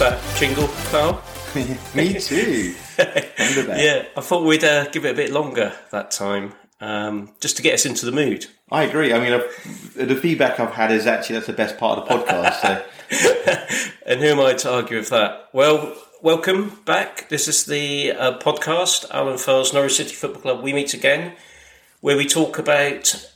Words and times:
that 0.00 0.18
jingle, 0.38 0.66
Carl. 0.90 1.22
Me 1.94 2.18
too. 2.18 2.74
Yeah, 2.98 4.06
I 4.16 4.20
thought 4.22 4.44
we'd 4.44 4.64
uh, 4.64 4.88
give 4.88 5.04
it 5.04 5.10
a 5.10 5.14
bit 5.14 5.30
longer 5.30 5.74
that 5.90 6.10
time, 6.10 6.54
um, 6.80 7.32
just 7.38 7.58
to 7.58 7.62
get 7.62 7.74
us 7.74 7.84
into 7.84 8.06
the 8.06 8.12
mood. 8.12 8.46
I 8.70 8.84
agree. 8.84 9.12
I 9.12 9.20
mean, 9.20 9.34
I've, 9.34 9.94
the 9.94 10.16
feedback 10.16 10.58
I've 10.58 10.72
had 10.72 10.90
is 10.90 11.06
actually 11.06 11.34
that's 11.34 11.48
the 11.48 11.52
best 11.52 11.76
part 11.76 11.98
of 11.98 12.08
the 12.08 12.14
podcast. 12.14 12.60
So 12.62 13.90
And 14.06 14.20
who 14.20 14.28
am 14.28 14.40
I 14.40 14.54
to 14.54 14.72
argue 14.72 14.96
with 14.96 15.10
that? 15.10 15.50
Well, 15.52 15.94
welcome 16.22 16.80
back. 16.86 17.28
This 17.28 17.46
is 17.46 17.66
the 17.66 18.12
uh, 18.12 18.38
podcast, 18.38 19.04
Alan 19.10 19.36
Fell's 19.36 19.74
Norwich 19.74 19.96
City 19.96 20.14
Football 20.14 20.40
Club. 20.40 20.64
We 20.64 20.72
meet 20.72 20.94
again, 20.94 21.34
where 22.00 22.16
we 22.16 22.24
talk 22.24 22.58
about 22.58 23.30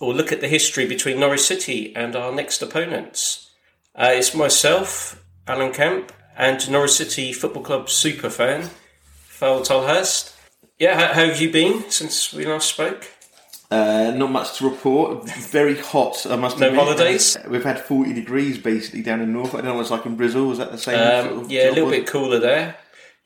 or 0.00 0.12
look 0.12 0.32
at 0.32 0.42
the 0.42 0.48
history 0.48 0.86
between 0.86 1.18
Norwich 1.18 1.40
City 1.40 1.96
and 1.96 2.14
our 2.14 2.30
next 2.30 2.60
opponents. 2.60 3.50
Uh, 3.94 4.10
it's 4.12 4.34
myself, 4.34 5.19
Alan 5.50 5.72
Kemp, 5.72 6.12
and 6.36 6.70
Norwich 6.70 6.92
City 6.92 7.32
Football 7.32 7.62
Club 7.62 7.90
super 7.90 8.30
fan, 8.30 8.70
Phil 9.24 9.60
Tolhurst. 9.62 10.34
Yeah, 10.78 10.94
how, 10.98 11.12
how 11.14 11.26
have 11.26 11.40
you 11.40 11.50
been 11.50 11.90
since 11.90 12.32
we 12.32 12.46
last 12.46 12.68
spoke? 12.68 13.06
uh, 13.72 14.12
not 14.16 14.30
much 14.32 14.58
to 14.58 14.68
report. 14.68 15.28
Very 15.30 15.76
hot. 15.78 16.26
I 16.28 16.34
must 16.36 16.58
No 16.58 16.66
admit. 16.68 16.82
holidays? 16.82 17.36
Uh, 17.36 17.48
We've 17.48 17.62
had 17.64 17.78
forty 17.80 18.12
degrees 18.12 18.58
basically 18.58 19.02
down 19.02 19.20
in 19.20 19.32
North. 19.32 19.54
I 19.54 19.58
don't 19.58 19.66
know 19.66 19.74
what 19.74 19.82
it's 19.82 19.90
like 19.90 20.06
in 20.06 20.16
Brazil. 20.16 20.50
Is 20.52 20.58
that 20.58 20.72
the 20.72 20.78
same? 20.78 20.96
sort 21.24 21.32
Um, 21.32 21.44
of 21.44 21.50
yeah, 21.52 21.70
a 21.70 21.72
little 21.72 21.90
bit 21.90 22.06
cooler 22.06 22.38
there. 22.38 22.76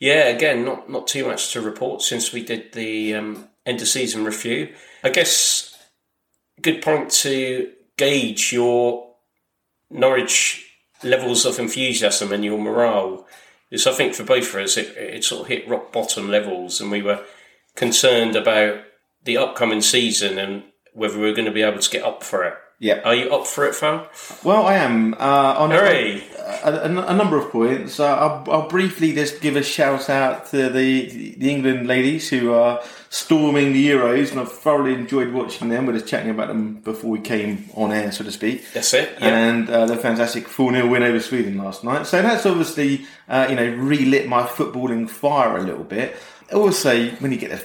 Yeah, 0.00 0.24
again, 0.28 0.64
not 0.64 0.90
not 0.90 1.06
too 1.06 1.26
much 1.26 1.52
to 1.52 1.60
report 1.60 2.02
since 2.02 2.32
we 2.32 2.42
did 2.44 2.72
the 2.72 3.14
um, 3.14 3.48
end 3.64 3.80
of 3.80 3.88
season 3.88 4.24
review. 4.24 4.74
I 5.02 5.10
guess 5.10 5.70
good 6.60 6.82
point 6.82 7.10
to 7.10 7.70
gauge 7.96 8.52
your 8.52 9.14
Norwich 9.90 10.63
levels 11.04 11.44
of 11.44 11.58
enthusiasm 11.58 12.32
and 12.32 12.44
your 12.44 12.58
morale. 12.58 13.26
Because 13.70 13.86
I 13.86 13.92
think 13.92 14.14
for 14.14 14.24
both 14.24 14.54
of 14.54 14.62
us, 14.62 14.76
it, 14.76 14.96
it 14.96 15.24
sort 15.24 15.42
of 15.42 15.48
hit 15.48 15.68
rock 15.68 15.92
bottom 15.92 16.28
levels, 16.28 16.80
and 16.80 16.90
we 16.90 17.02
were 17.02 17.24
concerned 17.74 18.36
about 18.36 18.84
the 19.24 19.36
upcoming 19.36 19.80
season 19.80 20.38
and 20.38 20.64
whether 20.92 21.18
we 21.18 21.24
were 21.24 21.32
going 21.32 21.46
to 21.46 21.50
be 21.50 21.62
able 21.62 21.80
to 21.80 21.90
get 21.90 22.04
up 22.04 22.22
for 22.22 22.44
it. 22.44 22.54
Yeah. 22.78 23.00
Are 23.04 23.14
you 23.14 23.30
up 23.34 23.46
for 23.46 23.64
it, 23.66 23.74
Phil? 23.74 24.06
Well, 24.42 24.66
I 24.66 24.74
am. 24.74 25.14
Uh, 25.14 25.54
on 25.58 25.72
a, 25.72 26.22
a, 26.64 27.06
a 27.08 27.14
number 27.14 27.38
of 27.38 27.50
points. 27.50 28.00
Uh, 28.00 28.14
I'll, 28.16 28.44
I'll 28.50 28.68
briefly 28.68 29.12
just 29.12 29.40
give 29.40 29.56
a 29.56 29.62
shout 29.62 30.10
out 30.10 30.46
to 30.50 30.68
the 30.68 31.34
the 31.36 31.50
England 31.50 31.86
ladies 31.86 32.28
who 32.28 32.52
are 32.52 32.82
storming 33.10 33.72
the 33.72 33.88
Euros, 33.90 34.32
and 34.32 34.40
I've 34.40 34.52
thoroughly 34.52 34.94
enjoyed 34.94 35.32
watching 35.32 35.68
them. 35.68 35.86
We're 35.86 35.94
just 35.94 36.08
chatting 36.08 36.30
about 36.30 36.48
them 36.48 36.74
before 36.74 37.10
we 37.10 37.20
came 37.20 37.70
on 37.74 37.92
air, 37.92 38.10
so 38.10 38.24
to 38.24 38.32
speak. 38.32 38.72
That's 38.72 38.92
it. 38.92 39.16
And 39.20 39.70
uh, 39.70 39.86
the 39.86 39.96
fantastic 39.96 40.48
4 40.48 40.72
0 40.72 40.88
win 40.88 41.02
over 41.02 41.20
Sweden 41.20 41.56
last 41.58 41.84
night. 41.84 42.06
So 42.06 42.20
that's 42.22 42.44
obviously, 42.44 43.06
uh, 43.28 43.46
you 43.48 43.54
know, 43.54 43.68
relit 43.76 44.28
my 44.28 44.42
footballing 44.42 45.08
fire 45.08 45.56
a 45.56 45.62
little 45.62 45.84
bit. 45.84 46.16
Also, 46.52 47.08
when 47.12 47.32
you 47.32 47.38
get 47.38 47.50
the, 47.50 47.64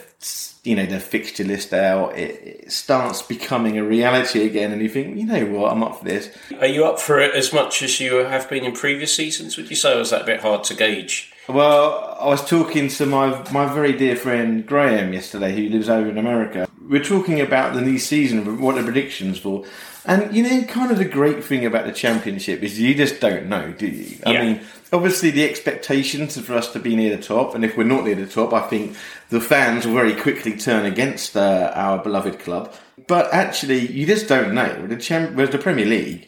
you 0.64 0.76
know, 0.76 0.86
the 0.86 1.00
fixture 1.00 1.44
list 1.44 1.74
out, 1.74 2.18
it, 2.18 2.64
it 2.66 2.72
starts 2.72 3.22
becoming 3.22 3.78
a 3.78 3.84
reality 3.84 4.46
again, 4.46 4.72
and 4.72 4.82
you 4.82 4.90
think, 4.90 5.18
you 5.18 5.26
know 5.26 5.46
what, 5.46 5.72
I'm 5.72 5.84
up 5.84 6.00
for 6.00 6.06
this. 6.06 6.36
Are 6.60 6.68
you 6.68 6.86
up 6.86 7.00
for 7.00 7.20
it 7.20 7.34
as 7.34 7.54
much 7.54 7.82
as 7.82 8.00
you 8.00 8.16
have 8.18 8.50
been 8.50 8.66
in 8.66 8.74
previous 8.74 9.16
seasons? 9.16 9.58
Would 9.58 9.70
you 9.70 9.76
say, 9.76 9.96
or 9.96 10.00
was 10.00 10.12
that 10.12 10.24
a 10.24 10.26
bit 10.26 10.42
hard 10.42 10.64
to 10.66 10.74
gauge? 10.74 11.32
Well, 11.48 12.16
I 12.20 12.28
was 12.28 12.48
talking 12.48 12.90
to 12.90 13.08
my 13.08 13.52
my 13.52 13.74
very 13.74 13.94
dear 13.94 14.16
friend 14.16 14.64
Graham 14.68 15.14
yesterday, 15.14 15.56
who 15.56 15.70
lives 15.70 15.90
over 15.90 16.08
in 16.08 16.20
America. 16.20 16.69
We're 16.90 17.04
talking 17.04 17.40
about 17.40 17.76
the 17.76 17.82
new 17.82 18.00
season, 18.00 18.60
what 18.60 18.76
the 18.76 18.84
predictions 18.84 19.38
for, 19.38 19.64
and 20.06 20.36
you 20.36 20.42
know, 20.42 20.64
kind 20.64 20.92
of 20.92 20.98
the 20.98 21.06
great 21.06 21.44
thing 21.44 21.64
about 21.64 21.86
the 21.86 21.92
championship 21.92 22.64
is 22.64 22.80
you 22.80 22.96
just 22.96 23.20
don't 23.22 23.46
know, 23.48 23.72
do 23.72 23.86
you? 23.86 24.18
I 24.26 24.32
Yeah. 24.32 24.42
mean, 24.44 24.62
obviously 24.92 25.30
the 25.30 25.48
expectations 25.48 26.36
are 26.36 26.42
for 26.42 26.56
us 26.56 26.74
to 26.74 26.80
be 26.80 26.96
near 26.96 27.16
the 27.16 27.22
top, 27.22 27.54
and 27.54 27.64
if 27.64 27.78
we're 27.78 27.84
not 27.84 28.06
near 28.06 28.16
the 28.16 28.26
top, 28.26 28.54
I 28.54 28.62
think 28.62 28.96
the 29.30 29.40
fans 29.40 29.86
will 29.86 29.94
very 29.94 30.16
quickly 30.16 30.54
turn 30.58 30.86
against 30.88 31.38
uh, 31.38 31.72
our 31.76 32.00
beloved 32.00 32.40
club. 32.40 32.74
But 33.06 33.32
actually, 33.32 33.86
you 33.92 34.08
just 34.08 34.28
don't 34.28 34.56
know. 34.56 34.88
The 34.88 34.98
champ, 34.98 35.36
whereas 35.36 35.52
the 35.52 35.60
Premier 35.60 35.86
League 35.86 36.28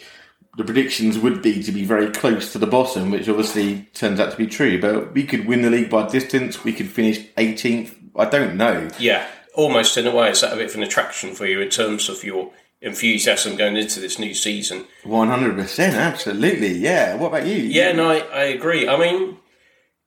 the 0.58 0.66
predictions 0.66 1.18
would 1.18 1.42
be 1.42 1.64
to 1.64 1.72
be 1.72 1.86
very 1.86 2.12
close 2.12 2.52
to 2.52 2.58
the 2.60 2.68
bottom, 2.68 3.10
which 3.10 3.30
obviously 3.30 3.88
turns 3.94 4.20
out 4.20 4.32
to 4.32 4.38
be 4.38 4.46
true. 4.46 4.80
But 4.82 5.14
we 5.14 5.24
could 5.24 5.48
win 5.48 5.62
the 5.62 5.70
league 5.70 5.90
by 5.90 6.08
distance. 6.10 6.64
We 6.66 6.74
could 6.74 6.90
finish 6.90 7.20
18th. 7.38 7.96
I 8.18 8.26
don't 8.26 8.58
know. 8.58 8.90
Yeah, 9.00 9.26
almost 9.56 9.98
in 9.98 10.08
a 10.08 10.16
way, 10.16 10.30
is 10.30 10.42
that 10.42 10.54
a 10.54 10.58
bit 10.58 10.70
of 10.70 10.76
an 10.76 10.84
attraction 10.84 11.34
for 11.34 11.46
you 11.46 11.62
in 11.62 11.70
terms 11.70 12.10
of 12.10 12.24
your 12.24 12.52
enthusiasm 12.82 13.56
going 13.56 13.78
into 13.78 14.00
this 14.00 14.18
new 14.18 14.34
season? 14.34 14.86
100%, 15.04 15.94
absolutely. 15.94 16.78
Yeah. 16.78 17.16
What 17.16 17.28
about 17.28 17.46
you? 17.46 17.58
Yeah, 17.58 17.92
no, 17.92 18.10
I, 18.10 18.18
I 18.34 18.44
agree. 18.46 18.88
I 18.88 18.98
mean, 18.98 19.38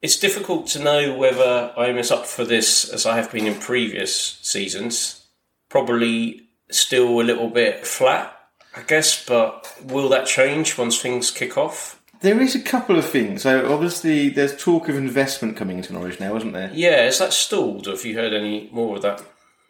it's 0.02 0.18
difficult 0.18 0.66
to 0.68 0.82
know 0.82 1.16
whether 1.16 1.72
I'm 1.76 1.98
as 1.98 2.10
up 2.10 2.26
for 2.26 2.44
this 2.44 2.88
as 2.88 3.06
I 3.06 3.16
have 3.16 3.32
been 3.32 3.46
in 3.46 3.54
previous 3.54 4.38
seasons. 4.42 5.26
Probably 5.68 6.42
still 6.70 7.20
a 7.20 7.22
little 7.22 7.48
bit 7.48 7.86
flat, 7.86 8.36
I 8.76 8.82
guess, 8.82 9.24
but 9.24 9.72
will 9.82 10.08
that 10.10 10.26
change 10.26 10.76
once 10.76 11.00
things 11.00 11.30
kick 11.30 11.56
off? 11.56 12.00
There 12.20 12.40
is 12.40 12.54
a 12.54 12.60
couple 12.60 12.98
of 12.98 13.04
things. 13.04 13.42
So 13.42 13.72
obviously, 13.72 14.30
there's 14.30 14.56
talk 14.56 14.88
of 14.88 14.96
investment 14.96 15.56
coming 15.56 15.78
into 15.78 15.92
Norwich 15.92 16.20
now, 16.20 16.36
isn't 16.36 16.52
there? 16.52 16.70
Yeah, 16.72 17.06
is 17.06 17.18
that 17.18 17.32
stalled? 17.32 17.86
Have 17.86 18.04
you 18.04 18.14
heard 18.14 18.32
any 18.32 18.68
more 18.72 18.96
of 18.96 19.02
that? 19.02 19.22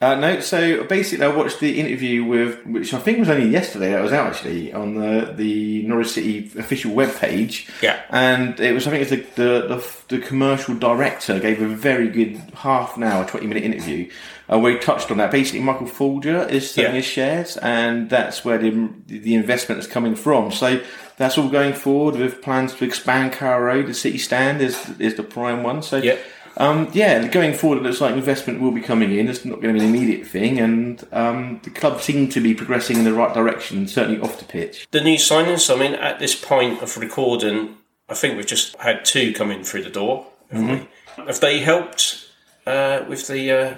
Uh, 0.04 0.15
no, 0.16 0.41
so 0.41 0.84
basically, 0.84 1.25
I 1.25 1.28
watched 1.28 1.60
the 1.60 1.81
interview 1.81 2.25
with, 2.25 2.65
which 2.66 2.92
I 2.92 2.98
think 2.98 3.20
was 3.20 3.31
only 3.31 3.48
yesterday. 3.48 3.92
That 3.92 4.03
was 4.03 4.12
out 4.12 4.26
actually 4.26 4.70
on 4.72 4.94
the 4.97 5.32
the 5.34 5.82
Norwich 5.84 6.09
City 6.09 6.50
official 6.59 6.91
webpage. 6.92 7.70
Yeah. 7.82 8.00
and 8.10 8.60
it 8.60 8.72
was 8.75 8.87
I 8.87 8.91
think 8.91 9.03
it's 9.03 9.10
the 9.10 9.42
the, 9.42 9.50
the 9.76 10.16
the 10.16 10.19
commercial 10.31 10.75
director 10.75 11.41
gave 11.41 11.62
a 11.62 11.69
very 11.69 12.09
good 12.09 12.32
half 12.54 12.97
an 12.98 13.03
hour, 13.04 13.25
twenty 13.26 13.47
minute 13.47 13.65
interview 13.65 14.10
uh, 14.53 14.59
where 14.59 14.72
he 14.72 14.78
touched 14.78 15.10
on 15.10 15.16
that. 15.16 15.31
Basically, 15.31 15.60
Michael 15.60 15.87
Foulger 15.87 16.47
is 16.50 16.71
selling 16.71 16.91
Yeah. 16.91 16.97
his 16.97 17.06
shares, 17.06 17.56
and 17.59 18.10
that's 18.10 18.44
where 18.44 18.59
the 18.59 18.71
the 19.06 19.34
investment 19.34 19.78
is 19.81 19.86
coming 19.86 20.16
from. 20.16 20.53
So. 20.53 20.81
That's 21.16 21.38
all 21.38 21.48
going 21.48 21.75
forward 21.75 22.16
with 22.16 22.42
plans 22.42 22.75
to 22.75 22.84
expand 22.84 23.34
Carrow 23.34 23.65
Road. 23.66 23.86
The 23.86 23.94
city 23.94 24.19
stand 24.19 24.60
is 24.60 24.75
is 24.98 25.15
the 25.15 25.22
prime 25.22 25.62
one. 25.62 25.81
So 25.81 25.98
Yeah. 25.98 26.16
Um, 26.56 26.88
yeah, 26.92 27.26
going 27.28 27.54
forward, 27.54 27.78
it 27.78 27.82
looks 27.82 28.00
like 28.00 28.15
investment 28.15 28.60
will 28.60 28.70
be 28.70 28.81
coming 28.81 29.16
in. 29.16 29.28
It's 29.28 29.44
not 29.44 29.60
going 29.60 29.75
to 29.75 29.81
be 29.81 29.84
an 29.84 29.94
immediate 29.94 30.26
thing, 30.26 30.59
and 30.59 31.06
um, 31.12 31.60
the 31.65 31.70
club 31.70 32.00
seem 32.00 32.28
to 32.31 32.41
be 32.41 32.54
progressing 32.54 32.98
in 32.98 33.04
the 33.04 33.12
right 33.12 33.34
direction, 33.34 33.88
certainly 33.88 34.20
off 34.20 34.38
the 34.38 34.44
pitch. 34.44 34.87
The 34.91 35.00
new 35.00 35.16
signings, 35.16 35.75
I 35.75 35.78
mean, 35.78 35.94
at 35.94 36.19
this 36.19 36.34
point 36.34 36.82
of 36.82 36.97
recording, 36.97 37.76
I 38.09 38.15
think 38.15 38.37
we've 38.37 38.47
just 38.47 38.76
had 38.76 39.04
two 39.04 39.32
come 39.32 39.50
in 39.50 39.65
through 39.65 39.82
the 39.82 39.91
door. 39.91 40.26
We? 40.53 40.88
Have 41.16 41.41
they 41.41 41.60
helped 41.60 42.28
uh, 42.66 43.04
with 43.09 43.26
the 43.26 43.50
uh, 43.50 43.76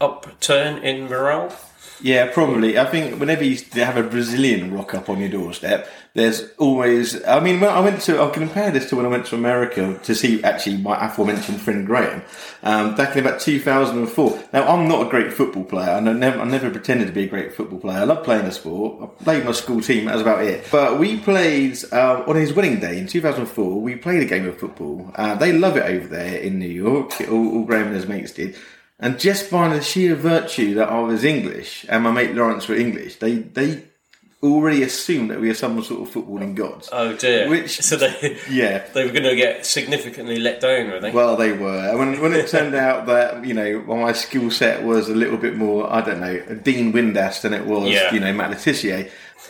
upturn 0.00 0.82
in 0.82 1.08
morale? 1.08 1.56
Yeah, 2.02 2.32
probably. 2.32 2.78
I 2.78 2.84
think 2.86 3.20
whenever 3.20 3.44
you 3.44 3.56
have 3.74 3.96
a 3.96 4.02
Brazilian 4.02 4.74
rock 4.74 4.92
up 4.92 5.08
on 5.08 5.20
your 5.20 5.28
doorstep, 5.28 5.88
there's 6.14 6.50
always. 6.58 7.24
I 7.24 7.38
mean, 7.38 7.60
when 7.60 7.70
I 7.70 7.80
went 7.80 8.02
to, 8.02 8.18
I'll 8.18 8.30
compare 8.30 8.72
this 8.72 8.88
to 8.90 8.96
when 8.96 9.06
I 9.06 9.08
went 9.08 9.26
to 9.26 9.36
America 9.36 9.98
to 10.02 10.14
see 10.14 10.42
actually 10.42 10.78
my 10.78 11.06
aforementioned 11.06 11.60
friend 11.60 11.86
Graham 11.86 12.22
um, 12.64 12.96
back 12.96 13.16
in 13.16 13.24
about 13.24 13.40
2004. 13.40 14.42
Now, 14.52 14.66
I'm 14.66 14.88
not 14.88 15.06
a 15.06 15.10
great 15.10 15.32
football 15.32 15.64
player, 15.64 15.90
and 15.90 16.08
I 16.08 16.12
never, 16.12 16.40
I 16.40 16.44
never 16.44 16.70
pretended 16.70 17.06
to 17.06 17.12
be 17.12 17.24
a 17.24 17.28
great 17.28 17.54
football 17.54 17.78
player. 17.78 18.00
I 18.00 18.04
love 18.04 18.24
playing 18.24 18.46
the 18.46 18.52
sport. 18.52 19.02
I 19.02 19.24
played 19.24 19.44
my 19.44 19.52
school 19.52 19.80
team. 19.80 20.06
That 20.06 20.14
was 20.14 20.22
about 20.22 20.44
it. 20.44 20.66
But 20.72 20.98
we 20.98 21.20
played 21.20 21.78
uh, 21.92 22.24
on 22.26 22.34
his 22.34 22.52
wedding 22.52 22.80
day 22.80 22.98
in 22.98 23.06
2004. 23.06 23.80
We 23.80 23.94
played 23.94 24.22
a 24.22 24.26
game 24.26 24.48
of 24.48 24.58
football. 24.58 25.12
Uh, 25.14 25.36
they 25.36 25.52
love 25.52 25.76
it 25.76 25.84
over 25.84 26.08
there 26.08 26.38
in 26.38 26.58
New 26.58 26.66
York. 26.66 27.12
All, 27.30 27.58
all 27.58 27.64
Graham 27.64 27.86
and 27.86 27.96
his 27.96 28.08
mates 28.08 28.32
did. 28.32 28.56
And 29.02 29.18
just 29.18 29.50
by 29.50 29.68
the 29.68 29.82
sheer 29.82 30.14
virtue 30.14 30.74
that 30.74 30.88
I 30.88 31.00
was 31.00 31.24
English 31.24 31.84
and 31.88 32.04
my 32.04 32.12
mate 32.12 32.34
Lawrence 32.34 32.68
were 32.68 32.76
English, 32.76 33.16
they 33.16 33.34
they 33.36 33.82
already 34.42 34.82
assumed 34.82 35.30
that 35.30 35.40
we 35.40 35.48
are 35.50 35.54
some 35.54 35.80
sort 35.84 36.02
of 36.08 36.12
footballing 36.14 36.54
gods. 36.56 36.88
Oh 36.90 37.12
dear! 37.16 37.48
Which- 37.48 37.80
so 37.80 37.96
they 37.96 38.38
Yeah. 38.50 38.84
they 38.94 39.04
were 39.04 39.12
going 39.12 39.22
to 39.24 39.36
get 39.36 39.64
significantly 39.66 40.38
let 40.38 40.60
down, 40.60 40.90
were 40.90 41.00
they? 41.00 41.10
Well, 41.12 41.36
they 41.36 41.52
were. 41.52 41.78
And 41.90 41.98
when, 41.98 42.20
when 42.20 42.32
it 42.32 42.48
turned 42.48 42.74
out 42.74 43.06
that, 43.06 43.44
you 43.44 43.54
know, 43.54 43.84
well, 43.86 43.98
my 43.98 44.12
skill 44.12 44.50
set 44.50 44.82
was 44.82 45.08
a 45.08 45.14
little 45.14 45.36
bit 45.38 45.56
more, 45.56 45.92
I 45.92 46.00
don't 46.00 46.20
know, 46.20 46.40
Dean 46.56 46.92
Windass 46.92 47.42
than 47.42 47.54
it 47.54 47.66
was, 47.66 47.88
Yeah. 47.90 48.12
you 48.12 48.18
know, 48.20 48.32
Matt 48.32 48.50
Le 48.50 48.56
Tissier, 48.56 49.08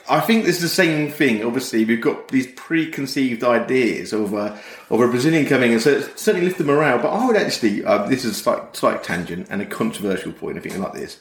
I 0.09 0.21
think 0.21 0.45
this 0.45 0.57
is 0.57 0.63
the 0.63 0.69
same 0.69 1.11
thing. 1.11 1.45
Obviously, 1.45 1.85
we've 1.85 2.01
got 2.01 2.29
these 2.29 2.47
preconceived 2.57 3.45
ideas 3.45 4.13
of 4.13 4.35
a, 4.35 4.59
of 4.91 5.01
a 5.01 5.09
Brazilian 5.09 5.47
coming 5.47 5.73
and 5.73 5.81
so 5.81 5.91
it's 5.91 6.21
certainly 6.21 6.47
lift 6.47 6.59
the 6.59 6.65
morale. 6.65 6.99
But 6.99 7.11
I 7.11 7.27
would 7.27 7.37
actually, 7.37 7.85
uh, 7.85 8.07
this 8.07 8.25
is 8.25 8.33
a 8.33 8.35
slight, 8.35 8.77
slight 8.77 9.03
tangent 9.03 9.47
and 9.51 9.63
a 9.63 9.67
controversial 9.67 10.33
point, 10.33 10.59
I 10.59 10.61
think, 10.61 10.79
like 10.79 10.95
this. 10.95 11.19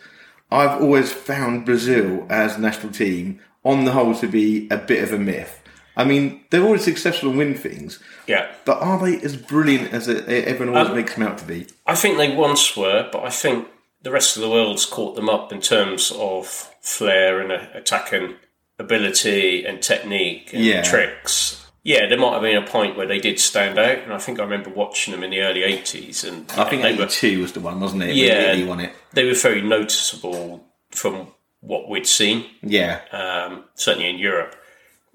I've 0.51 0.81
always 0.81 1.11
found 1.13 1.65
Brazil 1.65 2.25
as 2.29 2.57
a 2.57 2.61
national 2.61 2.91
team, 2.91 3.39
on 3.63 3.85
the 3.85 3.91
whole, 3.91 4.15
to 4.15 4.27
be 4.27 4.67
a 4.69 4.77
bit 4.77 5.03
of 5.03 5.13
a 5.13 5.17
myth. 5.17 5.61
I 5.95 6.03
mean, 6.03 6.43
they're 6.49 6.63
always 6.63 6.83
successful 6.83 7.29
and 7.29 7.37
win 7.37 7.53
things, 7.53 7.99
yeah, 8.25 8.49
but 8.65 8.81
are 8.81 8.97
they 8.97 9.21
as 9.21 9.35
brilliant 9.35 9.93
as 9.93 10.07
everyone 10.07 10.75
always 10.75 10.89
Um, 10.89 10.95
makes 10.95 11.13
them 11.15 11.23
out 11.27 11.37
to 11.39 11.45
be? 11.45 11.67
I 11.85 11.95
think 11.95 12.17
they 12.17 12.33
once 12.33 12.75
were, 12.77 13.09
but 13.11 13.23
I 13.23 13.29
think 13.29 13.67
the 14.01 14.09
rest 14.11 14.35
of 14.35 14.41
the 14.41 14.49
world's 14.49 14.85
caught 14.85 15.15
them 15.15 15.29
up 15.29 15.51
in 15.51 15.61
terms 15.61 16.11
of 16.15 16.47
flair 16.81 17.39
and 17.39 17.51
uh, 17.51 17.65
attacking 17.73 18.35
ability 18.81 19.65
and 19.65 19.81
technique 19.81 20.53
and 20.53 20.63
Yeah. 20.63 20.81
tricks. 20.83 21.57
Yeah, 21.83 22.05
there 22.07 22.17
might 22.19 22.33
have 22.33 22.41
been 22.43 22.57
a 22.61 22.67
point 22.67 22.95
where 22.95 23.07
they 23.07 23.17
did 23.19 23.39
stand 23.39 23.79
out, 23.79 23.99
and 23.99 24.13
I 24.13 24.17
think 24.19 24.39
I 24.39 24.43
remember 24.43 24.69
watching 24.69 25.11
them 25.13 25.23
in 25.23 25.31
the 25.31 25.41
early 25.41 25.63
'80s, 25.63 26.23
and 26.23 26.45
I 26.57 26.65
think 26.65 26.83
they 26.83 26.93
were 26.93 27.03
82 27.05 27.41
was 27.41 27.53
the 27.53 27.59
one, 27.59 27.79
wasn't 27.79 28.03
it? 28.03 28.15
Yeah. 28.15 28.63
Won 28.65 28.79
it. 28.81 28.93
they 29.13 29.25
were 29.25 29.33
very 29.33 29.61
noticeable 29.61 30.63
from 30.91 31.27
what 31.61 31.89
we'd 31.89 32.05
seen, 32.07 32.45
Yeah. 32.61 32.99
um, 33.11 33.65
certainly 33.75 34.09
in 34.09 34.17
Europe. 34.19 34.55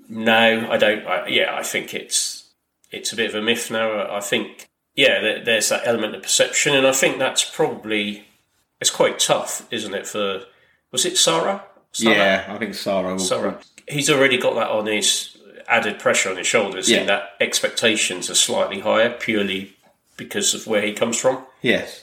No, 0.08 0.68
I 0.70 0.76
don't. 0.76 1.06
I, 1.06 1.26
yeah, 1.28 1.54
I 1.54 1.62
think 1.62 1.94
it's 1.94 2.44
it's 2.90 3.12
a 3.12 3.16
bit 3.16 3.28
of 3.28 3.34
a 3.34 3.42
myth 3.42 3.70
now. 3.70 4.08
I 4.14 4.20
think 4.20 4.68
yeah, 4.94 5.20
there, 5.20 5.44
there's 5.44 5.68
that 5.68 5.82
element 5.86 6.14
of 6.16 6.22
perception, 6.22 6.74
and 6.74 6.86
I 6.86 6.92
think 6.92 7.18
that's 7.18 7.44
probably 7.44 8.24
it's 8.80 8.90
quite 8.90 9.18
tough, 9.18 9.66
isn't 9.70 9.94
it? 9.94 10.06
For 10.06 10.42
was 10.92 11.04
it 11.04 11.16
Sara? 11.16 11.64
Yeah, 12.00 12.44
I 12.48 12.58
think 12.58 12.74
Sara 12.74 13.12
will. 13.12 13.18
Sara. 13.18 13.58
He's 13.88 14.10
already 14.10 14.38
got 14.38 14.54
that 14.56 14.68
on 14.68 14.86
his 14.86 15.36
added 15.68 15.98
pressure 15.98 16.30
on 16.30 16.36
his 16.36 16.46
shoulders, 16.46 16.90
Yeah. 16.90 16.98
and 16.98 17.08
that 17.08 17.30
expectations 17.40 18.30
are 18.30 18.34
slightly 18.34 18.80
higher 18.80 19.10
purely 19.10 19.76
because 20.16 20.54
of 20.54 20.66
where 20.66 20.82
he 20.82 20.92
comes 20.92 21.18
from. 21.18 21.44
Yes. 21.62 22.02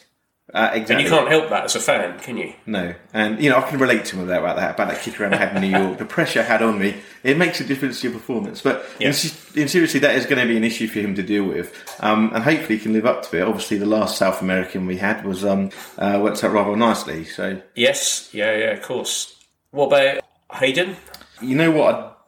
Uh, 0.53 0.69
And 0.73 1.01
you 1.01 1.09
can't 1.09 1.29
help 1.29 1.49
that 1.49 1.63
as 1.63 1.75
a 1.75 1.79
fan, 1.79 2.19
can 2.19 2.37
you? 2.37 2.53
No, 2.67 2.93
and 3.13 3.41
you 3.41 3.49
know 3.49 3.57
I 3.57 3.61
can 3.61 3.79
relate 3.79 4.05
to 4.05 4.17
him 4.17 4.29
about 4.29 4.57
that, 4.57 4.75
about 4.75 4.89
that 4.89 5.01
kick 5.01 5.19
around 5.19 5.33
I 5.33 5.37
had 5.37 5.55
in 5.55 5.61
New 5.71 5.75
York. 5.75 5.97
The 5.97 6.05
pressure 6.05 6.41
I 6.41 6.43
had 6.43 6.61
on 6.61 6.77
me, 6.77 6.95
it 7.23 7.37
makes 7.37 7.59
a 7.59 7.63
difference 7.63 8.01
to 8.01 8.09
your 8.09 8.19
performance. 8.19 8.61
But 8.61 8.85
Yeah. 8.99 9.07
in, 9.07 9.13
in 9.61 9.67
seriously, 9.67 9.99
that 10.01 10.13
is 10.15 10.25
going 10.27 10.39
to 10.39 10.45
be 10.47 10.57
an 10.57 10.63
issue 10.63 10.87
for 10.87 10.99
him 10.99 11.15
to 11.15 11.23
deal 11.23 11.45
with, 11.45 11.73
um, 12.01 12.29
and 12.35 12.43
hopefully 12.43 12.77
he 12.77 12.83
can 12.83 12.93
live 12.93 13.05
up 13.07 13.27
to 13.31 13.37
it. 13.37 13.41
Obviously, 13.41 13.77
the 13.77 13.87
last 13.87 14.17
South 14.17 14.41
American 14.41 14.85
we 14.85 14.97
had 14.97 15.25
was 15.25 15.43
um, 15.43 15.71
uh, 15.97 16.19
worked 16.21 16.43
out 16.43 16.51
rather 16.51 16.75
nicely. 16.75 17.23
So 17.23 17.59
Yes, 17.73 18.29
yeah, 18.33 18.55
yeah, 18.55 18.71
of 18.71 18.81
course. 18.83 19.32
What 19.73 19.87
about 19.87 20.23
Hayden? 20.53 20.95
you 21.41 21.55
know 21.55 21.71
what? 21.71 22.19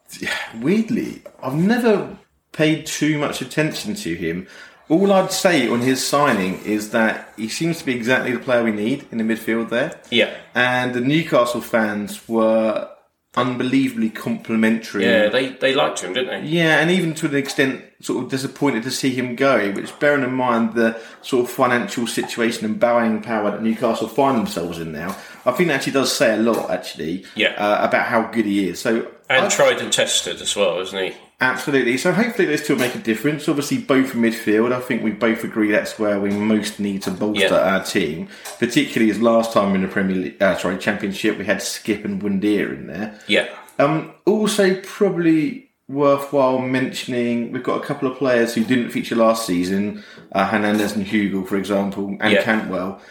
Weirdly, 0.60 1.22
I've 1.44 1.54
never 1.54 2.18
paid 2.52 2.88
too 2.88 3.20
much 3.20 3.40
attention 3.40 3.94
to 3.94 4.16
him. 4.16 4.48
All 4.90 5.14
I'd 5.14 5.32
say 5.32 5.70
on 5.70 5.82
his 5.82 6.06
signing 6.06 6.60
is 6.64 6.90
that 6.90 7.32
he 7.38 7.48
seems 7.48 7.78
to 7.78 7.86
be 7.86 7.96
exactly 7.96 8.32
the 8.32 8.40
player 8.40 8.64
we 8.64 8.72
need 8.72 9.06
in 9.12 9.20
the 9.20 9.24
midfield 9.24 9.70
there. 9.70 10.00
Yeah, 10.10 10.36
and 10.56 10.96
the 10.96 11.02
Newcastle 11.02 11.62
fans 11.62 12.28
were 12.28 12.90
unbelievably 13.38 14.10
complimentary. 14.12 15.04
yeah, 15.06 15.30
they 15.30 15.50
they 15.50 15.74
liked 15.74 16.00
him, 16.02 16.14
didn't 16.14 16.44
they? 16.44 16.48
Yeah, 16.50 16.80
and 16.80 16.92
even 16.92 17.14
to 17.16 17.28
an 17.28 17.36
extent, 17.36 17.84
sort 18.02 18.24
of 18.24 18.30
disappointed 18.30 18.84
to 18.84 18.92
see 18.92 19.12
him 19.14 19.36
go. 19.36 19.72
Which, 19.72 19.98
bearing 20.00 20.24
in 20.24 20.34
mind 20.34 20.74
the 20.74 21.00
sort 21.22 21.46
of 21.46 21.52
financial 21.52 22.08
situation 22.08 22.66
and 22.66 22.80
buying 22.80 23.22
power 23.22 23.52
that 23.52 23.62
Newcastle 23.64 24.08
find 24.08 24.38
themselves 24.38 24.80
in 24.80 24.92
now, 24.92 25.16
I 25.46 25.52
think 25.52 25.70
that 25.70 25.76
actually 25.76 25.94
does 25.94 26.12
say 26.16 26.34
a 26.34 26.38
lot, 26.38 26.70
actually, 26.70 27.26
Yeah. 27.36 27.54
uh, 27.58 27.88
about 27.88 28.06
how 28.06 28.24
good 28.24 28.46
he 28.46 28.70
is. 28.70 28.80
So, 28.80 29.08
And 29.30 29.45
I- 29.45 29.50
tried 29.50 29.80
and 29.80 29.92
tested 29.92 30.42
as 30.42 30.56
well, 30.56 30.80
isn't 30.81 30.98
he? 31.00 31.13
absolutely. 31.42 31.98
So, 31.98 32.13
hopefully, 32.13 32.48
those 32.48 32.66
two 32.66 32.74
will 32.75 32.81
make 32.81 32.95
a 32.95 33.00
difference. 33.00 33.50
Obviously, 33.50 33.77
both 33.80 34.13
midfield. 34.13 34.72
I 34.72 34.80
think 34.80 35.04
we 35.04 35.12
both 35.12 35.44
agree 35.44 35.69
that's 35.72 36.00
where 36.00 36.18
we 36.19 36.30
most 36.30 36.80
need 36.80 37.01
to 37.04 37.12
bolster 37.12 37.45
Yeah. 37.48 37.74
our 37.75 37.83
team, 37.83 38.30
particularly 38.57 39.12
as 39.12 39.22
last 39.22 39.51
time 39.51 39.75
in 39.75 39.81
the 39.81 39.88
Premier 39.89 40.16
League, 40.16 40.42
uh, 40.42 40.56
sorry, 40.57 40.77
Championship, 40.77 41.38
we 41.38 41.45
had 41.45 41.57
Skipp 41.57 42.06
and 42.06 42.22
Buendía 42.22 42.69
in 42.69 42.88
there. 42.88 43.19
Yeah, 43.27 43.48
Um, 43.77 44.12
also, 44.25 44.75
probably 44.83 45.69
worthwhile 45.89 46.60
mentioning 46.60 47.51
we've 47.51 47.62
got 47.63 47.83
a 47.83 47.86
couple 47.86 48.10
of 48.10 48.18
players 48.18 48.54
who 48.56 48.63
didn't 48.63 48.89
feature 48.89 49.16
last 49.16 49.45
season, 49.45 50.04
uh, 50.31 50.45
Hernandez 50.48 50.94
and 50.95 51.06
Hugill, 51.06 51.45
for 51.48 51.57
example, 51.57 52.18
and 52.22 52.33
Yeah. 52.33 52.42
Cantwell. 52.44 53.01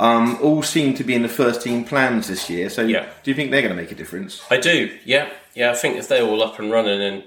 Um, 0.00 0.38
all 0.42 0.62
seem 0.62 0.94
to 0.94 1.04
be 1.04 1.14
in 1.14 1.22
the 1.22 1.28
first 1.28 1.62
team 1.62 1.84
plans 1.84 2.26
this 2.28 2.48
year. 2.50 2.68
So, 2.70 2.82
Yeah. 2.82 3.04
do 3.22 3.30
you 3.30 3.34
think 3.36 3.50
they're 3.52 3.62
going 3.62 3.76
to 3.76 3.80
make 3.80 3.92
a 3.92 3.94
difference? 3.94 4.40
I 4.50 4.56
do. 4.56 4.90
Yeah, 5.04 5.26
yeah. 5.54 5.70
I 5.70 5.74
think 5.74 5.96
if 5.96 6.08
they're 6.08 6.24
all 6.26 6.42
up 6.42 6.58
and 6.58 6.70
running, 6.70 7.00
and 7.00 7.24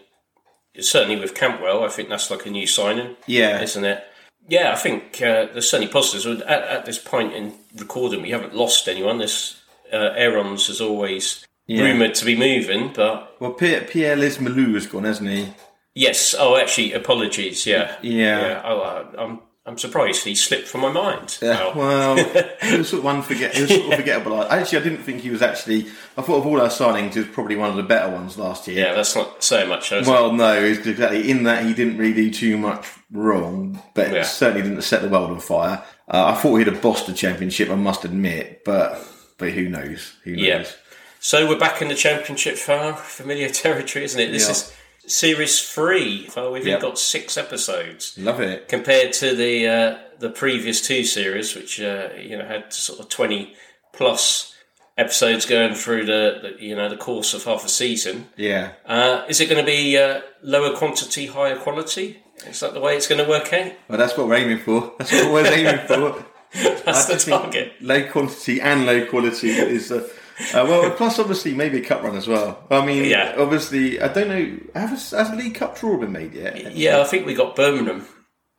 certainly 0.86 1.20
with 1.20 1.36
Cantwell, 1.36 1.84
I 1.84 1.90
think 1.90 2.10
that's 2.10 2.30
like 2.32 2.46
a 2.46 2.50
new 2.52 2.68
signing. 2.68 3.16
Yeah. 3.26 3.62
isn't 3.62 3.86
it? 3.86 4.04
Yeah, 4.50 4.72
I 4.72 4.76
think 4.76 5.16
uh, 5.22 5.48
there's 5.52 5.70
certainly 5.70 5.92
positives. 5.92 6.42
At, 6.44 6.64
at 6.64 6.86
this 6.86 6.98
point 7.00 7.34
in 7.34 7.54
recording, 7.78 8.22
we 8.22 8.30
haven't 8.32 8.56
lost 8.56 8.88
anyone. 8.88 9.18
This 9.18 9.62
uh, 9.92 10.12
Aarons 10.16 10.70
is 10.70 10.80
always 10.80 11.46
rumoured 11.68 12.16
to 12.16 12.26
be 12.26 12.38
moving, 12.38 12.94
but 12.94 13.36
Well, 13.42 13.52
Pierre, 13.52 13.82
Pierre 13.82 14.16
Lees-Melou 14.16 14.74
has 14.76 14.88
gone, 14.88 15.04
hasn't 15.04 15.30
he? 15.30 15.54
yes. 15.96 16.34
Oh, 16.40 16.56
actually, 16.56 16.94
apologies. 16.94 17.66
Yeah, 17.66 17.98
Yeah. 18.02 18.40
yeah. 18.40 18.62
Oh, 18.64 19.12
I'm 19.18 19.40
I'm 19.68 19.78
surprised 19.78 20.24
he 20.24 20.34
slipped 20.34 20.68
from 20.70 20.80
my 20.82 20.92
mind. 20.92 21.38
Yeah, 21.42 21.60
Oh, 21.62 21.78
well, 21.78 22.16
he 22.64 22.78
was 22.78 22.88
sort 22.90 23.06
of 23.06 23.12
unforget. 23.14 23.60
Was 23.60 23.68
sort 23.70 23.92
of 23.92 24.00
forgettable. 24.00 24.42
Actually, 24.44 24.80
I 24.80 24.84
didn't 24.84 25.04
think 25.04 25.22
he 25.22 25.30
was 25.30 25.42
actually. 25.42 25.88
I 26.18 26.22
thought 26.22 26.38
of 26.38 26.46
all 26.48 26.62
our 26.62 26.70
signings, 26.70 27.14
he 27.14 27.20
was 27.20 27.28
probably 27.28 27.58
one 27.58 27.70
of 27.70 27.76
the 27.76 27.84
better 27.84 28.10
ones 28.12 28.38
last 28.38 28.66
year. 28.68 28.86
yeah, 28.88 28.94
that's 28.94 29.14
not 29.16 29.44
so 29.44 29.68
much. 29.68 29.92
is 29.92 30.08
it? 30.08 30.10
Well, 30.12 30.32
no, 30.32 30.54
exactly 30.64 31.30
in 31.30 31.44
that 31.44 31.66
he 31.66 31.74
didn't 31.74 31.98
really 31.98 32.14
do 32.14 32.32
too 32.32 32.58
much 32.58 32.88
wrong, 33.12 33.82
but 33.94 34.12
Yeah. 34.14 34.24
certainly 34.24 34.62
didn't 34.68 34.84
set 34.84 35.02
the 35.02 35.10
world 35.10 35.32
on 35.32 35.40
fire. 35.42 35.84
Uh, 36.10 36.34
I 36.34 36.36
thought 36.42 36.56
he'd 36.56 36.68
have 36.68 36.82
bossed 36.82 37.08
the 37.08 37.14
championship, 37.14 37.70
I 37.70 37.76
must 37.76 38.06
admit, 38.06 38.64
but 38.64 39.06
but 39.38 39.52
who 39.52 39.68
knows? 39.68 40.14
Who 40.24 40.32
knows? 40.32 40.42
Yeah. 40.46 40.66
So 41.20 41.48
we're 41.50 41.60
back 41.60 41.82
in 41.82 41.90
the 41.90 41.96
championship 41.96 42.56
for 42.56 42.94
familiar 42.94 43.50
territory, 43.66 44.06
isn't 44.06 44.20
it? 44.20 44.32
This 44.32 44.46
Yeah. 44.46 44.52
is 44.52 44.74
series 45.08 45.62
three. 45.62 46.28
So 46.30 46.52
we've 46.52 46.68
Yep. 46.68 46.82
got 46.82 47.00
six 47.00 47.38
episodes. 47.38 48.14
Love 48.18 48.40
it. 48.42 48.68
compared 48.68 49.14
to 49.14 49.36
the 49.36 49.68
uh, 49.68 49.98
the 50.20 50.30
previous 50.30 50.82
two 50.86 51.04
series, 51.04 51.56
which 51.56 51.80
uh, 51.82 52.10
you 52.20 52.38
know 52.38 52.46
had 52.46 52.72
sort 52.74 53.00
of 53.00 53.10
twenty 53.10 53.56
plus 53.94 54.54
episodes 54.98 55.46
going 55.46 55.76
through 55.76 56.06
the, 56.06 56.40
the 56.58 56.64
you 56.66 56.76
know 56.76 56.90
the 56.90 56.98
course 56.98 57.34
of 57.34 57.44
half 57.44 57.66
a 57.66 57.70
season. 57.70 58.28
Yeah. 58.36 58.74
Uh, 58.86 59.24
is 59.30 59.40
it 59.42 59.50
going 59.50 59.64
to 59.64 59.70
be 59.70 59.98
uh, 59.98 60.22
lower 60.42 60.76
quantity, 60.76 61.28
higher 61.28 61.56
quality? 61.58 62.22
Is 62.48 62.60
that 62.60 62.74
the 62.74 62.80
way 62.80 62.96
it's 62.96 63.08
going 63.08 63.24
to 63.24 63.30
work 63.30 63.52
out? 63.54 63.72
Well, 63.88 63.98
that's 63.98 64.16
what 64.18 64.28
we're 64.28 64.36
aiming 64.36 64.60
for. 64.60 64.94
That's 65.00 65.12
what 65.12 65.34
we're 65.34 65.48
aiming 65.48 65.88
for. 65.88 66.24
That's 66.86 67.10
I 67.10 67.16
the 67.16 67.20
target. 67.32 67.74
Low 67.82 68.04
quantity 68.12 68.62
and 68.62 68.86
low 68.86 69.06
quality 69.08 69.50
is. 69.50 69.92
Uh, 69.92 70.08
uh, 70.54 70.66
well, 70.68 70.92
plus 70.92 71.20
obviously 71.20 71.54
maybe 71.54 71.80
a 71.80 71.86
cup 71.86 72.04
run 72.04 72.16
as 72.16 72.28
well. 72.28 72.66
I 72.70 72.86
mean, 72.86 73.06
Yeah. 73.06 73.36
obviously, 73.38 74.00
I 74.02 74.08
don't 74.08 74.28
know. 74.28 74.58
Have 74.80 74.92
a, 74.92 74.96
has 75.16 75.30
a 75.32 75.36
League 75.36 75.56
Cup 75.56 75.78
draw 75.80 75.98
been 75.98 76.12
made 76.12 76.34
yet? 76.34 76.74
Yeah, 76.76 77.00
I 77.02 77.04
think 77.06 77.26
we 77.26 77.34
got 77.34 77.56
Birmingham. 77.56 78.06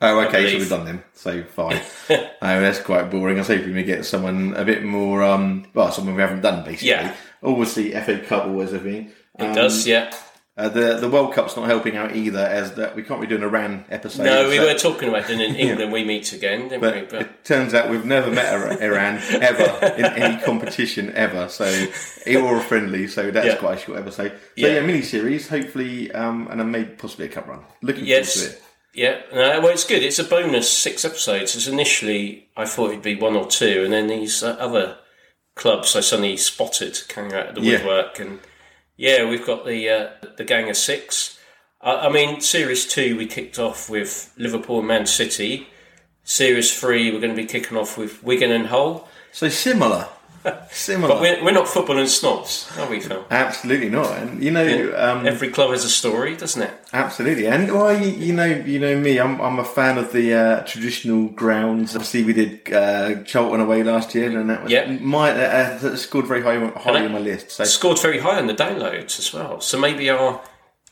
Oh, 0.01 0.21
okay, 0.27 0.53
so 0.53 0.59
we've 0.59 0.69
done 0.69 0.85
them. 0.85 1.03
So 1.13 1.43
fine. 1.43 1.81
oh, 2.11 2.27
that's 2.41 2.81
quite 2.81 3.11
boring. 3.11 3.37
I 3.37 3.41
was 3.41 3.49
hoping 3.49 3.75
we 3.75 3.83
get 3.83 4.05
someone 4.07 4.55
a 4.55 4.65
bit 4.65 4.85
more, 4.85 5.23
um, 5.25 5.67
well, 5.75 5.91
someone 5.91 6.15
we 6.15 6.23
haven't 6.23 6.41
done 6.43 6.65
basically. 6.65 6.91
Yeah. 6.91 7.15
Obviously, 7.43 7.91
FA 7.93 8.19
Cup 8.21 8.47
always 8.47 8.73
a 8.73 8.79
thing. 8.79 9.13
It 9.39 9.55
does, 9.55 9.87
yeah. 9.87 10.13
Uh, 10.59 10.69
the 10.69 10.97
the 10.97 11.09
World 11.09 11.33
Cup's 11.35 11.57
not 11.57 11.67
helping 11.69 11.97
out 11.97 12.17
either, 12.17 12.41
as 12.41 12.75
that 12.75 12.97
we 12.97 13.05
can't 13.05 13.21
be 13.21 13.29
doing 13.29 13.45
a 13.45 13.47
Iran 13.47 13.85
episode. 13.91 14.25
No, 14.25 14.49
we 14.49 14.57
so- 14.57 14.65
were 14.67 14.75
talking 14.75 15.09
about 15.09 15.31
in 15.31 15.41
England. 15.41 15.93
We 15.93 16.03
meet 16.05 16.33
again, 16.33 16.69
didn't 16.69 16.81
we? 16.83 17.01
But 17.03 17.11
But 17.11 17.21
it 17.21 17.45
turns 17.45 17.75
out 17.75 17.89
we've 17.91 18.05
never 18.05 18.29
met 18.31 18.83
Iran 18.83 19.21
ever 19.41 19.87
in 19.97 20.05
any 20.05 20.43
competition 20.43 21.13
ever. 21.15 21.49
So 21.49 21.65
it 21.65 22.37
or 22.37 22.61
friendly. 22.61 23.07
So 23.07 23.31
that's 23.31 23.47
Yeah. 23.47 23.55
quite 23.57 23.79
a 23.79 23.81
short 23.81 23.99
episode. 24.01 24.33
So 24.33 24.39
Yeah. 24.57 24.69
yeah, 24.75 24.81
mini 24.81 25.03
series, 25.03 25.47
hopefully, 25.49 26.11
um, 26.11 26.49
and 26.51 26.59
then 26.59 26.71
maybe 26.73 26.91
possibly 26.97 27.27
a 27.27 27.29
cup 27.29 27.47
run. 27.47 27.61
Looking 27.81 28.05
Yes. 28.07 28.35
forward 28.35 28.51
to 28.51 28.57
it. 28.57 28.63
Yeah, 28.95 29.17
no, 29.33 29.61
well, 29.61 29.69
it's 29.69 29.85
good. 29.85 30.03
It's 30.03 30.19
a 30.19 30.25
bonus 30.25 30.69
six 30.69 31.05
episodes. 31.05 31.55
As 31.55 31.69
initially, 31.69 32.49
I 32.57 32.65
thought 32.67 32.91
it'd 32.91 33.03
be 33.03 33.15
one 33.15 33.37
or 33.37 33.47
two, 33.47 33.85
and 33.85 33.93
then 33.93 34.09
these 34.09 34.43
uh, 34.43 34.57
other 34.59 34.97
clubs 35.55 35.95
I 35.95 36.01
suddenly 36.01 36.37
spotted 36.37 36.99
coming 37.09 37.33
out 37.33 37.51
of 37.51 37.55
the 37.55 37.61
Yeah. 37.61 37.77
woodwork, 37.79 38.19
and 38.19 38.41
yeah, 38.99 39.27
we've 39.27 39.47
got 39.47 39.65
the 39.65 39.89
uh, 39.89 40.09
the 40.37 40.45
gang 40.45 40.69
of 40.69 40.77
six. 40.77 41.39
I, 41.81 42.09
I 42.09 42.13
mean, 42.13 42.43
series 42.43 42.87
two 42.87 43.17
we 43.17 43.27
kicked 43.27 43.59
off 43.59 43.89
with 43.89 44.35
Liverpool 44.37 44.81
and 44.81 44.89
Man 44.89 45.07
City. 45.07 45.69
Series 46.25 46.79
three 46.79 47.11
we're 47.11 47.21
going 47.21 47.35
to 47.35 47.41
be 47.41 47.47
kicking 47.47 47.79
off 47.79 47.97
with 47.97 48.23
Wigan 48.23 48.51
and 48.51 48.67
Hull. 48.67 49.09
So 49.33 49.49
similar, 49.49 50.09
similar. 50.71 51.15
But 51.15 51.21
we're, 51.21 51.45
we're 51.45 51.51
not 51.53 51.69
football 51.69 51.99
and 51.99 52.09
snobs, 52.09 52.71
are 52.79 52.89
we, 52.89 53.01
Phil? 53.01 53.25
Absolutely 53.31 53.89
not. 53.89 54.17
And 54.19 54.43
you 54.43 54.51
know, 54.51 54.95
um, 54.97 55.27
Every 55.27 55.49
club 55.51 55.71
has 55.71 55.85
a 55.85 55.89
story, 55.91 56.37
doesn't 56.37 56.63
it? 56.63 56.73
absolutely. 56.93 57.47
And 57.47 57.71
well, 57.73 57.99
you, 57.99 58.11
you 58.11 58.33
know, 58.33 58.45
you 58.45 58.79
know 58.79 58.99
me. 58.99 59.19
I'm 59.19 59.41
I'm 59.41 59.59
a 59.59 59.65
fan 59.65 59.99
of 59.99 60.13
the 60.13 60.35
uh, 60.35 60.63
traditional 60.65 61.29
grounds. 61.29 61.95
Obviously, 61.95 62.25
we 62.25 62.33
did 62.33 62.73
uh, 62.73 63.23
Charlton 63.25 63.61
away 63.61 63.83
last 63.83 64.15
year, 64.15 64.39
and 64.39 64.49
that 64.51 64.63
was 64.63 64.73
Yeah. 64.73 64.87
my 65.01 65.31
uh, 65.31 65.79
that 65.79 65.97
scored 65.99 66.27
very 66.27 66.43
high 66.43 66.59
high 66.79 67.05
on 67.05 67.13
my 67.13 67.19
list. 67.19 67.51
So 67.53 67.65
scored 67.65 67.99
very 68.01 68.19
high 68.21 68.39
on 68.39 68.47
the 68.47 68.55
downloads 68.55 69.19
as 69.19 69.33
well. 69.35 69.61
So 69.61 69.79
maybe 69.79 70.09
our 70.11 70.41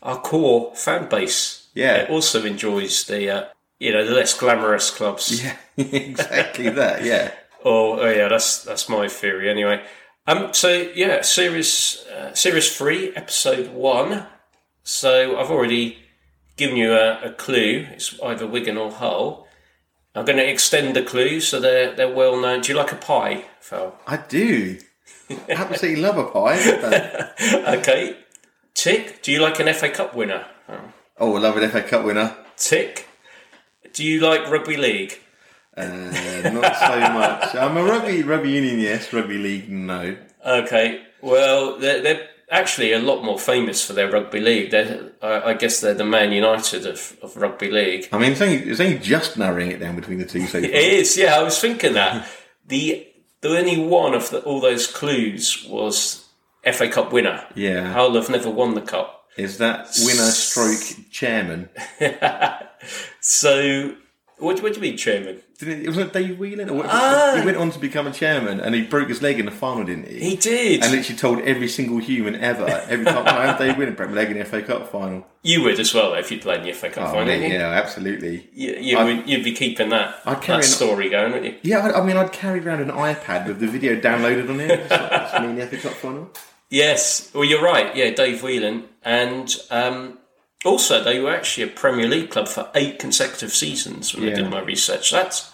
our 0.03 0.21
core 0.21 0.73
fan 0.75 1.09
base 1.09 1.67
Yeah. 1.75 2.07
uh, 2.09 2.13
also 2.13 2.45
enjoys 2.45 3.05
the 3.05 3.31
uh, 3.31 3.45
you 3.81 3.93
know 3.93 4.05
the 4.05 4.15
less 4.15 4.35
glamorous 4.39 4.91
clubs. 4.91 5.43
yeah, 5.43 5.57
exactly 5.77 6.69
that. 6.71 7.05
Yeah. 7.05 7.31
Or 7.65 8.01
oh 8.01 8.11
yeah, 8.11 8.29
that's 8.29 8.63
that's 8.63 8.89
my 8.89 9.09
theory 9.09 9.49
anyway. 9.51 9.85
Um. 10.27 10.53
So 10.53 10.91
yeah, 10.95 11.23
series 11.23 12.05
uh, 12.15 12.35
series 12.35 12.77
three, 12.77 13.15
episode 13.17 13.73
one. 13.73 14.27
So 14.83 15.39
I've 15.39 15.51
already 15.51 15.99
given 16.57 16.77
you 16.77 16.93
a, 16.93 17.21
a 17.25 17.33
clue. 17.33 17.87
It's 17.93 18.19
either 18.23 18.47
Wigan 18.47 18.77
or 18.77 18.93
Hull. 18.93 19.47
I'm 20.15 20.25
going 20.25 20.39
to 20.39 20.49
extend 20.49 20.97
the 20.97 21.03
clue 21.03 21.41
so 21.41 21.61
they're 21.61 21.95
they're 21.95 22.13
well 22.13 22.41
known. 22.41 22.63
Do 22.63 22.73
you 22.73 22.79
like 22.79 22.93
a 22.93 22.97
pie, 22.97 23.45
Phil? 23.61 23.95
I 24.07 24.17
do. 24.17 24.79
Absolutely 25.49 26.01
love 26.01 26.19
a 26.19 26.25
pie. 26.25 27.33
Okay. 27.79 28.17
Tick. 28.75 29.23
Do 29.23 29.33
you 29.33 29.41
like 29.41 29.59
an 29.61 29.73
FA 29.75 29.89
Cup 29.91 30.15
winner? 30.15 30.47
Oh. 30.69 30.93
Oh, 31.19 31.37
I 31.37 31.41
love 31.41 31.57
an 31.57 31.69
FA 31.71 31.83
Cup 31.83 32.05
winner. 32.05 32.37
Tick. 32.57 33.09
Do 33.93 34.05
you 34.05 34.21
like 34.21 34.51
rugby 34.51 34.77
league? 34.77 35.19
Uh, 35.77 36.51
not 36.53 36.77
so 36.77 37.01
much. 37.13 37.55
I'm 37.55 37.77
a 37.77 37.85
rugby 37.85 38.23
rugby 38.23 38.51
union, 38.51 38.79
yes. 38.79 39.13
Rugby 39.13 39.39
league, 39.39 39.71
no. 39.71 40.17
Okay. 40.45 41.03
Well, 41.21 41.79
they're, 41.79 42.03
they're 42.03 42.29
actually 42.51 42.93
a 42.93 42.99
lot 42.99 43.25
more 43.25 43.39
famous 43.39 43.85
for 43.85 43.93
their 43.93 44.11
rugby 44.11 44.41
league. 44.41 44.71
They're, 44.71 45.13
I, 45.21 45.51
I 45.51 45.55
guess 45.55 45.81
they're 45.81 45.95
the 45.95 46.05
Man 46.05 46.33
United 46.33 46.87
of, 46.87 47.17
of 47.23 47.37
rugby 47.37 47.71
league. 47.71 48.09
I 48.13 48.19
mean, 48.19 48.33
it's 48.33 48.41
only, 48.41 48.57
it's 48.57 48.81
only 48.81 48.99
just 48.99 49.37
narrowing 49.37 49.71
it 49.71 49.81
down 49.81 49.97
between 49.97 50.19
the 50.19 50.25
two 50.25 50.47
so 50.47 50.61
far. 50.61 50.61
It 50.71 50.75
is, 50.75 51.17
yeah. 51.17 51.39
I 51.39 51.43
was 51.43 51.61
thinking 51.61 51.95
that 51.95 52.27
the 52.67 53.07
the 53.43 53.59
only 53.59 53.79
one 53.87 54.15
of 54.15 54.31
the, 54.31 54.41
all 54.41 54.61
those 54.61 54.87
clues 54.87 55.67
was 55.69 56.27
FA 56.65 56.89
Cup 56.89 57.13
winner. 57.13 57.47
Yeah. 57.55 57.93
Hull 57.93 58.15
have 58.15 58.31
never 58.31 58.51
won 58.51 58.75
the 58.75 58.81
cup. 58.81 59.27
Is 59.37 59.59
that 59.59 59.91
winner 60.05 60.31
stroke 60.31 61.11
chairman? 61.11 61.69
So, 63.21 63.97
what, 64.39 64.63
what 64.63 64.73
do 64.73 64.77
you 64.77 64.83
mean, 64.83 64.97
chairman? 64.97 65.43
Didn't 65.59 65.83
it, 65.85 65.87
wasn't 65.87 66.09
it 66.09 66.13
Dave 66.13 66.39
Whelan? 66.39 66.69
Or 66.69 66.75
what, 66.75 66.87
Ah. 66.89 67.35
He 67.39 67.45
went 67.45 67.57
on 67.57 67.71
to 67.71 67.79
become 67.79 68.07
a 68.07 68.13
chairman 68.13 68.61
and 68.61 68.75
he 68.75 68.83
broke 68.83 69.09
his 69.09 69.23
leg 69.23 69.39
in 69.41 69.47
the 69.47 69.51
final, 69.51 69.85
didn't 69.85 70.09
he? 70.09 70.21
He 70.31 70.37
did. 70.37 70.83
and 70.83 70.93
literally 70.93 71.19
told 71.19 71.39
every 71.41 71.69
single 71.69 71.99
human 71.99 72.35
ever, 72.37 72.67
every 72.89 73.07
time 73.07 73.27
I 73.27 73.47
have 73.47 73.59
Dave 73.59 73.77
Whelan 73.79 73.95
broke 73.95 74.11
my 74.11 74.17
leg 74.17 74.31
in 74.31 74.39
the 74.39 74.45
FA 74.45 74.61
Cup 74.63 74.93
final. 74.93 75.27
you 75.43 75.63
would 75.63 75.81
as 75.81 75.95
well 75.95 76.13
if 76.15 76.31
you 76.31 76.39
played 76.39 76.61
in 76.61 76.67
the 76.67 76.73
FA 76.73 76.91
Cup 76.91 77.05
Oh, 77.09 77.13
final. 77.13 77.25
mate, 77.27 77.35
wouldn't 77.37 77.53
you? 77.53 77.59
yeah, 77.59 77.71
absolutely. 77.71 78.49
You, 78.53 78.75
you 78.75 78.99
I- 78.99 79.05
would, 79.05 79.29
you'd 79.29 79.45
be 79.45 79.53
keeping 79.53 79.89
that, 79.91 80.17
I'd 80.27 80.43
carry 80.43 80.59
that 80.61 80.67
an- 80.67 80.71
story 80.73 81.09
going, 81.09 81.33
wouldn't 81.33 81.55
you? 81.55 81.59
Yeah, 81.71 81.79
I, 81.87 82.01
I 82.01 82.05
mean, 82.07 82.17
I'd 82.19 82.33
carry 82.33 82.61
around 82.61 82.81
an 82.83 82.91
iPad 82.91 83.47
with 83.47 83.59
the 83.61 83.67
video 83.67 83.99
downloaded 83.99 84.51
on 84.51 84.61
it. 84.61 84.71
It's 84.71 84.91
like, 84.91 85.11
that's 85.11 85.41
me 85.41 85.49
in 85.51 85.57
the 85.57 85.67
FA 85.67 85.79
Cup 85.79 85.93
final. 85.93 86.31
Yes. 86.69 87.31
Well, 87.33 87.45
you're 87.45 87.63
right. 87.63 87.95
Yeah, 87.97 88.11
Dave 88.11 88.43
Whelan. 88.43 88.85
And 89.05 89.55
um, 89.71 90.19
also, 90.67 91.03
they 91.03 91.19
were 91.21 91.35
actually 91.35 91.65
a 91.65 91.69
Premier 91.69 92.09
League 92.09 92.31
club 92.31 92.49
for 92.49 92.69
eight 92.75 92.99
consecutive 92.99 93.53
seasons 93.53 94.15
when 94.15 94.25
I 94.25 94.29
Yeah. 94.29 94.35
did 94.37 94.51
my 94.51 94.61
research. 94.61 95.11
That's 95.11 95.51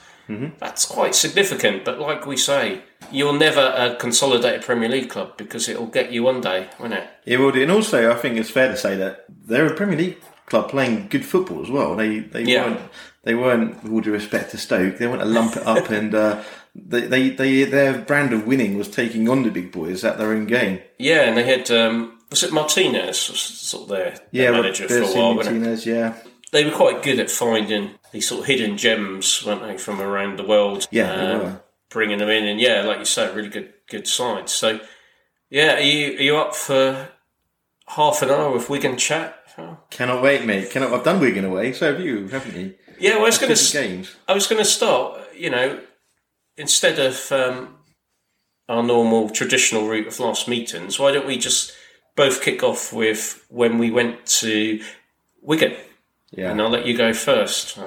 that's 0.58 0.86
quite 0.86 1.14
significant. 1.14 1.84
But 1.84 1.98
like 2.00 2.26
we 2.26 2.36
say, 2.38 2.80
you're 3.10 3.36
never 3.38 3.74
a 3.76 3.94
consolidated 3.96 4.62
Premier 4.62 4.88
League 4.88 5.10
club 5.10 5.36
because 5.36 5.68
it'll 5.68 5.86
get 5.86 6.10
you 6.10 6.22
one 6.22 6.40
day, 6.40 6.68
won't 6.80 6.94
it? 6.94 7.06
Yeah, 7.26 7.38
well, 7.38 7.54
and 7.54 7.70
also 7.70 8.10
I 8.10 8.14
think 8.14 8.38
it's 8.38 8.48
fair 8.50 8.68
to 8.68 8.76
say 8.76 8.96
that 8.96 9.24
they're 9.28 9.66
a 9.66 9.74
Premier 9.74 9.98
League 9.98 10.18
club 10.46 10.70
playing 10.70 11.08
good 11.10 11.24
football 11.26 11.62
as 11.62 11.70
well. 11.70 11.94
They 11.96 12.20
they 12.20 12.44
Yeah. 12.44 12.64
weren't 12.64 12.80
they 13.24 13.34
weren't 13.34 13.82
with 13.82 13.92
all 13.92 14.00
due 14.00 14.12
respect 14.12 14.50
to 14.52 14.58
Stoke. 14.58 14.96
They 14.98 15.06
weren't 15.06 15.20
to 15.20 15.28
lump 15.28 15.56
it 15.56 15.66
up 15.66 15.90
and 15.98 16.14
uh, 16.14 16.42
they, 16.74 17.00
they 17.02 17.28
they 17.30 17.64
their 17.64 17.98
brand 17.98 18.32
of 18.32 18.46
winning 18.46 18.78
was 18.78 18.88
taking 18.88 19.28
on 19.28 19.42
the 19.42 19.50
big 19.50 19.70
boys 19.70 20.02
at 20.04 20.16
their 20.16 20.28
own 20.32 20.46
game. 20.46 20.80
Yeah, 20.98 21.22
and 21.28 21.36
they 21.36 21.44
had 21.44 21.70
um, 21.70 22.18
was 22.32 22.42
it 22.42 22.52
Martinez 22.52 23.30
was 23.30 23.40
sort 23.40 23.84
of 23.84 23.88
their, 23.90 24.10
their 24.10 24.20
Yeah, 24.32 24.50
manager 24.50 24.88
for 24.88 24.98
a 25.02 25.06
while. 25.06 25.34
Martinez, 25.34 25.86
yeah, 25.86 26.14
They 26.50 26.64
were 26.64 26.70
quite 26.72 27.02
good 27.02 27.20
at 27.20 27.30
finding 27.30 27.92
these 28.12 28.26
sort 28.28 28.40
of 28.40 28.46
hidden 28.46 28.76
gems, 28.76 29.44
weren't 29.46 29.62
they, 29.62 29.78
from 29.78 30.00
around 30.00 30.38
the 30.38 30.44
world? 30.44 30.88
Yeah, 30.90 31.14
they 31.16 31.32
Um, 31.32 31.40
were. 31.40 31.60
bringing 31.90 32.18
them 32.18 32.28
in, 32.28 32.44
and 32.44 32.60
yeah, 32.60 32.82
like 32.82 32.98
you 32.98 33.04
say, 33.04 33.32
really 33.34 33.48
good 33.48 33.72
good 33.88 34.06
side. 34.08 34.48
So, 34.48 34.80
yeah, 35.50 35.76
are 35.76 35.80
you 35.80 36.16
are 36.18 36.22
you 36.22 36.36
up 36.36 36.54
for 36.56 37.08
half 37.88 38.22
an 38.22 38.30
hour 38.30 38.56
of 38.56 38.68
Wigan 38.68 38.96
chat? 38.96 39.38
Oh. 39.58 39.76
cannot 39.90 40.22
wait, 40.22 40.44
mate. 40.46 40.70
Cannot. 40.70 40.92
I've 40.94 41.04
done 41.04 41.20
Wigan 41.20 41.44
away, 41.44 41.72
so 41.74 41.92
have 41.92 42.00
you, 42.00 42.26
haven't 42.28 42.56
you? 42.56 42.74
Yeah, 42.98 43.16
well, 43.16 43.22
I 43.24 43.26
was 43.26 43.38
going 43.38 43.54
to 43.54 43.72
games. 43.72 44.14
I 44.26 44.32
was 44.32 44.46
going 44.46 44.60
to 44.62 44.64
start. 44.68 45.20
You 45.36 45.50
know, 45.50 45.80
instead 46.56 46.98
of 46.98 47.30
um, 47.32 47.76
our 48.68 48.82
normal 48.82 49.28
traditional 49.30 49.86
route 49.86 50.06
of 50.06 50.18
last 50.20 50.48
meetings, 50.48 50.98
why 50.98 51.12
don't 51.12 51.26
we 51.26 51.36
just 51.36 51.72
both 52.16 52.42
kick 52.42 52.62
off 52.62 52.92
with 52.92 53.44
when 53.48 53.78
we 53.78 53.90
went 53.90 54.26
to 54.26 54.80
Wigan? 55.40 55.74
Yeah. 56.30 56.50
And 56.50 56.60
I'll 56.60 56.70
let 56.70 56.86
you 56.86 56.96
go 56.96 57.12
first. 57.12 57.78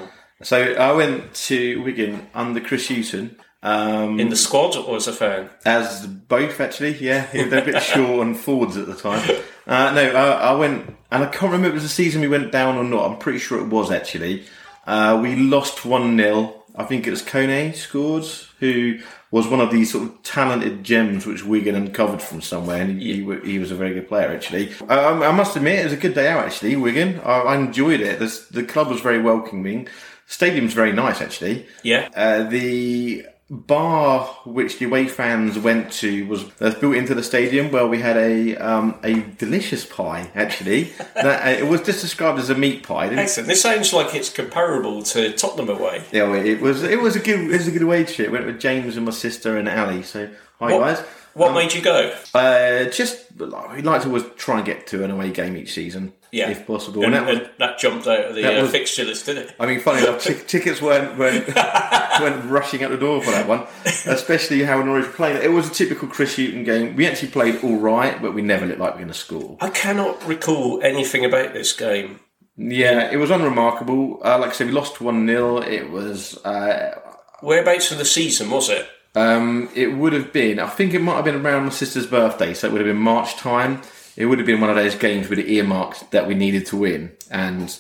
So 0.44 0.74
I 0.74 0.92
went 0.92 1.34
to 1.34 1.82
Wigan 1.82 2.28
under 2.34 2.60
Chris 2.60 2.88
Hughton. 2.90 3.38
Um, 3.64 4.20
In 4.20 4.30
the 4.30 4.36
squad 4.36 4.76
or 4.76 4.96
as 4.96 5.08
a 5.08 5.14
fan? 5.14 5.50
As 5.66 6.06
both, 6.06 6.60
actually, 6.62 6.94
yeah. 6.98 7.26
They're 7.34 7.64
a 7.64 7.66
bit 7.66 7.82
short 7.82 8.20
on 8.20 8.36
forwards 8.36 8.78
at 8.78 8.86
the 8.86 8.96
time. 8.96 9.28
Uh, 9.66 9.92
no, 9.92 10.12
I, 10.12 10.52
I 10.52 10.54
went, 10.54 10.96
and 11.10 11.24
I 11.24 11.28
can't 11.28 11.52
remember 11.52 11.68
if 11.68 11.72
it 11.72 11.76
was 11.76 11.84
the 11.84 11.90
season 11.90 12.22
we 12.22 12.28
went 12.28 12.52
down 12.52 12.78
or 12.78 12.84
not. 12.84 13.10
I'm 13.10 13.18
pretty 13.18 13.40
sure 13.40 13.60
it 13.60 13.68
was, 13.68 13.90
actually. 13.90 14.46
Uh, 14.86 15.20
we 15.20 15.36
lost 15.36 15.84
1 15.84 16.16
0. 16.16 16.64
I 16.76 16.84
think 16.84 17.08
it 17.08 17.10
was 17.10 17.24
Kone 17.24 17.74
scored, 17.74 18.26
who 18.60 19.00
was 19.36 19.50
one 19.50 19.60
of 19.60 19.70
these 19.70 19.92
sort 19.92 20.06
of 20.06 20.24
talented 20.24 20.82
gems 20.82 21.26
which 21.26 21.44
Wigan 21.44 21.76
uncovered 21.76 22.22
from 22.22 22.40
somewhere, 22.40 22.82
and 22.82 23.02
he, 23.02 23.16
he, 23.16 23.40
he 23.42 23.60
was 23.60 23.70
a 23.70 23.76
very 23.76 23.94
good 23.94 24.08
player, 24.08 24.30
actually. 24.30 24.72
I, 24.88 25.10
I 25.10 25.32
must 25.32 25.58
admit, 25.58 25.80
it 25.80 25.84
was 25.84 25.92
a 25.92 25.98
good 25.98 26.14
day 26.14 26.30
out, 26.30 26.46
actually, 26.46 26.78
Wigan. 26.78 27.20
I, 27.20 27.42
I 27.42 27.58
enjoyed 27.58 28.00
it. 28.00 28.20
The, 28.20 28.46
the 28.52 28.64
club 28.64 28.88
was 28.88 29.02
very 29.02 29.22
welcoming. 29.22 29.90
Stadium's 30.26 30.74
very 30.74 30.94
nice, 30.94 31.20
actually. 31.20 31.66
Yeah. 31.84 32.08
Uh, 32.16 32.44
the 32.44 33.26
bar 33.50 34.26
which 34.46 34.80
the 34.80 34.86
away 34.86 35.08
fans 35.08 35.60
went 35.60 35.92
to 35.92 36.26
was 36.28 36.46
was 36.60 36.74
built 36.76 36.96
into 36.96 37.14
the 37.14 37.22
stadium 37.22 37.72
where 37.72 37.86
we 37.86 38.02
had 38.02 38.18
a 38.18 38.56
um, 38.56 39.00
a 39.04 39.22
delicious 39.38 39.86
pie 39.86 40.32
actually 40.34 40.84
that 41.14 41.46
uh, 41.46 41.50
it 41.64 41.68
was 41.68 41.82
just 41.82 42.02
described 42.02 42.40
as 42.40 42.50
a 42.50 42.56
meat 42.56 42.82
pie? 42.84 43.08
Excellent. 43.08 43.48
This 43.48 43.62
sounds 43.62 43.94
like 43.94 44.16
it's 44.16 44.30
comparable 44.32 45.04
to 45.04 45.32
Tottenham 45.34 45.70
away. 45.70 46.04
yeah 46.12 46.34
it 46.34 46.60
was 46.60 46.82
it 46.84 47.00
was 47.00 47.16
a 47.16 47.20
good 47.20 47.40
it 47.52 47.58
was 47.58 47.68
a 47.68 47.72
good 47.72 47.84
away 47.84 48.04
trip 48.04 48.32
went 48.32 48.46
with 48.48 48.60
James 48.60 48.98
and 48.98 49.06
my 49.06 49.12
sister 49.12 49.58
and 49.58 49.70
Ali 49.70 50.02
so 50.02 50.28
hi 50.60 50.74
What, 50.74 50.80
guys 50.80 51.00
what 51.36 51.54
made 51.54 51.74
you 51.74 51.82
go? 51.82 52.18
uh, 52.34 52.86
just 52.86 53.26
we 53.38 53.46
like 53.82 54.02
to 54.02 54.08
always 54.08 54.24
try 54.38 54.56
and 54.58 54.66
get 54.66 54.88
to 54.88 55.04
an 55.04 55.12
away 55.12 55.30
game 55.32 55.56
each 55.58 55.74
season 55.74 56.14
Yeah. 56.36 56.50
if 56.50 56.68
possible 56.68 57.04
And, 57.06 57.16
and 57.16 57.28
that 57.28 57.40
was, 57.42 57.50
that 57.60 57.80
jumped 57.80 58.06
out 58.08 58.26
of 58.26 58.36
the 58.36 58.60
uh, 58.60 58.62
was- 58.64 58.72
fixture 58.72 59.06
list, 59.06 59.26
didn't 59.26 59.50
it? 59.50 59.56
I 59.60 59.66
mean, 59.66 59.80
funny 59.80 60.06
enough, 60.06 60.22
tic- 60.22 60.48
tickets 60.48 60.82
weren't, 60.82 61.18
weren't 61.18 61.48
went 62.22 62.46
rushing 62.46 62.84
out 62.84 62.92
the 62.92 62.98
door 62.98 63.22
for 63.24 63.32
that 63.32 63.48
one. 63.48 63.66
Especially 63.86 64.64
how 64.64 64.82
Norwich 64.84 65.06
playing. 65.14 65.42
It 65.42 65.52
was 65.52 65.70
a 65.70 65.74
typical 65.74 66.08
Chris 66.08 66.36
Hughton 66.36 66.64
game. 66.64 66.96
We 66.96 67.08
actually 67.08 67.30
played 67.30 67.64
all 67.64 67.78
right, 67.78 68.22
but 68.22 68.34
we 68.34 68.42
never 68.42 68.66
looked 68.66 68.80
like 68.80 68.96
we 68.96 69.00
were 69.00 69.06
going 69.06 69.14
to 69.14 69.20
score. 69.20 69.58
I 69.62 69.70
cannot 69.70 70.26
recall 70.28 70.82
anything 70.82 71.24
about 71.26 71.54
this 71.54 71.74
game. 71.74 72.20
Yeah, 72.58 73.12
it 73.12 73.18
was 73.18 73.32
unremarkable. 73.32 74.20
Uh, 74.24 74.40
like 74.40 74.52
I 74.52 74.54
said, 74.54 74.68
we 74.68 74.74
lost 74.74 75.02
one 75.02 75.28
0 75.28 75.58
It 75.64 75.90
was. 75.90 76.38
Uh, 76.46 77.00
Whereabouts 77.42 77.92
of 77.92 77.98
the 77.98 78.06
season 78.06 78.50
was 78.50 78.70
it? 78.70 78.88
um, 79.16 79.70
it 79.76 79.88
would 79.88 80.14
have 80.14 80.34
been. 80.34 80.60
I 80.60 80.68
think 80.68 80.94
it 80.94 81.00
might 81.00 81.16
have 81.16 81.26
been 81.26 81.36
around 81.46 81.64
my 81.64 81.70
sister's 81.70 82.08
birthday, 82.08 82.54
so 82.54 82.68
it 82.68 82.72
would 82.74 82.82
have 82.82 82.88
been 82.94 83.02
March 83.02 83.36
time. 83.38 83.82
It 84.18 84.26
would 84.28 84.38
have 84.40 84.46
been 84.48 84.62
one 84.62 84.70
of 84.70 84.76
those 84.78 84.96
games 84.96 85.28
with 85.28 85.40
the 85.40 85.56
earmarked 85.56 86.12
that 86.12 86.26
we 86.28 86.36
needed 86.36 86.66
to 86.68 86.78
win 86.78 87.12
and 87.30 87.78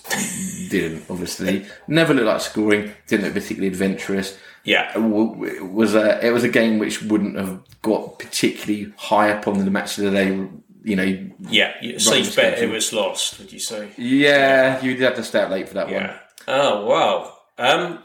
didn't. 0.69 1.03
Obviously, 1.09 1.65
never 1.87 2.13
looked 2.13 2.27
like 2.27 2.41
scoring. 2.41 2.91
Didn't 3.07 3.25
look 3.25 3.33
particularly 3.35 3.67
adventurous. 3.67 4.37
Yeah. 4.65 4.91
it 4.95 5.63
was 5.63 5.95
a 5.95 6.25
it 6.25 6.31
was 6.31 6.43
a 6.43 6.49
game 6.49 6.79
which 6.79 7.01
wouldn't 7.03 7.37
have 7.37 7.61
got 7.81 8.19
particularly 8.19 8.91
high 8.97 9.31
up 9.31 9.47
on 9.47 9.63
the 9.63 9.71
match 9.71 9.97
of 9.97 10.05
the 10.05 10.11
day. 10.11 10.49
You 10.83 10.95
know, 10.95 11.29
Yeah. 11.49 11.73
Safe 11.97 12.35
bet 12.35 12.59
it 12.59 12.69
was 12.69 12.91
lost, 12.93 13.39
would 13.39 13.51
you 13.53 13.59
say? 13.59 13.89
yeah, 13.97 14.83
you 14.83 14.93
did 14.93 15.01
have 15.03 15.15
to 15.15 15.23
stay 15.23 15.39
up 15.39 15.49
late 15.51 15.67
for 15.67 15.75
that 15.75 15.85
one. 15.85 15.93
Yeah. 15.95 16.19
Oh, 16.47 16.85
wow. 16.85 17.33
Um, 17.57 17.99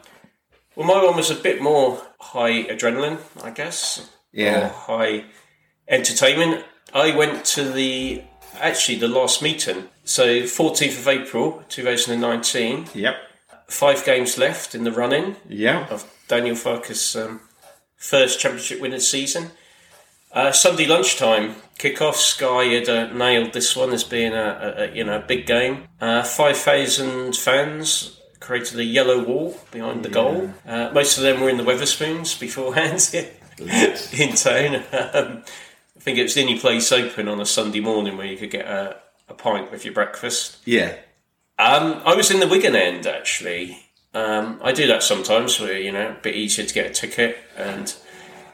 well, 0.75 0.87
my 0.87 1.03
one 1.03 1.15
was 1.15 1.29
a 1.29 1.35
bit 1.35 1.61
more 1.61 2.01
high 2.19 2.63
adrenaline, 2.63 3.19
I 3.43 3.51
guess. 3.51 4.09
Yeah. 4.31 4.69
High 4.69 5.25
entertainment. 5.87 6.65
I 6.93 7.15
went 7.15 7.45
to 7.45 7.63
the, 7.63 8.23
actually, 8.59 8.97
the 8.97 9.07
last 9.07 9.41
meeting. 9.41 9.89
So, 10.03 10.41
14th 10.41 10.99
of 10.99 11.07
April, 11.07 11.63
2019. 11.69 12.87
Yep. 12.93 13.15
Five 13.67 14.03
games 14.05 14.37
left 14.37 14.75
in 14.75 14.83
the 14.83 14.91
running. 14.91 15.37
Yeah. 15.47 15.87
of 15.89 16.11
Daniel 16.27 16.55
Farke's 16.55 17.15
um, 17.15 17.41
first 17.95 18.39
championship 18.39 18.81
winning 18.81 18.99
season. 18.99 19.51
Uh, 20.33 20.51
Sunday 20.51 20.85
lunchtime 20.87 21.55
kickoff. 21.77 22.15
Sky 22.15 22.65
had 22.65 22.87
uh, 22.87 23.11
nailed 23.13 23.53
this 23.53 23.75
one 23.75 23.91
as 23.91 24.03
being 24.03 24.33
a, 24.33 24.37
a, 24.77 24.83
a 24.83 24.95
you 24.95 25.03
know 25.03 25.17
a 25.17 25.21
big 25.21 25.45
game. 25.45 25.87
Uh, 25.99 26.23
Five 26.23 26.57
thousand 26.57 27.35
fans 27.35 28.17
created 28.39 28.79
a 28.79 28.83
yellow 28.83 29.21
wall 29.23 29.57
behind 29.71 30.03
the 30.03 30.09
goal. 30.09 30.53
Uh, 30.65 30.89
most 30.93 31.17
of 31.17 31.23
them 31.23 31.41
were 31.41 31.49
in 31.49 31.57
the 31.57 31.63
Wetherspoons 31.63 32.39
beforehand 32.39 33.09
in 34.13 34.35
town. 34.35 34.83
Um, 35.13 35.43
think 36.01 36.17
it 36.17 36.23
was 36.23 36.33
the 36.35 36.41
only 36.41 36.59
place 36.59 36.91
open 36.91 37.27
on 37.27 37.39
a 37.39 37.45
Sunday 37.45 37.79
morning 37.79 38.17
where 38.17 38.25
you 38.27 38.37
could 38.37 38.51
get 38.51 38.65
a, 38.65 38.97
a 39.29 39.33
pint 39.33 39.71
with 39.71 39.85
your 39.85 39.93
breakfast. 39.93 40.57
Yeah. 40.65 40.95
Um, 41.59 42.01
I 42.05 42.15
was 42.15 42.31
in 42.31 42.39
the 42.39 42.47
Wigan 42.47 42.75
end 42.75 43.05
actually. 43.05 43.77
Um, 44.13 44.59
I 44.63 44.71
do 44.73 44.87
that 44.87 45.03
sometimes, 45.03 45.59
where 45.59 45.77
you 45.77 45.91
know, 45.91 46.09
a 46.09 46.13
bit 46.21 46.35
easier 46.35 46.65
to 46.65 46.73
get 46.73 46.85
a 46.87 46.93
ticket, 46.93 47.37
and 47.55 47.93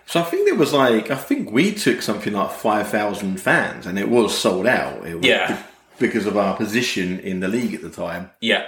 So 0.06 0.20
I 0.20 0.24
think 0.24 0.46
there 0.46 0.56
was 0.56 0.72
like 0.74 1.10
I 1.10 1.16
think 1.16 1.52
we 1.52 1.74
took 1.74 2.02
something 2.02 2.34
like 2.34 2.52
five 2.52 2.90
thousand 2.90 3.38
fans, 3.42 3.86
and 3.88 3.98
it 3.98 4.08
was 4.10 4.38
sold 4.38 4.68
out. 4.68 5.08
It 5.08 5.16
was 5.16 5.26
Yeah. 5.26 5.56
be- 5.56 6.08
because 6.08 6.28
of 6.28 6.38
our 6.38 6.56
position 6.56 7.20
in 7.22 7.40
the 7.40 7.48
league 7.48 7.74
at 7.74 7.82
the 7.82 7.90
time. 7.90 8.30
yeah, 8.40 8.68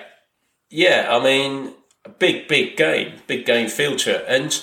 yeah. 0.72 1.08
I 1.16 1.24
mean, 1.24 1.74
a 2.06 2.10
big, 2.10 2.48
big 2.48 2.76
game, 2.76 3.20
big 3.28 3.46
game 3.46 3.68
feel 3.70 3.96
to 3.98 4.16
it, 4.16 4.26
and 4.28 4.60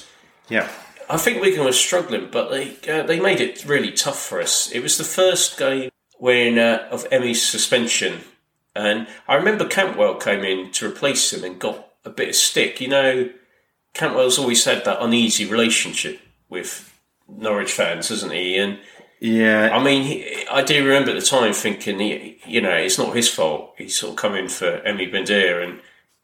Yeah. 0.49 0.69
I 1.09 1.17
think 1.17 1.41
Wigan 1.41 1.65
was 1.65 1.79
struggling, 1.79 2.29
but 2.31 2.51
they 2.51 2.77
uh, 2.89 3.03
they 3.05 3.21
made 3.21 3.41
it 3.41 3.65
really 3.65 3.93
tough 3.93 4.21
for 4.21 4.41
us. 4.41 4.71
It 4.73 4.81
was 4.81 4.99
the 4.99 5.05
first 5.05 5.59
game 5.59 5.91
when 6.19 6.59
uh, 6.59 6.89
of 6.91 7.09
Emi's 7.11 7.47
suspension, 7.47 8.21
And 8.75 9.07
I 9.29 9.35
remember 9.35 9.67
Cantwell 9.67 10.17
came 10.17 10.45
in 10.45 10.73
to 10.73 10.89
replace 10.89 11.33
him 11.33 11.45
and 11.45 11.59
got 11.59 11.89
a 12.05 12.11
bit 12.11 12.31
of 12.31 12.35
stick. 12.35 12.81
You 12.81 12.89
know, 12.89 13.31
Cantwell's 13.95 14.39
always 14.39 14.65
had 14.65 14.85
that 14.85 15.03
uneasy 15.03 15.45
relationship 15.45 16.21
with 16.49 16.93
Norwich 17.29 17.73
fans, 17.73 18.09
hasn't 18.09 18.33
he? 18.33 18.57
And 18.57 18.79
Yeah, 19.21 19.71
I 19.73 19.83
mean, 19.83 20.03
he, 20.03 20.47
I 20.51 20.63
do 20.63 20.85
remember 20.85 21.11
at 21.11 21.21
the 21.21 21.27
time 21.27 21.53
thinking, 21.53 21.99
he, 21.99 22.39
you 22.47 22.61
know, 22.61 22.75
it's 22.75 22.99
not 22.99 23.17
his 23.17 23.29
fault. 23.29 23.75
He's 23.79 23.97
sort 23.97 24.11
of 24.13 24.17
come 24.17 24.35
in 24.35 24.49
for 24.49 24.81
Emi 24.81 25.11
Buendía 25.13 25.63
and 25.63 25.81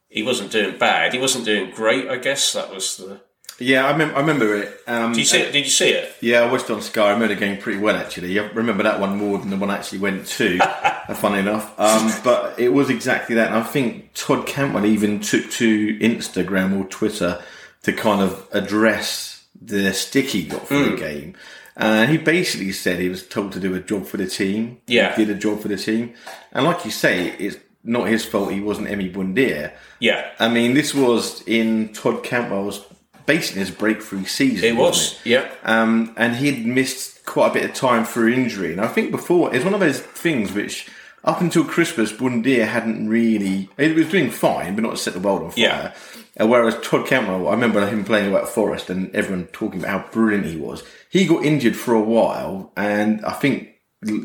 he 0.09 0.23
wasn't 0.23 0.51
doing 0.51 0.77
bad. 0.77 1.13
He 1.13 1.19
wasn't 1.19 1.45
doing 1.45 1.71
great, 1.71 2.07
I 2.09 2.17
guess. 2.17 2.53
That 2.53 2.73
was 2.73 2.97
the. 2.97 3.21
Yeah, 3.59 3.85
I, 3.85 3.91
remember. 3.91 4.15
I 4.15 4.19
remember 4.19 4.55
it. 4.57 4.81
Um, 4.87 5.11
Did 5.13 5.19
you 5.19 5.25
see 5.25 5.37
it? 5.39 5.51
Did 5.51 5.65
you 5.65 5.71
see 5.71 5.89
it? 5.89 6.15
Yeah, 6.21 6.41
I 6.41 6.51
watched 6.51 6.65
it 6.65 6.71
on 6.73 6.81
Sky. 6.81 7.03
I 7.07 7.11
remember 7.13 7.33
the 7.35 7.39
game 7.39 7.57
pretty 7.61 7.79
well 7.79 7.95
actually. 7.95 8.37
I 8.39 8.47
remember 8.47 8.83
that 8.83 8.99
one 8.99 9.17
more 9.17 9.37
than 9.37 9.49
the 9.51 9.57
one 9.57 9.69
I 9.69 9.75
actually 9.77 9.99
went 9.99 10.25
to. 10.27 10.57
funny 11.15 11.39
enough, 11.39 11.77
um, 11.79 12.11
but 12.23 12.57
it 12.57 12.69
was 12.69 12.89
exactly 12.89 13.35
that. 13.35 13.47
And 13.47 13.55
I 13.57 13.63
think 13.63 14.13
Todd 14.13 14.47
Cantwell 14.47 14.85
even 14.85 15.19
took 15.19 15.49
to 15.51 15.99
Instagram 15.99 16.79
or 16.79 16.87
Twitter 16.87 17.41
to 17.83 17.93
kind 17.93 18.21
of 18.21 18.47
address 18.53 19.43
the 19.61 19.93
stick 19.93 20.25
he 20.27 20.43
got 20.43 20.67
for 20.67 20.75
Hmm. 20.75 20.91
the 20.91 20.97
game. 20.97 21.35
And 21.75 22.09
he 22.09 22.17
basically 22.17 22.71
said 22.71 22.99
he 22.99 23.09
was 23.09 23.25
told 23.27 23.51
to 23.53 23.59
do 23.59 23.73
a 23.75 23.79
job 23.79 24.05
for 24.05 24.17
the 24.17 24.27
team. 24.27 24.79
Yeah. 24.87 25.15
He 25.15 25.25
did 25.25 25.35
a 25.35 25.39
job 25.39 25.59
for 25.61 25.67
the 25.67 25.77
team. 25.77 26.13
And 26.51 26.65
like 26.65 26.85
you 26.85 26.91
say, 26.91 27.35
it's 27.39 27.57
not 27.83 28.07
his 28.07 28.23
fault 28.23 28.51
he 28.53 28.61
wasn't 28.61 28.87
Emi 28.87 29.11
Buendía. 29.13 29.73
Yeah, 29.99 30.29
I 30.39 30.47
mean, 30.49 30.73
this 30.73 30.93
was 30.93 31.41
in 31.47 31.91
Todd 31.93 32.23
Cantwell's 32.23 32.79
basically 33.25 33.61
his 33.61 33.71
breakthrough 33.71 34.25
season. 34.25 34.69
it 34.69 34.75
was. 34.75 35.13
wasn't 35.13 35.25
Yeah, 35.25 35.51
um, 35.63 36.13
and 36.17 36.35
he'd 36.35 36.65
missed 36.65 37.25
quite 37.25 37.51
a 37.51 37.53
bit 37.53 37.69
of 37.69 37.73
time 37.75 38.05
through 38.05 38.33
injury. 38.33 38.71
And 38.71 38.81
I 38.81 38.87
think 38.87 39.11
before 39.11 39.53
it's 39.53 39.65
one 39.65 39.73
of 39.73 39.79
those 39.79 39.99
things 39.99 40.51
which, 40.51 40.89
up 41.23 41.41
until 41.41 41.63
Christmas, 41.63 42.11
Buendía 42.11 42.67
hadn't 42.67 43.07
really. 43.07 43.69
He 43.77 43.91
was 43.93 44.09
doing 44.09 44.29
fine, 44.29 44.75
but 44.75 44.83
not 44.83 44.99
set 44.99 45.13
the 45.13 45.19
world 45.19 45.43
on 45.43 45.51
fire. 45.51 45.57
Yeah. 45.57 45.93
Uh, 46.39 46.47
whereas 46.47 46.75
Todd 46.81 47.05
Cantwell, 47.05 47.47
I 47.47 47.51
remember 47.51 47.85
him 47.87 48.03
playing 48.03 48.33
at 48.33 48.47
Forest, 48.47 48.89
and 48.89 49.13
everyone 49.15 49.45
talking 49.47 49.79
about 49.79 50.05
how 50.05 50.11
brilliant 50.11 50.47
he 50.47 50.57
was. 50.57 50.83
He 51.09 51.25
got 51.27 51.45
injured 51.45 51.75
for 51.75 51.93
a 51.93 52.01
while, 52.01 52.71
and 52.75 53.23
I 53.23 53.33
think 53.33 53.69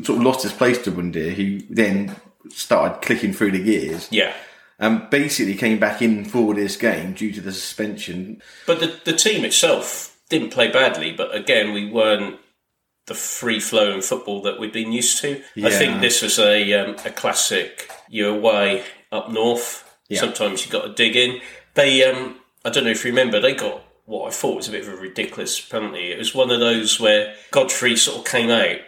sort 0.03 0.09
of 0.17 0.23
lost 0.23 0.43
his 0.43 0.51
place 0.51 0.81
to 0.83 0.91
Buendía. 0.91 1.33
who 1.33 1.59
then 1.69 2.15
started 2.49 3.01
clicking 3.01 3.33
through 3.33 3.51
the 3.51 3.63
gears, 3.63 4.07
yeah. 4.11 4.33
And 4.79 5.09
basically 5.09 5.55
came 5.55 5.79
back 5.79 6.01
in 6.01 6.25
for 6.25 6.53
this 6.53 6.77
game 6.77 7.13
due 7.13 7.31
to 7.33 7.41
the 7.41 7.51
suspension. 7.51 8.41
But 8.65 8.79
the 8.79 8.99
the 9.03 9.13
team 9.13 9.45
itself 9.45 10.17
didn't 10.29 10.51
play 10.51 10.71
badly. 10.71 11.11
But 11.11 11.35
again, 11.35 11.73
we 11.73 11.89
weren't 11.89 12.39
the 13.07 13.15
free 13.15 13.59
flowing 13.59 14.01
football 14.01 14.41
that 14.43 14.59
we'd 14.59 14.71
been 14.71 14.91
used 14.91 15.19
to. 15.21 15.41
I 15.57 15.71
think 15.71 15.99
this 15.99 16.21
was 16.21 16.39
a 16.39 16.73
um, 16.73 16.95
a 17.05 17.09
classic. 17.09 17.91
You're 18.07 18.35
away 18.35 18.83
up 19.11 19.29
north. 19.29 19.85
Yeah. 20.07 20.21
Sometimes 20.21 20.63
you've 20.63 20.71
got 20.71 20.83
to 20.83 20.93
dig 20.93 21.15
in. 21.15 21.41
They, 21.75 22.03
um, 22.03 22.39
I 22.65 22.71
don't 22.71 22.83
know 22.83 22.89
if 22.89 23.05
you 23.05 23.11
remember, 23.11 23.39
they 23.39 23.53
got 23.53 23.83
what 24.05 24.27
I 24.27 24.31
thought 24.31 24.55
was 24.55 24.67
a 24.67 24.71
bit 24.71 24.87
of 24.87 24.93
a 24.93 24.97
ridiculous 24.97 25.59
penalty. 25.61 26.11
It 26.11 26.17
was 26.17 26.33
one 26.33 26.49
of 26.49 26.59
those 26.59 26.99
where 26.99 27.35
Godfrey 27.51 27.95
sort 27.95 28.19
of 28.19 28.25
came 28.25 28.49
out 28.49 28.79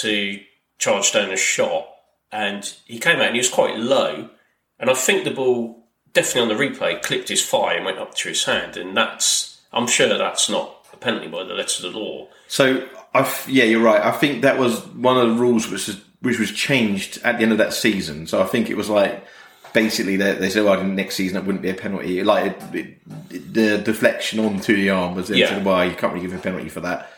to 0.00 0.40
charge 0.78 1.12
down 1.12 1.30
a 1.30 1.36
shot, 1.36 1.86
and 2.32 2.64
he 2.86 2.98
came 2.98 3.18
out 3.18 3.26
and 3.26 3.36
he 3.36 3.40
was 3.40 3.50
quite 3.50 3.78
low, 3.78 4.30
and 4.78 4.90
I 4.90 4.94
think 4.94 5.24
the 5.24 5.30
ball 5.30 5.84
definitely 6.12 6.52
on 6.52 6.56
the 6.58 6.64
replay 6.78 7.00
clipped 7.02 7.28
his 7.28 7.44
thigh 7.46 7.74
and 7.74 7.84
went 7.84 7.98
up 7.98 8.14
to 8.14 8.28
his 8.28 8.44
hand, 8.44 8.76
and 8.76 8.96
that's 8.96 9.60
I'm 9.72 9.86
sure 9.86 10.06
that's 10.16 10.48
not 10.48 10.86
a 10.92 10.96
penalty 10.96 11.26
by 11.28 11.44
the 11.44 11.54
letter 11.54 11.86
of 11.86 11.92
the 11.92 11.98
law. 11.98 12.28
So, 12.48 12.86
I 13.12 13.20
f- 13.20 13.48
yeah, 13.48 13.64
you're 13.64 13.82
right. 13.82 14.00
I 14.02 14.12
think 14.12 14.42
that 14.42 14.58
was 14.58 14.80
one 14.88 15.16
of 15.18 15.28
the 15.28 15.34
rules 15.34 15.68
which 15.68 15.86
was 15.88 16.00
which 16.20 16.38
was 16.38 16.52
changed 16.52 17.20
at 17.24 17.36
the 17.36 17.42
end 17.42 17.52
of 17.52 17.58
that 17.58 17.74
season. 17.74 18.26
So 18.26 18.40
I 18.42 18.46
think 18.46 18.70
it 18.70 18.76
was 18.76 18.88
like 18.88 19.24
basically 19.72 20.16
they, 20.16 20.32
they 20.34 20.50
said, 20.50 20.64
"Well, 20.64 20.82
next 20.84 21.16
season 21.16 21.36
it 21.38 21.44
wouldn't 21.44 21.62
be 21.62 21.70
a 21.70 21.74
penalty." 21.74 22.22
Like 22.22 22.52
it, 22.72 23.00
it, 23.32 23.52
the 23.54 23.78
deflection 23.78 24.38
onto 24.40 24.74
the 24.76 24.90
arm 24.90 25.14
was 25.16 25.28
Yeah. 25.30 25.48
said, 25.48 25.64
"Well, 25.64 25.84
you 25.84 25.94
can't 25.96 26.12
really 26.14 26.26
give 26.26 26.38
a 26.38 26.42
penalty 26.42 26.68
for 26.68 26.80
that." 26.80 27.10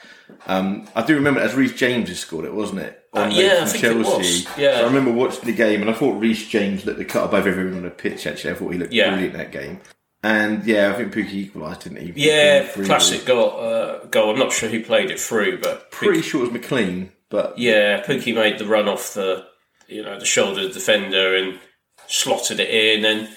Um, 0.46 0.88
I 0.94 1.02
do 1.02 1.14
remember 1.14 1.40
as 1.40 1.54
Reece 1.54 1.74
James 1.74 2.08
has 2.08 2.18
scored 2.18 2.44
it, 2.44 2.52
wasn't 2.54 2.80
it? 2.80 3.00
On 3.12 3.22
Uh, 3.24 3.28
the- 3.28 3.34
yeah, 3.42 3.58
I 3.62 3.66
think 3.66 3.84
it 3.84 3.96
was. 3.96 4.46
Yeah. 4.58 4.78
So 4.78 4.82
I 4.82 4.86
remember 4.86 5.12
watching 5.12 5.44
the 5.44 5.52
game 5.52 5.80
and 5.80 5.90
I 5.90 5.92
thought 5.92 6.20
Reece 6.20 6.48
James 6.48 6.84
looked 6.84 6.98
the 6.98 7.04
cut 7.04 7.24
above 7.24 7.46
everyone 7.46 7.74
on 7.74 7.82
the 7.82 7.90
pitch. 7.90 8.26
Actually, 8.26 8.50
I 8.50 8.54
thought 8.54 8.72
he 8.72 8.78
looked 8.78 8.92
Yeah. 8.92 9.10
brilliant 9.10 9.34
that 9.34 9.52
game. 9.52 9.80
And 10.22 10.64
yeah, 10.64 10.90
I 10.90 10.94
think 10.94 11.14
Pukki 11.14 11.34
equalised, 11.34 11.82
didn't 11.82 11.98
he? 12.02 12.12
Yeah, 12.16 12.66
classic 12.84 13.24
goal. 13.24 13.60
Uh, 13.60 14.06
goal. 14.06 14.30
I'm 14.32 14.38
not 14.38 14.52
sure 14.52 14.68
who 14.68 14.82
played 14.82 15.10
it 15.10 15.20
through, 15.20 15.58
but 15.60 15.90
Pretty 15.92 16.22
sure 16.22 16.40
it 16.40 16.44
was 16.44 16.52
McLean, 16.52 17.12
but 17.30 17.56
Yeah, 17.58 18.02
Pukki 18.02 18.34
made 18.34 18.58
the 18.58 18.66
run 18.66 18.88
off 18.88 19.14
the 19.14 19.44
you 19.88 20.02
know 20.02 20.18
the 20.18 20.24
shoulder 20.26 20.62
of 20.62 20.68
the 20.68 20.74
defender 20.74 21.36
and 21.36 21.60
slotted 22.08 22.58
it 22.58 22.68
in. 22.70 23.04
And 23.04 23.28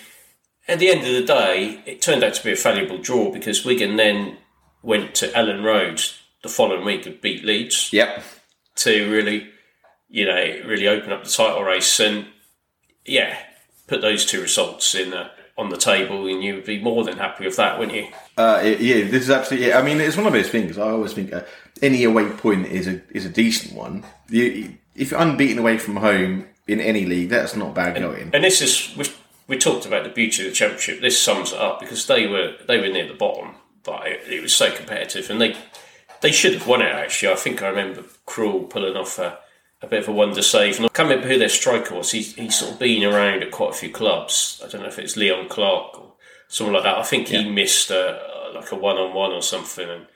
at 0.67 0.80
the 0.80 0.89
end 0.89 1.02
of 1.06 1.13
the 1.13 1.21
day, 1.23 1.80
it 1.86 2.02
turned 2.02 2.23
out 2.23 2.34
to 2.36 2.43
be 2.43 2.52
a 2.54 2.56
valuable 2.56 2.97
draw 2.97 3.32
because 3.32 3.63
Wigan 3.63 3.95
then 3.97 4.38
went 4.82 5.13
to 5.15 5.28
Elland 5.30 5.63
Road 5.63 6.02
the 6.41 6.49
following 6.49 6.86
week 6.86 7.06
and 7.06 7.19
beat 7.21 7.43
Leeds 7.43 7.89
yep. 7.91 8.23
to 8.75 9.12
really, 9.12 9.49
you 10.10 10.25
know, 10.25 10.62
really 10.65 10.88
open 10.88 11.12
up 11.12 11.23
the 11.23 11.30
title 11.30 11.63
race. 11.63 11.99
And 11.99 12.28
yeah, 13.06 13.38
put 13.88 14.02
those 14.02 14.25
two 14.25 14.41
results 14.41 14.95
in 14.95 15.13
uh, 15.13 15.30
on 15.58 15.69
the 15.69 15.78
table, 15.78 16.25
and 16.28 16.41
you 16.43 16.56
would 16.56 16.65
be 16.65 16.80
more 16.80 17.04
than 17.04 17.17
happy 17.17 17.45
with 17.45 17.58
that, 17.58 17.78
wouldn't 17.78 17.97
you? 17.97 18.08
Uh, 18.38 18.62
yeah, 18.63 19.04
this 19.04 19.23
is 19.23 19.30
absolutely. 19.30 19.73
I 19.73 19.82
mean, 19.82 19.99
it's 19.99 20.15
one 20.15 20.25
of 20.25 20.34
those 20.34 20.49
things. 20.49 20.78
I 20.78 20.89
always 20.89 21.13
think 21.13 21.34
uh, 21.34 21.43
any 21.82 22.04
away 22.04 22.30
point 22.30 22.67
is 22.67 22.88
a 22.88 23.02
is 23.12 23.25
a 23.25 23.30
decent 23.30 23.75
one. 23.75 24.06
You, 24.30 24.78
if 24.95 25.12
you're 25.12 25.19
unbeaten 25.19 25.60
away 25.60 25.78
from 25.78 25.97
home 25.97 26.47
in 26.67 26.80
any 26.80 27.06
league, 27.06 27.30
that's 27.30 27.56
not 27.56 27.75
bad 27.75 27.99
going. 27.99 28.32
And 28.34 28.43
this 28.43 28.62
is 28.62 28.95
we, 28.95 29.06
we 29.47 29.58
talked 29.58 29.86
about 29.86 30.04
the 30.04 30.10
beauty 30.10 30.43
of 30.43 30.49
the 30.49 30.56
championship. 30.56 31.02
This 31.02 31.21
sums 31.21 31.52
it 31.52 31.60
up 31.60 31.80
because 31.80 32.08
they 32.08 32.28
were 32.28 32.56
they 32.67 32.80
were 32.80 32.88
near 32.88 33.08
the 33.08 33.13
bottom, 33.13 33.56
but 33.84 34.08
it, 34.08 34.21
it 34.30 34.41
was 34.41 34.56
so 34.56 34.71
competitive, 34.73 35.30
and 35.30 35.41
they 35.41 35.58
they 36.21 36.32
should 36.32 36.53
have 36.53 36.67
won 36.67 36.82
it. 36.82 36.93
Actually, 36.93 37.34
I 37.34 37.36
think 37.38 37.62
I 37.62 37.67
remember 37.69 38.03
Krul 38.27 38.69
pulling 38.69 38.95
off 38.95 39.19
a, 39.19 39.39
a 39.82 39.88
bit 39.88 40.03
of 40.03 40.10
a 40.10 40.12
wonder 40.12 40.41
save, 40.41 40.77
and 40.77 40.86
I 40.86 40.89
can't 40.89 41.10
remember 41.10 41.27
who 41.27 41.39
their 41.39 41.49
striker 41.49 41.95
was. 41.95 42.12
He's 42.12 42.36
he's 42.36 42.58
sort 42.58 42.73
of 42.73 42.79
been 42.79 43.03
around 43.03 43.43
at 43.43 43.51
quite 43.51 43.71
a 43.71 43.77
few 43.77 43.89
clubs. 43.89 44.62
I 44.63 44.69
don't 44.69 44.82
know 44.82 44.88
if 44.88 44.99
it's 44.99 45.17
Leon 45.17 45.49
Clark 45.49 45.99
or 45.99 46.13
someone 46.47 46.75
like 46.75 46.84
that. 46.84 46.97
I 46.97 47.03
think 47.03 47.27
he 47.27 47.49
missed 47.49 47.91
a, 47.91 48.51
like 48.53 48.71
a 48.71 48.75
one 48.75 48.97
on 48.97 49.13
one 49.13 49.32
or 49.32 49.41
something, 49.41 49.89
and 49.89 50.08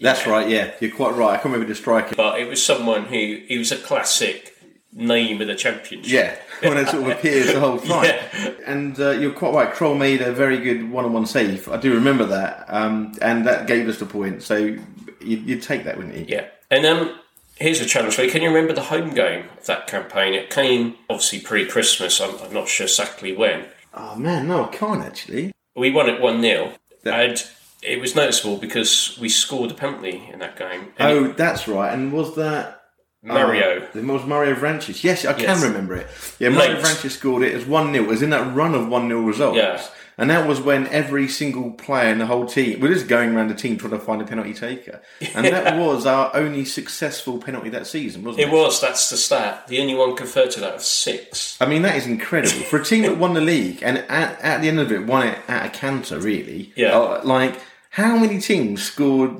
That's 0.00 0.26
right. 0.26 0.48
Yeah, 0.48 0.72
you're 0.80 0.90
quite 0.90 1.14
right. 1.14 1.30
I 1.30 1.34
can't 1.34 1.46
remember 1.46 1.66
the 1.66 1.74
striker. 1.74 2.14
but 2.16 2.40
it 2.40 2.48
was 2.48 2.64
someone 2.64 3.04
who 3.06 3.42
he 3.46 3.58
was 3.58 3.70
a 3.72 3.76
classic 3.76 4.53
name 4.94 5.40
of 5.40 5.48
the 5.48 5.54
championship. 5.54 6.10
Yeah, 6.10 6.36
when 6.68 6.78
it 6.78 6.88
sort 6.88 7.02
of 7.02 7.08
appears 7.10 7.52
the 7.52 7.60
whole 7.60 7.78
time. 7.80 8.04
Yeah. 8.04 8.50
And 8.66 8.98
uh, 8.98 9.10
you're 9.10 9.32
quite 9.32 9.52
right. 9.54 9.74
Krul 9.74 9.98
made 9.98 10.22
a 10.22 10.32
very 10.32 10.58
good 10.58 10.90
one-on-one 10.90 11.26
save. 11.26 11.68
I 11.68 11.76
do 11.76 11.92
remember 11.92 12.24
that, 12.26 12.64
um, 12.68 13.12
and 13.20 13.46
that 13.46 13.66
gave 13.66 13.88
us 13.88 13.98
the 13.98 14.06
point. 14.06 14.42
So 14.42 14.56
you'd, 14.56 15.48
you'd 15.48 15.62
take 15.62 15.84
that, 15.84 15.96
wouldn't 15.96 16.16
you? 16.16 16.26
Yeah, 16.28 16.46
and 16.70 16.86
um, 16.86 17.18
here's 17.56 17.80
a 17.80 17.86
challenge 17.86 18.14
for 18.14 18.22
you. 18.22 18.30
Can 18.30 18.42
you 18.42 18.48
remember 18.48 18.72
the 18.72 18.82
home 18.84 19.10
game 19.14 19.46
of 19.58 19.66
that 19.66 19.86
campaign? 19.86 20.34
It 20.34 20.50
came 20.50 20.94
obviously 21.10 21.40
pre-Christmas. 21.40 22.20
I'm, 22.20 22.38
I'm 22.40 22.52
not 22.54 22.68
sure 22.68 22.86
exactly 22.86 23.34
when. 23.34 23.66
Oh 23.92 24.16
man, 24.16 24.48
no, 24.48 24.64
I 24.64 24.68
can't 24.68 25.02
actually. 25.02 25.52
We 25.76 25.90
won 25.90 26.08
it 26.08 26.20
one 26.20 26.40
0 26.40 26.72
and 27.04 27.44
it 27.82 28.00
was 28.00 28.14
noticeable 28.16 28.56
because 28.56 29.18
we 29.20 29.28
scored 29.28 29.70
a 29.70 29.74
penalty 29.74 30.28
in 30.32 30.38
that 30.38 30.56
game. 30.56 30.92
And 30.98 31.12
Oh, 31.18 31.28
that's 31.32 31.68
right. 31.68 31.92
And 31.92 32.12
was 32.12 32.34
that 32.36 32.83
Mario. 33.24 33.80
Uh, 33.82 33.98
it 33.98 34.04
was 34.04 34.24
Mario 34.26 34.54
Vrančić. 34.54 35.02
Yes, 35.02 35.24
I 35.24 35.32
can 35.32 35.42
Yes. 35.42 35.62
remember 35.62 35.94
it. 35.96 36.06
Yeah, 36.38 36.50
Mario 36.50 36.74
Late. 36.74 36.84
Vrančić 36.84 37.10
scored 37.10 37.42
it 37.42 37.54
as 37.54 37.64
1 37.64 37.92
0. 37.92 38.04
It 38.04 38.08
was 38.08 38.22
in 38.22 38.30
that 38.30 38.54
run 38.54 38.74
of 38.74 38.88
1 38.88 39.08
0 39.08 39.20
results. 39.22 39.56
Yeah. 39.56 39.82
And 40.16 40.30
that 40.30 40.46
was 40.46 40.60
when 40.60 40.86
every 40.88 41.26
single 41.26 41.72
player 41.72 42.08
in 42.12 42.18
the 42.18 42.26
whole 42.26 42.46
team, 42.46 42.78
we're 42.78 42.94
just 42.94 43.08
going 43.08 43.34
around 43.34 43.48
the 43.48 43.54
team 43.54 43.76
trying 43.76 43.90
to 43.90 43.98
find 43.98 44.22
a 44.22 44.24
penalty 44.24 44.54
taker. 44.54 45.00
And 45.34 45.44
that 45.46 45.76
was 45.80 46.06
our 46.06 46.30
only 46.36 46.64
successful 46.64 47.38
penalty 47.38 47.68
that 47.70 47.88
season, 47.88 48.22
wasn't 48.22 48.42
it? 48.44 48.48
it 48.48 48.52
was. 48.52 48.80
That's 48.80 49.10
the 49.10 49.16
stat. 49.16 49.66
The 49.66 49.80
only 49.80 49.96
one 49.96 50.14
converted 50.14 50.62
out 50.62 50.74
of 50.76 50.82
six. 50.82 51.56
I 51.60 51.66
mean, 51.66 51.82
that 51.82 51.96
is 51.96 52.06
incredible. 52.06 52.62
For 52.66 52.78
a 52.80 52.84
team 52.84 53.02
that 53.02 53.18
won 53.18 53.34
the 53.34 53.40
league 53.40 53.80
and 53.82 53.98
at, 54.08 54.40
at 54.40 54.60
the 54.62 54.68
end 54.68 54.78
of 54.78 54.92
it 54.92 55.04
won 55.04 55.26
it 55.26 55.38
at 55.48 55.66
a 55.66 55.70
canter, 55.70 56.20
really. 56.20 56.72
Yeah. 56.76 56.96
Uh, 56.96 57.20
like, 57.24 57.60
how 57.90 58.16
many 58.16 58.40
teams 58.40 58.82
scored, 58.84 59.30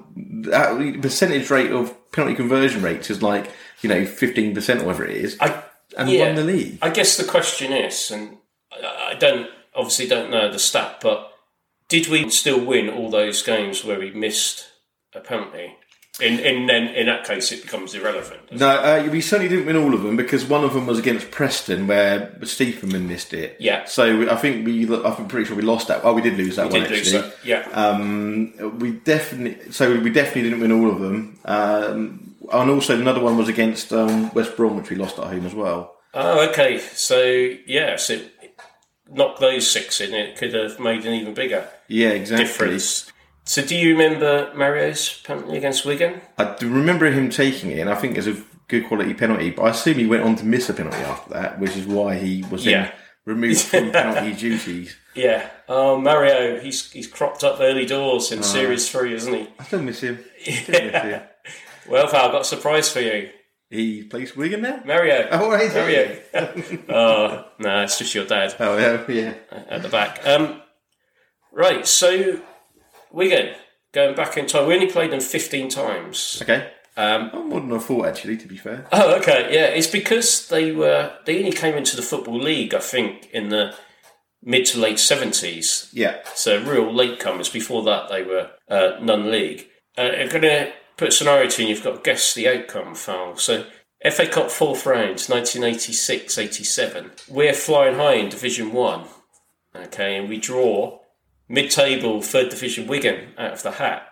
uh, 0.52 0.74
the 0.74 0.98
percentage 1.00 1.50
rate 1.50 1.70
of 1.70 1.94
penalty 2.10 2.34
conversion 2.34 2.82
rates 2.82 3.10
is 3.10 3.22
like, 3.22 3.48
you 3.84 3.88
know, 3.88 4.02
15% 4.02 4.80
or 4.80 4.86
whatever 4.86 5.04
it 5.04 5.16
is, 5.16 5.36
I 5.40 5.62
and 5.96 6.10
yeah. 6.10 6.26
won 6.26 6.34
the 6.34 6.44
league? 6.44 6.78
I 6.82 6.90
guess 6.90 7.16
the 7.16 7.24
question 7.24 7.72
is, 7.72 8.10
and 8.10 8.38
I 8.72 9.14
don't 9.14 9.48
obviously 9.74 10.06
don't 10.06 10.30
know 10.30 10.50
the 10.50 10.58
stat, 10.58 10.98
but 11.00 11.32
did 11.88 12.08
we 12.08 12.28
still 12.30 12.64
win 12.64 12.88
all 12.88 13.10
those 13.10 13.42
games 13.42 13.84
where 13.84 13.98
we 13.98 14.10
missed 14.10 14.66
a 15.14 15.20
penalty? 15.20 15.76
In 16.20 16.38
in 16.38 16.66
then 16.66 16.94
in 16.94 17.06
that 17.06 17.24
case, 17.24 17.50
it 17.50 17.62
becomes 17.62 17.92
irrelevant. 17.92 18.52
No, 18.52 18.68
uh, 18.68 19.08
we 19.10 19.20
certainly 19.20 19.48
didn't 19.48 19.66
win 19.66 19.76
all 19.76 19.92
of 19.94 20.04
them 20.04 20.16
because 20.16 20.44
one 20.44 20.62
of 20.62 20.72
them 20.72 20.86
was 20.86 20.96
against 20.96 21.32
Preston 21.32 21.88
where 21.88 22.36
Stiepermann 22.42 23.08
missed 23.08 23.34
it. 23.34 23.56
Yeah. 23.58 23.84
So 23.86 24.18
we- 24.18 24.30
I 24.30 24.36
think 24.36 24.64
we, 24.64 24.86
I'm 24.94 25.26
pretty 25.26 25.46
sure 25.46 25.56
we 25.56 25.62
lost 25.62 25.88
that. 25.88 26.02
Oh, 26.04 26.12
we 26.12 26.22
did 26.22 26.36
lose 26.36 26.54
that 26.54 26.70
one 26.70 26.82
Did 26.82 26.92
actually. 26.92 27.32
Yeah. 27.42 27.68
Um, 27.72 28.78
we 28.78 28.92
definitely, 28.92 29.72
so 29.72 29.90
we 29.98 30.10
definitely 30.10 30.42
didn't 30.42 30.60
win 30.60 30.70
all 30.70 30.88
of 30.88 31.00
them. 31.00 31.40
Um, 31.46 32.33
and 32.52 32.70
also 32.70 32.98
another 32.98 33.20
one 33.20 33.36
was 33.36 33.48
against 33.48 33.92
um, 33.92 34.32
West 34.34 34.56
Brom, 34.56 34.76
which 34.76 34.90
we 34.90 34.96
lost 34.96 35.18
at 35.18 35.26
home 35.26 35.46
as 35.46 35.54
well. 35.54 35.96
Oh, 36.14 36.48
okay. 36.50 36.78
So 36.78 37.22
yes, 37.66 38.10
it 38.10 38.32
knocked 39.10 39.40
those 39.40 39.70
six 39.70 40.00
in. 40.00 40.14
It 40.14 40.36
could 40.36 40.54
have 40.54 40.78
made 40.80 41.04
an 41.06 41.12
even 41.14 41.34
bigger 41.34 41.68
Yeah, 41.88 42.10
exactly. 42.10 42.46
difference. 42.46 43.10
So, 43.46 43.60
do 43.62 43.76
you 43.76 43.92
remember 43.92 44.50
Mario's 44.56 45.20
penalty 45.22 45.58
against 45.58 45.84
Wigan? 45.84 46.20
I 46.38 46.54
do 46.58 46.70
remember 46.70 47.10
him 47.10 47.28
taking 47.28 47.70
it, 47.72 47.78
and 47.80 47.90
I 47.90 47.94
think 47.94 48.16
it's 48.16 48.26
a 48.26 48.42
good 48.68 48.86
quality 48.86 49.12
penalty. 49.12 49.50
But 49.50 49.62
I 49.64 49.68
assume 49.70 49.96
he 49.98 50.06
went 50.06 50.22
on 50.22 50.34
to 50.36 50.46
miss 50.46 50.70
a 50.70 50.72
penalty 50.72 50.96
after 50.98 51.34
that, 51.34 51.60
which 51.60 51.76
is 51.76 51.86
why 51.86 52.16
he 52.16 52.42
was 52.50 52.64
Yeah. 52.64 52.90
removed 53.26 53.60
from 53.66 53.90
penalty 53.90 54.32
duties. 54.32 54.96
Yeah. 55.14 55.50
Oh, 55.68 56.00
Mario, 56.00 56.58
he's 56.58 56.90
he's 56.90 57.06
cropped 57.06 57.44
up 57.44 57.60
early 57.60 57.84
doors 57.84 58.32
in 58.32 58.42
Series 58.42 58.88
Three, 58.90 59.12
isn't 59.12 59.34
he? 59.34 59.48
I 59.58 59.64
still 59.64 59.82
miss 59.82 60.00
him. 60.00 60.24
Still 60.42 60.84
miss 60.90 61.02
him. 61.02 61.22
Well, 61.88 62.08
pal, 62.08 62.26
I've 62.26 62.32
got 62.32 62.40
a 62.42 62.44
surprise 62.44 62.90
for 62.90 63.00
you, 63.00 63.30
He 63.70 64.04
plays 64.04 64.36
Wigan 64.36 64.62
now. 64.62 64.80
Mario. 64.84 65.28
Oh, 65.30 65.50
right, 65.50 65.72
Mario. 65.72 66.18
oh 66.88 67.44
no, 67.58 67.82
it's 67.82 67.98
just 67.98 68.14
your 68.14 68.24
dad 68.26 68.54
Oh, 68.60 68.76
yeah, 68.78 69.04
yeah. 69.08 69.34
at 69.68 69.82
the 69.82 69.88
back. 69.88 70.20
Um, 70.26 70.62
right. 71.52 71.86
So 71.86 72.40
Wigan 73.12 73.54
going 73.92 74.14
back 74.14 74.36
in 74.36 74.46
time. 74.46 74.66
We 74.66 74.74
only 74.74 74.90
played 74.90 75.10
them 75.12 75.20
fifteen 75.20 75.68
times. 75.68 76.40
Okay. 76.42 76.70
Um, 76.96 77.30
Oh, 77.32 77.42
more 77.42 77.60
than 77.60 77.72
I 77.72 77.78
thought, 77.78 78.06
actually. 78.06 78.36
To 78.38 78.46
be 78.48 78.56
fair. 78.56 78.86
Oh, 78.92 79.16
okay, 79.16 79.52
yeah. 79.52 79.66
It's 79.66 79.88
because 79.88 80.48
they 80.48 80.72
were 80.72 81.12
they 81.24 81.38
only 81.38 81.52
came 81.52 81.74
into 81.74 81.96
the 81.96 82.02
football 82.02 82.38
league, 82.38 82.72
I 82.74 82.78
think, 82.80 83.28
in 83.32 83.48
the 83.48 83.74
mid 84.42 84.66
to 84.66 84.78
late 84.78 84.98
seventies. 85.00 85.88
Yeah. 85.92 86.18
So 86.34 86.62
real 86.62 86.86
latecomers. 86.86 87.52
Before 87.52 87.82
that, 87.84 88.08
they 88.08 88.22
were 88.22 88.50
uh, 88.68 88.98
non-league. 89.02 89.66
Uh, 89.98 90.02
I'm 90.02 90.28
going 90.28 90.42
to 90.42 90.72
put 90.96 91.08
a 91.08 91.12
scenario 91.12 91.48
to 91.50 91.62
you. 91.62 91.70
You've 91.70 91.82
got 91.82 91.96
to 91.96 92.02
guess 92.02 92.34
the 92.34 92.48
outcome, 92.48 92.94
Foul. 92.94 93.36
So 93.36 93.66
FA 94.10 94.26
Cup 94.26 94.50
fourth 94.50 94.86
round, 94.86 95.16
1986-87. 95.16 97.30
We're 97.30 97.54
flying 97.54 97.96
high 97.96 98.14
in 98.14 98.28
Division 98.28 98.72
One. 98.72 99.04
Okay, 99.74 100.16
and 100.16 100.28
we 100.28 100.38
draw 100.38 101.00
mid-table 101.48 102.22
third 102.22 102.48
division 102.48 102.86
Wigan 102.86 103.34
out 103.36 103.52
of 103.52 103.62
the 103.62 103.72
hat, 103.72 104.06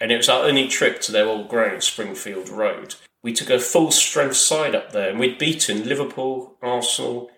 and 0.00 0.12
it 0.12 0.16
was 0.16 0.28
our 0.28 0.44
only 0.44 0.68
trip 0.68 1.00
to 1.02 1.12
their 1.12 1.26
old 1.26 1.48
ground, 1.48 1.82
Springfield 1.82 2.48
Road. 2.48 2.94
We 3.22 3.32
took 3.32 3.50
a 3.50 3.58
full 3.58 3.90
strength 3.90 4.36
side 4.36 4.76
up 4.76 4.92
there, 4.92 5.10
and 5.10 5.18
we'd 5.18 5.38
beaten 5.38 5.88
Liverpool, 5.88 6.56
Arsenal, 6.62 7.30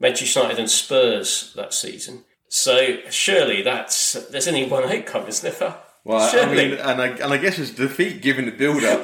Manchester 0.00 0.40
United, 0.40 0.58
and 0.58 0.70
Spurs 0.70 1.52
that 1.54 1.72
season. 1.72 2.24
So 2.48 2.98
surely 3.10 3.62
that's 3.62 4.14
there's 4.30 4.48
only 4.48 4.66
one 4.66 4.90
outcome, 4.90 5.28
isn't 5.28 5.58
there? 5.58 5.76
Well, 6.04 6.18
I 6.18 6.30
Surely. 6.30 6.68
mean, 6.70 6.78
and 6.78 7.00
I, 7.02 7.06
and 7.08 7.32
I 7.32 7.36
guess 7.36 7.58
it's 7.58 7.70
defeat 7.70 8.22
given 8.22 8.46
the 8.46 8.52
build-up. 8.52 9.02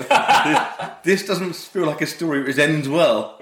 this, 1.05 1.21
this 1.21 1.27
doesn't 1.29 1.55
feel 1.55 1.87
like 1.87 2.01
a 2.01 2.07
story 2.07 2.43
which 2.43 2.59
ends 2.59 2.89
well. 2.89 3.41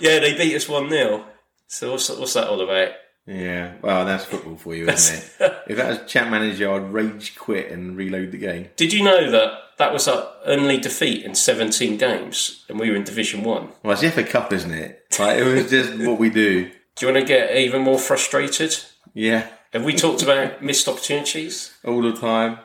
Yeah, 0.00 0.20
they 0.20 0.36
beat 0.36 0.54
us 0.54 0.68
one 0.68 0.88
0 0.88 1.24
So 1.66 1.92
what's 1.92 2.08
what's 2.08 2.34
that 2.34 2.48
all 2.48 2.60
about? 2.60 2.92
Yeah, 3.26 3.74
well, 3.82 4.06
that's 4.06 4.24
football 4.24 4.56
for 4.56 4.74
you, 4.74 4.88
isn't 4.88 5.16
it? 5.40 5.62
if 5.68 5.76
that 5.76 5.88
was 5.88 6.10
champ 6.10 6.30
manager, 6.30 6.72
I'd 6.72 6.90
rage 6.90 7.36
quit 7.36 7.70
and 7.70 7.94
reload 7.94 8.32
the 8.32 8.38
game. 8.38 8.70
Did 8.76 8.94
you 8.94 9.04
know 9.04 9.30
that 9.30 9.52
that 9.76 9.92
was 9.92 10.08
our 10.08 10.32
only 10.46 10.78
defeat 10.78 11.24
in 11.26 11.34
17 11.34 11.98
games, 11.98 12.64
and 12.70 12.80
we 12.80 12.88
were 12.88 12.96
in 12.96 13.04
Division 13.04 13.44
One? 13.44 13.68
Well, 13.82 13.92
it's 13.92 14.00
the 14.00 14.10
FA 14.10 14.24
Cup, 14.24 14.50
isn't 14.54 14.72
it? 14.72 15.04
Like, 15.18 15.38
it 15.38 15.44
was 15.44 15.68
just 15.70 15.98
what 15.98 16.18
we 16.18 16.30
do. 16.30 16.70
Do 16.96 17.06
you 17.06 17.12
want 17.12 17.26
to 17.26 17.28
get 17.28 17.54
even 17.54 17.82
more 17.82 17.98
frustrated? 17.98 18.74
Yeah, 19.12 19.46
Have 19.72 19.84
we 19.84 19.94
talked 19.94 20.22
about 20.22 20.62
missed 20.62 20.88
opportunities? 20.88 21.72
all 21.84 22.02
the 22.02 22.12
time. 22.12 22.58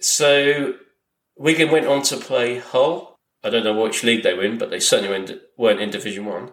So 0.00 0.74
Wigan 1.36 1.70
went 1.70 1.86
on 1.86 2.02
to 2.02 2.16
play 2.16 2.58
Hull. 2.58 3.16
I 3.44 3.50
don't 3.50 3.64
know 3.64 3.80
which 3.80 4.02
league 4.02 4.22
they 4.22 4.34
were 4.34 4.44
in, 4.44 4.58
but 4.58 4.70
they 4.70 4.80
certainly 4.80 5.36
weren't, 5.56 5.80
in 5.80 5.90
Division 5.90 6.24
One. 6.24 6.50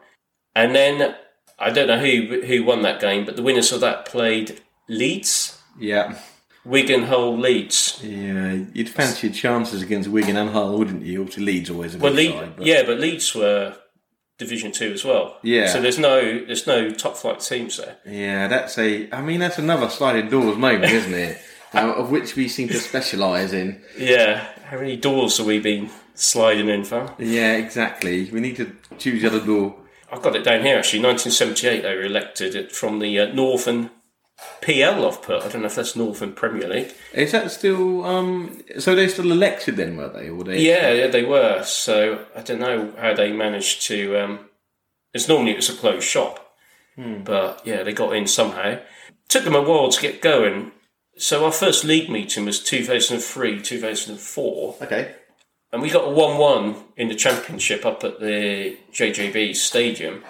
And 0.55 0.75
then 0.75 1.15
I 1.58 1.69
don't 1.71 1.88
know 1.88 1.99
who 1.99 2.41
who 2.45 2.63
won 2.63 2.81
that 2.84 2.99
game, 3.01 3.25
but 3.25 3.36
the 3.36 3.43
winners 3.43 3.71
of 3.71 3.81
that 3.81 4.05
played 4.05 4.62
Leeds, 4.88 5.60
Yeah, 5.79 6.17
Wigan, 6.63 7.03
Hull, 7.03 7.38
Leeds. 7.38 7.99
yeah. 8.03 8.60
You'd 8.73 8.89
fancy 8.89 9.27
your 9.27 9.36
chances 9.36 9.81
against 9.81 10.10
Wigan 10.10 10.38
and 10.38 10.51
Hull, 10.51 10.77
wouldn't 10.77 11.03
you? 11.03 11.21
Obviously, 11.21 11.43
Leeds 11.45 11.69
always 11.71 11.95
a 11.95 11.97
Well, 11.97 12.13
Le- 12.13 12.31
side. 12.31 12.55
But 12.58 12.65
yeah, 12.65 12.84
but 12.84 12.99
Leeds 12.99 13.34
were 13.34 13.75
Division 14.38 14.71
Two 14.71 14.91
as 14.91 15.06
well. 15.06 15.38
Yeah. 15.43 15.67
So 15.67 15.82
there's 15.82 16.00
no 16.00 16.45
there's 16.45 16.67
no 16.67 16.89
top 16.91 17.15
flight 17.17 17.39
teams 17.39 17.78
there. 17.78 17.98
yeah, 18.06 18.48
that's 18.48 18.78
a. 18.78 19.10
I 19.12 19.21
mean, 19.21 19.39
that's 19.39 19.58
another 19.58 19.89
sliding 19.89 20.30
doors 20.30 20.58
moment, 20.58 20.91
isn't 20.91 21.13
it? 21.13 21.38
Uh, 21.74 21.91
of 21.95 22.10
which 22.10 22.38
we 22.38 22.48
seem 22.48 22.69
to 22.69 22.76
specialise 22.76 23.52
in. 23.52 23.82
Yeah. 23.98 24.48
How 24.63 24.78
many 24.78 24.95
doors 24.95 25.39
have 25.39 25.48
we 25.48 25.60
been 25.60 25.89
sliding 26.13 26.69
in 26.69 26.86
for? 26.86 27.13
Yeah, 27.19 27.58
exactly. 27.58 28.30
We 28.32 28.39
need 28.39 28.56
to 28.58 28.74
choose 28.98 29.21
the 29.24 29.28
other 29.28 29.45
door. 29.45 29.76
I've 30.10 30.21
got 30.21 30.38
it 30.38 30.45
down 30.45 30.62
here 30.63 30.78
actually. 30.78 31.04
1978, 31.04 31.82
they 31.82 31.93
were 31.95 32.04
elected 32.04 32.56
it 32.56 32.71
from 32.71 33.00
the 33.00 33.19
uh, 33.19 33.34
Northern 33.34 33.89
PL. 34.62 35.08
I've 35.08 35.21
put. 35.21 35.43
I 35.43 35.48
don't 35.50 35.62
know 35.62 35.67
if 35.67 35.76
that's 35.76 35.95
Northern 35.95 36.34
Premier 36.34 36.67
League. 36.67 36.93
Is 37.13 37.32
that 37.32 37.52
still? 37.52 38.04
Um, 38.06 38.62
so 38.80 38.95
they 38.95 39.08
still 39.08 39.32
elected 39.32 39.78
then, 39.78 39.98
were 39.98 40.10
they? 40.10 40.30
Or 40.30 40.43
they? 40.43 40.62
Yeah, 40.62 40.91
yeah, 40.91 41.08
they 41.08 41.24
were. 41.24 41.63
So 41.63 42.26
I 42.36 42.41
don't 42.41 42.60
know 42.60 42.93
how 43.00 43.13
they 43.13 43.32
managed 43.32 43.84
to. 43.88 44.17
Um, 44.17 44.39
it's 45.13 45.28
normally 45.30 45.54
it's 45.54 45.69
a 45.69 45.76
closed 45.76 46.06
shop, 46.08 46.56
but 46.98 47.62
yeah, 47.65 47.84
they 47.84 47.93
got 47.93 48.15
in 48.15 48.28
somehow. 48.28 48.80
Took 49.30 49.43
them 49.45 49.56
a 49.56 49.62
while 49.62 49.89
to 49.89 50.02
get 50.02 50.21
going. 50.21 50.71
So 51.17 51.45
our 51.45 51.52
first 51.52 51.86
league 51.86 52.10
meeting 52.10 52.43
was 52.45 52.62
2003, 52.62 53.62
2004, 53.62 54.76
Okay. 54.82 55.15
and 55.71 55.82
we 55.82 55.89
got 55.89 56.08
a 56.08 56.12
one-one 56.12 56.76
in 56.98 57.08
the 57.08 57.15
championship 57.15 57.86
up 57.86 58.04
at 58.04 58.19
the 58.19 58.78
JJB 58.91 59.56
Stadium. 59.56 60.26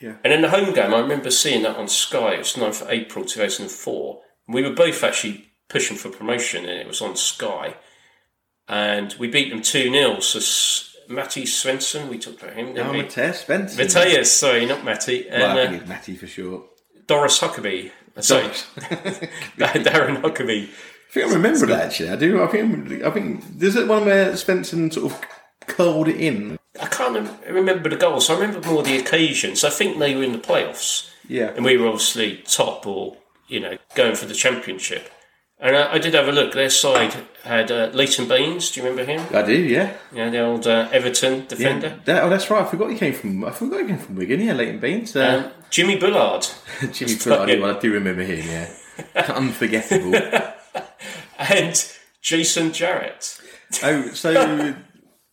Yeah. 0.00 0.16
And 0.24 0.32
in 0.32 0.42
the 0.42 0.50
home 0.50 0.72
game, 0.74 0.94
I 0.94 1.00
remember 1.00 1.30
seeing 1.30 1.62
that 1.64 1.76
on 1.76 1.88
Sky. 1.88 2.34
It 2.34 2.38
was 2.38 2.52
9th 2.54 2.82
of 2.82 2.90
April 2.90 3.24
2004. 3.24 4.20
We 4.48 4.62
were 4.62 4.74
both 4.74 5.02
actually 5.02 5.46
pushing 5.68 5.96
for 5.96 6.08
promotion, 6.08 6.64
and 6.64 6.78
it 6.80 6.86
was 6.86 7.02
on 7.02 7.16
Sky. 7.16 7.76
And 8.68 9.14
we 9.18 9.28
beat 9.28 9.50
them 9.50 9.62
2 9.62 9.90
0. 9.90 10.20
So 10.20 10.38
S- 10.38 10.96
Matty 11.08 11.44
Svensson, 11.44 12.08
we 12.08 12.18
talked 12.18 12.42
about 12.42 12.54
him, 12.54 12.74
Oh, 12.78 12.92
we? 12.92 13.02
Mateus 13.02 13.40
Spencer. 13.40 13.76
Sorry, 14.30 14.66
not 14.66 14.84
Matty. 14.84 15.26
And 15.28 15.42
Well, 15.42 15.56
I 15.58 15.62
uh, 15.62 15.68
think 15.70 15.80
it's 15.82 15.88
Matty 15.88 16.16
for 16.16 16.26
sure. 16.26 16.64
Doris 17.06 17.38
Huckerby. 17.40 17.90
Uh, 18.16 18.20
Sorry, 18.20 18.44
Darren 19.56 20.20
Huckerby. 20.22 20.64
I 20.68 21.10
think 21.12 21.30
I 21.30 21.34
remember 21.34 21.66
that 21.66 21.86
actually. 21.86 22.10
I 22.10 22.16
do. 22.16 22.42
I 22.42 22.46
think. 22.48 23.02
I 23.02 23.10
think. 23.10 23.42
There's 23.58 23.76
it 23.76 23.88
one 23.88 24.04
where 24.04 24.36
Spencer 24.36 24.90
sort 24.90 25.12
of 25.12 25.20
curled 25.68 26.08
it 26.08 26.16
in. 26.16 26.58
I 26.80 26.86
can't 26.86 27.30
remember 27.48 27.88
the 27.88 27.96
goals. 27.96 28.30
I 28.30 28.34
remember 28.38 28.66
more 28.68 28.82
the 28.82 28.98
occasions. 28.98 29.64
I 29.64 29.70
think 29.70 29.98
they 29.98 30.14
were 30.14 30.22
in 30.22 30.32
the 30.32 30.38
playoffs. 30.38 31.10
Yeah. 31.28 31.52
and 31.54 31.64
we 31.64 31.76
were 31.76 31.88
obviously 31.88 32.38
top 32.46 32.86
or 32.86 33.18
you 33.48 33.60
know 33.60 33.76
going 33.94 34.14
for 34.14 34.24
the 34.26 34.34
championship. 34.34 35.10
And 35.60 35.76
I, 35.76 35.94
I 35.94 35.98
did 35.98 36.14
have 36.14 36.28
a 36.28 36.32
look. 36.32 36.52
Their 36.54 36.70
side 36.70 37.14
had 37.42 37.70
uh, 37.72 37.90
Leighton 37.92 38.28
Baines. 38.28 38.70
Do 38.70 38.80
you 38.80 38.86
remember 38.88 39.10
him? 39.12 39.26
I 39.36 39.42
do. 39.42 39.52
Yeah. 39.54 39.96
Yeah, 40.12 40.30
the 40.30 40.38
old 40.40 40.66
uh, 40.68 40.88
Everton 40.92 41.34
Yeah. 41.40 41.44
defender. 41.48 42.00
That, 42.04 42.22
oh, 42.22 42.28
that's 42.30 42.48
right. 42.48 42.64
I 42.64 42.70
forgot 42.70 42.90
he 42.92 42.96
came 42.96 43.12
from. 43.12 43.44
I 43.44 43.50
forgot 43.50 43.80
he 43.80 43.86
came 43.88 43.98
from 43.98 44.14
Wigan. 44.14 44.40
Yeah, 44.40 44.52
Leighton 44.52 44.78
Baines. 44.78 45.16
Uh, 45.16 45.50
Um, 45.52 45.64
Jimmy 45.68 45.96
Bullard 45.96 46.46
Jimmy 46.92 47.16
Bullard. 47.22 47.48
Do, 47.48 47.64
I 47.66 47.78
do 47.80 47.92
remember 47.92 48.22
him. 48.22 48.46
Yeah. 48.46 48.70
Unforgettable. 49.34 50.14
and 51.38 51.92
Jason 52.22 52.72
Jarrett. 52.72 53.38
oh, 53.82 54.08
so 54.14 54.74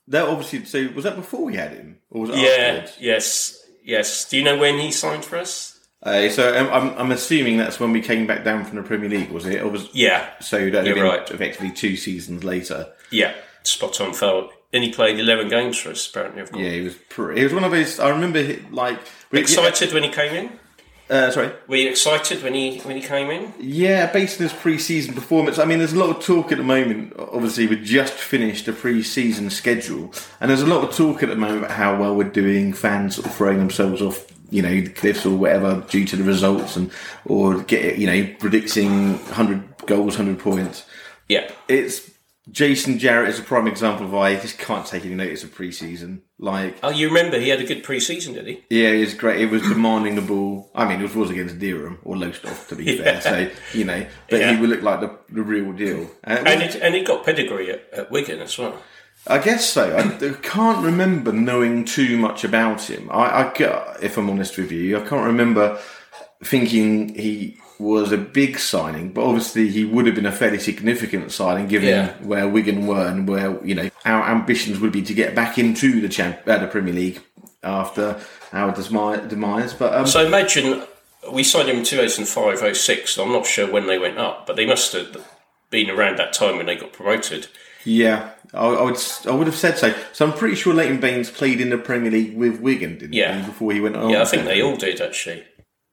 that 0.10 0.28
obviously. 0.28 0.66
So 0.66 0.88
was 0.96 1.04
that 1.04 1.16
before 1.16 1.44
we 1.46 1.56
had 1.56 1.72
him, 1.72 1.98
or 2.10 2.22
was 2.22 2.30
it 2.32 2.38
Yeah. 2.38 2.50
afterwards? 2.50 2.98
Yes. 3.00 3.62
Yes. 3.84 4.30
Do 4.30 4.38
you 4.38 4.44
know 4.44 4.58
when 4.58 4.78
he 4.80 4.92
signed 4.92 5.24
for 5.26 5.38
us? 5.38 5.80
Uh, 6.04 6.30
so 6.30 6.56
um, 6.56 6.70
I'm, 6.72 6.98
I'm 7.00 7.12
assuming 7.12 7.58
that's 7.58 7.80
when 7.80 7.92
we 7.92 8.02
came 8.02 8.28
back 8.28 8.44
down 8.44 8.64
from 8.66 8.78
the 8.78 8.84
Premier 8.84 9.10
League, 9.10 9.32
was 9.32 9.46
it? 9.48 9.62
Or 9.62 9.70
was 9.70 9.90
Yeah. 9.94 10.28
so 10.40 10.70
that 10.70 10.86
You're 10.86 11.04
right. 11.04 11.30
effectively 11.32 11.72
two 11.72 11.96
seasons 11.98 12.44
later. 12.44 12.88
Yeah. 13.10 13.34
Spot 13.64 14.00
on, 14.02 14.14
felt. 14.14 14.52
And 14.74 14.84
he 14.84 14.92
played 14.92 15.20
eleven 15.20 15.48
games 15.48 15.78
for 15.80 15.90
us. 15.92 16.08
Apparently, 16.08 16.42
of 16.42 16.52
course. 16.52 16.64
Yeah, 16.64 16.72
he 16.72 16.82
was. 16.82 16.96
Pretty, 17.10 17.40
he 17.40 17.44
was 17.46 17.54
one 17.54 17.64
of 17.64 17.72
his. 17.72 18.00
I 18.00 18.10
remember, 18.10 18.42
he- 18.44 18.60
like, 18.72 19.00
we, 19.32 19.40
Excited 19.40 19.94
when 19.94 20.04
he 20.04 20.10
came 20.10 20.34
in. 20.36 20.60
Uh, 21.10 21.30
sorry. 21.30 21.52
Were 21.68 21.76
you 21.76 21.90
excited 21.90 22.42
when 22.42 22.56
he 22.56 22.80
when 22.80 22.96
he 22.96 23.02
came 23.02 23.30
in? 23.30 23.54
Yeah, 23.60 24.12
based 24.12 24.40
on 24.40 24.48
his 24.48 24.54
pre-season 24.54 25.14
performance. 25.14 25.60
I 25.60 25.66
mean, 25.66 25.78
there's 25.78 25.94
a 25.94 26.00
lot 26.00 26.16
of 26.16 26.24
talk 26.24 26.52
at 26.52 26.58
the 26.58 26.64
moment. 26.64 27.14
Obviously, 27.20 27.68
we 27.68 27.76
just 27.76 28.14
finished 28.14 28.68
a 28.68 28.74
pre-season 28.74 29.50
schedule, 29.52 30.12
and 30.42 30.50
there's 30.50 30.64
a 30.64 30.68
lot 30.68 30.84
of 30.84 30.96
talk 30.96 31.22
at 31.22 31.30
the 31.30 31.36
moment 31.36 31.60
about 31.60 31.72
how 31.72 32.00
well 32.00 32.16
we're 32.16 32.30
doing. 32.30 32.74
Fans 32.74 33.16
sort 33.16 33.28
of 33.28 33.36
throwing 33.36 33.60
themselves 33.60 34.02
off, 34.02 34.26
you 34.50 34.64
know, 34.64 34.82
the 34.82 34.90
cliffs 34.90 35.26
or 35.26 35.38
whatever 35.38 35.86
due 35.90 36.06
to 36.06 36.16
the 36.16 36.24
results, 36.24 36.76
and 36.76 36.92
or 37.26 37.62
get 37.62 38.00
you 38.00 38.08
know 38.08 38.36
predicting 38.40 39.14
100 39.14 39.86
goals, 39.86 40.18
100 40.18 40.40
points. 40.40 40.86
Yeah. 41.28 41.52
It's 41.68 42.10
Jason 42.52 43.00
Jarrett 43.00 43.30
is 43.30 43.40
a 43.40 43.44
prime 43.44 43.66
example 43.68 44.06
of 44.06 44.12
why 44.12 44.30
I 44.30 44.36
just 44.36 44.58
can't 44.60 44.86
take 44.86 45.04
any 45.04 45.16
notice 45.16 45.44
of 45.44 45.54
pre-season. 45.54 46.22
Like, 46.38 46.78
Oh, 46.84 46.90
you 46.92 47.08
remember 47.08 47.40
he 47.40 47.50
had 47.50 47.60
a 47.60 47.66
good 47.66 47.84
pre-season, 47.84 48.34
did 48.36 48.46
he? 48.46 48.64
yeah, 48.70 48.90
it 48.90 49.00
was 49.00 49.14
great. 49.16 49.42
It 49.42 49.50
was 49.50 49.64
demanding 49.64 50.16
the 50.16 50.22
ball. 50.22 50.70
I 50.76 50.86
mean, 50.88 51.02
it 51.02 51.16
was 51.16 51.30
against 51.32 51.58
Durham 51.58 51.98
or 52.04 52.16
Lowestoft, 52.18 52.70
to 52.70 52.76
be 52.76 52.98
fair. 53.02 53.20
So 53.22 53.50
you 53.74 53.86
know, 53.86 54.06
but 54.30 54.40
Yeah. 54.40 54.54
he 54.54 54.62
would 54.62 54.70
look 54.70 54.84
like 54.84 55.00
the, 55.02 55.18
the 55.30 55.42
real 55.42 55.72
deal. 55.74 56.04
Uh, 56.26 56.38
and 56.38 56.48
And 56.48 56.62
it, 56.62 56.76
and 56.76 56.94
he 56.94 57.04
got 57.04 57.26
pedigree 57.26 57.72
at, 57.72 57.90
at 57.94 58.12
Wigan 58.12 58.42
as 58.42 58.58
well. 58.58 58.80
I 59.28 59.40
guess 59.40 59.68
so. 59.68 59.96
I, 59.96 60.02
I 60.24 60.34
can't 60.44 60.86
remember 60.86 61.32
knowing 61.32 61.84
too 61.86 62.16
much 62.18 62.44
about 62.44 62.82
him. 62.84 63.10
I, 63.12 63.44
I, 63.50 63.96
if 64.02 64.18
I'm 64.18 64.30
honest 64.30 64.56
with 64.58 64.72
you, 64.72 64.98
I 64.98 65.08
can't 65.08 65.26
remember 65.26 65.80
thinking 66.44 67.16
he 67.16 67.58
was 67.80 68.12
a 68.12 68.18
big 68.18 68.58
signing, 68.58 69.10
but 69.12 69.24
obviously 69.26 69.68
he 69.70 69.84
would 69.86 70.06
have 70.06 70.16
been 70.16 70.26
a 70.26 70.32
fairly 70.32 70.60
significant 70.60 71.32
signing 71.32 71.68
given 71.68 71.90
Yeah. 71.90 72.14
where 72.24 72.48
Wigan 72.48 72.88
were 72.88 73.06
and 73.08 73.28
where 73.28 73.58
you 73.66 73.76
know 73.76 73.90
our 74.06 74.24
ambitions 74.30 74.80
would 74.80 74.92
be 74.92 75.02
to 75.04 75.14
get 75.14 75.36
back 75.36 75.58
into 75.58 76.00
the 76.02 76.10
champ, 76.10 76.40
uh, 76.48 76.58
the 76.58 76.68
Premier 76.68 76.94
League 76.94 77.20
after 77.64 78.20
our 78.54 78.72
desmi- 78.74 79.28
demise. 79.28 79.74
But 79.74 79.94
um, 79.94 80.08
So 80.08 80.26
imagine 80.26 80.84
we 81.32 81.44
signed 81.44 81.68
him 81.70 81.78
in 81.78 81.84
2005 81.84 82.78
06. 82.78 83.18
I'm 83.18 83.32
not 83.32 83.46
sure 83.46 83.70
when 83.70 83.88
they 83.88 83.98
went 84.00 84.18
up, 84.20 84.46
but 84.48 84.56
they 84.56 84.66
must 84.66 84.94
have 84.94 85.18
been 85.70 85.90
around 85.90 86.18
that 86.18 86.32
time 86.34 86.58
when 86.58 86.68
they 86.68 86.76
got 86.76 86.94
promoted. 86.94 87.48
yeah, 87.84 88.30
I, 88.54 88.68
I 88.68 88.82
would 88.84 88.98
I 89.28 89.32
would 89.32 89.48
have 89.48 89.56
said 89.56 89.78
so. 89.78 89.94
So 90.14 90.26
I'm 90.26 90.34
pretty 90.34 90.56
sure 90.56 90.74
Leighton 90.74 91.00
Baines 91.00 91.30
played 91.30 91.60
in 91.60 91.70
the 91.72 91.78
Premier 91.78 92.12
League 92.12 92.36
with 92.38 92.60
Wigan, 92.62 92.98
didn't 93.00 93.14
Yeah. 93.14 93.40
he? 93.42 93.46
Before 93.48 93.72
he 93.74 93.82
went 93.82 93.96
on. 93.98 94.10
Yeah, 94.12 94.22
I 94.22 94.26
think 94.26 94.46
they 94.46 94.62
all 94.62 94.76
did 94.78 95.02
actually. 95.02 95.44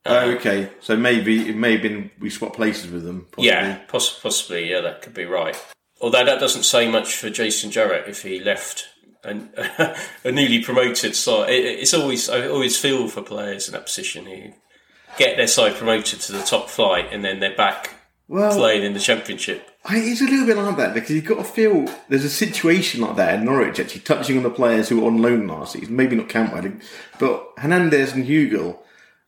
Oh, 0.05 0.31
okay. 0.33 0.71
So 0.81 0.97
maybe 0.97 1.49
it 1.49 1.57
may 1.57 1.73
have 1.73 1.83
been 1.83 2.11
we 2.19 2.29
swapped 2.31 2.57
places 2.57 2.91
with 2.91 3.05
them. 3.05 3.27
Possibly. 3.31 3.47
Yeah, 3.47 3.79
poss- 3.88 4.19
possibly. 4.19 4.71
Yeah, 4.71 4.81
that 4.81 5.03
could 5.03 5.15
be 5.15 5.25
right. 5.25 5.57
Although 6.01 6.25
that 6.25 6.41
doesn't 6.41 6.65
say 6.65 6.91
much 6.91 7.15
for 7.17 7.31
Jason 7.31 7.71
Jarrett 7.71 8.09
if 8.09 8.23
he 8.23 8.41
left 8.41 8.88
an, 9.23 9.51
a 10.25 10.33
newly 10.33 10.62
promoted 10.62 11.15
side. 11.15 11.51
It, 11.51 11.65
it's 11.81 11.95
always 11.95 12.29
I 12.29 12.49
always 12.49 12.77
feel 12.79 13.09
for 13.09 13.23
players 13.23 13.69
in 13.69 13.73
that 13.75 13.87
position 13.87 14.27
who 14.27 14.53
get 15.19 15.37
their 15.37 15.47
side 15.47 15.75
promoted 15.75 16.21
to 16.21 16.33
the 16.33 16.43
top 16.43 16.69
flight 16.69 17.09
and 17.12 17.25
then 17.25 17.38
they're 17.38 17.55
back 17.57 17.91
Well, 18.29 18.57
playing 18.57 18.83
in 18.83 18.95
the 18.95 19.01
championship. 19.01 19.69
I, 19.85 19.99
it's 19.99 20.21
a 20.21 20.25
little 20.25 20.47
bit 20.47 20.57
like 20.57 20.77
that 20.79 20.95
because 20.95 21.11
you've 21.11 21.25
got 21.27 21.38
to 21.38 21.45
feel 21.45 21.87
there's 22.09 22.25
a 22.25 22.31
situation 22.31 23.01
like 23.03 23.17
that 23.17 23.35
in 23.35 23.45
Norwich 23.45 23.79
actually 23.79 24.01
touching 24.01 24.37
on 24.37 24.43
the 24.43 24.51
players 24.51 24.88
who 24.88 25.01
were 25.01 25.07
on 25.07 25.21
loan 25.23 25.47
last 25.47 25.75
season. 25.75 25.95
Maybe 25.95 26.17
not 26.17 26.29
Cantwell, 26.29 26.73
but 27.19 27.49
Hernandez 27.59 28.12
and 28.12 28.25
Hugill. 28.25 28.79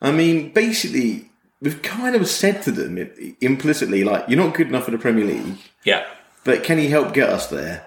I 0.03 0.11
mean, 0.13 0.53
basically, 0.53 1.31
we've 1.61 1.81
kind 1.83 2.15
of 2.17 2.29
said 2.29 2.63
to 2.63 2.71
them 2.73 2.99
implicitly, 3.41 4.05
like, 4.05 4.25
you're 4.29 4.39
not 4.43 4.55
good 4.55 4.69
enough 4.69 4.85
for 4.85 4.91
the 4.91 4.99
Premier 4.99 5.25
League, 5.25 5.57
Yeah, 5.85 6.05
but 6.45 6.63
can 6.65 6.79
you 6.79 6.89
help 6.91 7.15
get 7.15 7.29
us 7.31 7.47
there? 7.47 7.87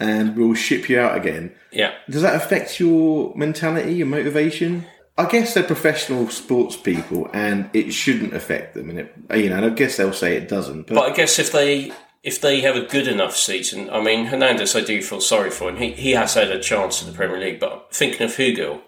And 0.00 0.36
we'll 0.36 0.54
ship 0.54 0.88
you 0.88 0.98
out 1.00 1.16
again. 1.16 1.54
yeah. 1.72 1.92
Does 2.08 2.22
that 2.22 2.34
affect 2.34 2.78
your 2.80 3.34
mentality, 3.36 3.94
your 3.94 4.06
motivation? 4.06 4.86
I 5.18 5.26
guess 5.26 5.54
they're 5.54 5.62
professional 5.64 6.28
sports 6.28 6.76
people, 6.76 7.28
and 7.32 7.68
it 7.72 7.92
shouldn't 7.92 8.34
affect 8.34 8.74
them. 8.74 8.90
And 8.90 8.98
it, 9.00 9.14
you 9.34 9.48
know, 9.50 9.56
and 9.56 9.64
I 9.66 9.68
guess 9.70 9.96
they'll 9.96 10.12
say 10.12 10.36
it 10.36 10.48
doesn't. 10.48 10.86
But, 10.86 10.94
But 10.94 11.12
I 11.12 11.14
guess 11.14 11.38
if 11.38 11.52
they 11.52 11.92
if 12.22 12.40
they 12.40 12.60
have 12.60 12.76
a 12.76 12.82
good 12.82 13.08
enough 13.08 13.34
season, 13.36 13.88
I 13.90 14.02
mean 14.02 14.26
Hernandez, 14.26 14.76
I 14.76 14.82
do 14.82 15.00
feel 15.02 15.20
sorry 15.22 15.50
for 15.50 15.70
him. 15.70 15.76
He 15.76 15.92
he 15.92 16.12
has 16.12 16.34
had 16.34 16.50
a 16.50 16.60
chance 16.60 17.00
in 17.02 17.08
the 17.10 17.14
Premier 17.16 17.38
League, 17.40 17.60
but 17.60 17.88
thinking 17.94 18.22
of 18.26 18.36
Hugill, 18.36 18.80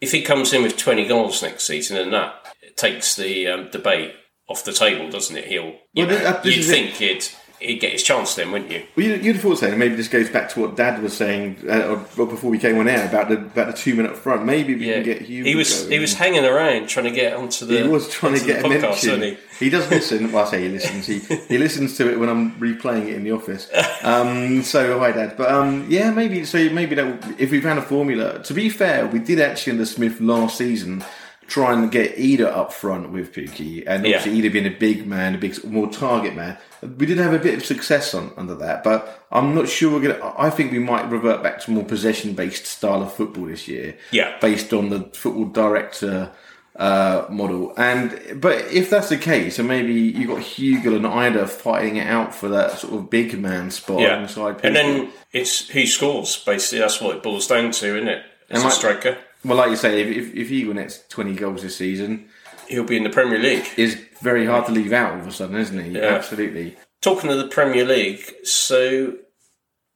if 0.00 0.12
he 0.12 0.22
comes 0.22 0.52
in 0.52 0.62
with 0.62 0.76
twenty 0.76 1.06
goals 1.06 1.42
next 1.42 1.64
season, 1.64 1.96
and 1.96 2.12
that 2.12 2.34
takes 2.76 3.16
the 3.16 3.46
um, 3.48 3.68
debate 3.70 4.14
off 4.48 4.64
the 4.64 4.72
table, 4.72 5.10
doesn't 5.10 5.36
it? 5.36 5.46
He'll 5.46 5.76
you 5.92 6.06
well, 6.06 6.08
know, 6.08 6.40
you'd 6.44 6.58
is 6.58 6.70
it. 6.70 6.90
he'd 6.96 7.28
he'd 7.60 7.78
get 7.80 7.92
his 7.92 8.02
chance 8.02 8.34
then, 8.34 8.52
wouldn't 8.52 8.70
you? 8.70 8.84
Well, 8.96 9.06
you, 9.06 9.14
you'd 9.16 9.36
have 9.36 9.42
thought 9.42 9.58
so. 9.58 9.66
and 9.68 9.78
Maybe 9.78 9.94
this 9.94 10.08
goes 10.08 10.28
back 10.30 10.48
to 10.50 10.60
what 10.60 10.76
Dad 10.76 11.02
was 11.02 11.16
saying 11.16 11.58
uh, 11.68 11.88
or, 11.88 12.06
or 12.22 12.26
before 12.26 12.50
we 12.50 12.58
came 12.58 12.78
on 12.78 12.88
air 12.88 13.06
about 13.08 13.28
the 13.28 13.36
about 13.36 13.66
the 13.68 13.72
two 13.72 13.94
minute 13.94 14.16
front. 14.16 14.44
Maybe 14.44 14.74
we 14.74 14.86
Yeah, 14.88 14.94
can 14.94 15.02
get 15.04 15.22
Hugh. 15.22 15.44
he 15.44 15.54
was 15.54 15.88
he 15.88 15.98
was 15.98 16.14
hanging 16.14 16.44
around 16.44 16.88
trying 16.88 17.06
to 17.06 17.10
get 17.12 17.34
onto 17.34 17.66
the. 17.66 17.82
He 17.82 17.88
was 17.88 18.08
trying 18.08 18.38
to 18.38 18.44
get 18.44 18.60
a 18.64 18.68
podcast, 18.68 18.80
mention. 18.82 19.20
wasn't 19.20 19.38
He? 19.58 19.70
does 19.70 19.90
listen. 19.90 20.32
Well, 20.32 20.46
I 20.46 20.50
say 20.50 20.62
he 20.62 20.68
listens. 20.68 21.06
He 21.06 21.18
he 21.48 21.58
listens 21.58 21.96
to 21.98 22.10
it 22.10 22.18
when 22.18 22.28
I'm 22.28 22.52
replaying 22.60 23.08
it 23.08 23.14
in 23.14 23.24
the 23.24 23.32
office. 23.32 23.68
Um, 24.02 24.62
so 24.62 24.98
hi, 24.98 25.12
Dad. 25.12 25.36
But 25.36 25.50
um, 25.50 25.86
yeah, 25.88 26.10
maybe 26.10 26.44
so. 26.44 26.68
Maybe 26.70 26.94
that 26.94 27.34
if 27.38 27.50
we 27.50 27.60
found 27.60 27.78
a 27.78 27.82
formula. 27.82 28.42
To 28.44 28.54
be 28.54 28.68
fair, 28.68 29.06
we 29.06 29.18
did 29.18 29.40
actually 29.40 29.72
under 29.72 29.86
Smith 29.86 30.20
last 30.20 30.58
season 30.58 31.04
try 31.48 31.72
and 31.72 31.90
get 31.90 32.16
Idah 32.16 32.46
up 32.46 32.72
front 32.72 33.10
with 33.10 33.32
Pukki, 33.32 33.82
and 33.86 34.06
Yeah. 34.06 34.18
obviously 34.18 34.40
Idah 34.40 34.52
being 34.52 34.66
a 34.66 34.70
big 34.78 35.06
man, 35.06 35.34
a 35.34 35.38
big 35.38 35.64
more 35.64 35.90
target 35.90 36.36
man. 36.36 36.56
We 36.98 37.06
did 37.06 37.18
have 37.18 37.32
a 37.34 37.38
bit 37.38 37.54
of 37.54 37.64
success 37.64 38.14
on 38.14 38.30
under 38.36 38.54
that, 38.56 38.84
but 38.84 39.24
I'm 39.32 39.54
not 39.54 39.68
sure 39.68 39.90
we're 39.92 40.06
gonna. 40.12 40.34
I 40.38 40.50
think 40.50 40.70
we 40.72 40.78
might 40.78 41.10
revert 41.10 41.42
back 41.42 41.60
to 41.62 41.70
more 41.72 41.84
possession 41.84 42.34
based 42.34 42.66
style 42.66 43.02
of 43.02 43.12
football 43.12 43.46
this 43.46 43.66
year 43.66 43.96
Yeah. 44.12 44.34
based 44.40 44.72
on 44.72 44.90
the 44.90 45.08
football 45.14 45.46
director 45.46 46.30
uh, 46.76 47.24
model. 47.28 47.72
And 47.76 48.40
but 48.40 48.66
if 48.70 48.88
that's 48.90 49.08
the 49.08 49.16
case, 49.16 49.58
and 49.58 49.66
maybe 49.66 49.92
you 49.94 50.28
got 50.28 50.38
Hugill 50.38 50.94
and 50.94 51.04
Idah 51.04 51.48
fighting 51.48 51.96
it 51.96 52.06
out 52.06 52.32
for 52.34 52.48
that 52.50 52.78
sort 52.78 52.92
of 52.94 53.10
big 53.10 53.36
man 53.40 53.72
spot 53.72 53.98
Yeah, 54.00 54.14
alongside 54.16 54.60
and 54.62 54.76
then 54.76 55.08
it's 55.32 55.68
who 55.70 55.86
scores. 55.86 56.36
Basically, 56.36 56.78
that's 56.78 57.00
what 57.00 57.16
it 57.16 57.22
boils 57.24 57.48
down 57.48 57.72
to, 57.72 57.96
isn't 57.96 58.06
it? 58.08 58.22
As 58.50 58.58
And 58.58 58.62
a 58.62 58.66
like- 58.66 58.72
striker, 58.76 59.18
well, 59.44 59.56
like 59.58 59.70
you 59.70 59.76
say, 59.76 60.00
if 60.02 60.08
if, 60.16 60.34
if 60.34 60.48
Hugill 60.50 60.74
nets 60.74 61.04
twenty 61.08 61.34
goals 61.34 61.62
this 61.62 61.76
season, 61.76 62.28
he'll 62.68 62.84
be 62.84 62.96
in 62.96 63.04
the 63.04 63.10
Premier 63.10 63.38
League. 63.38 63.66
is 63.76 63.94
very 64.20 64.46
hard 64.46 64.66
to 64.66 64.72
leave 64.72 64.92
out 64.92 65.12
all 65.14 65.20
of 65.20 65.26
a 65.26 65.32
sudden, 65.32 65.56
isn't 65.56 65.84
he? 65.84 65.90
Yeah. 65.92 66.06
Absolutely. 66.14 66.76
Talking 67.00 67.30
of 67.30 67.38
the 67.38 67.46
Premier 67.48 67.84
League, 67.84 68.24
so 68.44 69.14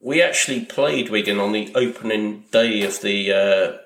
we 0.01 0.23
actually 0.23 0.65
played 0.65 1.11
Wigan 1.11 1.39
on 1.41 1.53
the 1.53 1.73
opening 1.75 2.45
day 2.53 2.83
of 2.83 3.01
the 3.01 3.33
uh, 3.33 3.79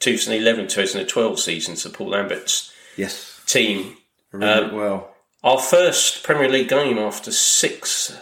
2011-2012 0.00 1.38
season 1.38 1.74
to 1.76 1.90
Paul 1.90 2.08
Lambert's 2.10 2.72
Yes. 2.96 3.40
team. 3.46 3.96
Um, 4.32 4.74
well. 4.74 5.14
Our 5.44 5.58
first 5.58 6.24
Premier 6.24 6.48
League 6.48 6.68
game 6.68 6.98
after 6.98 7.30
six, 7.30 8.16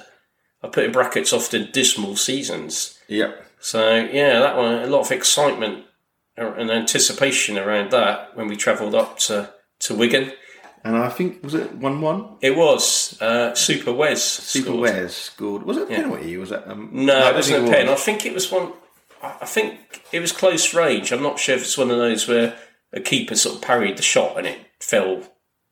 I 0.62 0.68
put 0.68 0.84
in 0.84 0.92
brackets, 0.92 1.32
often 1.32 1.70
dismal 1.72 2.16
seasons. 2.16 2.98
Yep. 3.08 3.42
So 3.60 3.96
yeah, 4.12 4.38
that 4.40 4.56
one 4.56 4.74
a 4.82 4.86
lot 4.86 5.00
of 5.00 5.10
excitement 5.12 5.85
an 6.36 6.70
anticipation 6.70 7.58
around 7.58 7.90
that 7.92 8.36
when 8.36 8.48
we 8.48 8.56
travelled 8.56 8.94
up 8.94 9.18
to, 9.20 9.52
to 9.80 9.94
Wigan. 9.94 10.32
And 10.84 10.96
I 10.96 11.08
think 11.08 11.42
was 11.42 11.54
it 11.54 11.74
one 11.74 12.00
one? 12.00 12.36
It 12.40 12.56
was 12.56 13.20
uh, 13.20 13.54
Super 13.54 13.92
Wes. 13.92 14.22
Super 14.22 14.66
scored. 14.66 14.80
Wes 14.80 15.16
scored. 15.16 15.62
Was 15.64 15.76
it 15.78 15.82
a 15.84 15.86
penalty? 15.86 16.36
Was 16.36 16.50
that 16.50 16.68
um, 16.70 16.90
No, 16.92 17.16
I 17.18 17.30
it 17.30 17.34
wasn't 17.34 17.66
a 17.68 17.70
pen. 17.70 17.88
I 17.88 17.94
think 17.96 18.24
it 18.24 18.32
was 18.34 18.52
one. 18.52 18.72
I 19.22 19.46
think 19.46 20.02
it 20.12 20.20
was 20.20 20.30
close 20.30 20.74
range. 20.74 21.10
I'm 21.10 21.22
not 21.22 21.40
sure 21.40 21.56
if 21.56 21.62
it's 21.62 21.78
one 21.78 21.90
of 21.90 21.96
those 21.96 22.28
where 22.28 22.56
a 22.92 23.00
keeper 23.00 23.34
sort 23.34 23.56
of 23.56 23.62
parried 23.62 23.96
the 23.96 24.02
shot 24.02 24.38
and 24.38 24.46
it 24.46 24.58
fell 24.80 25.22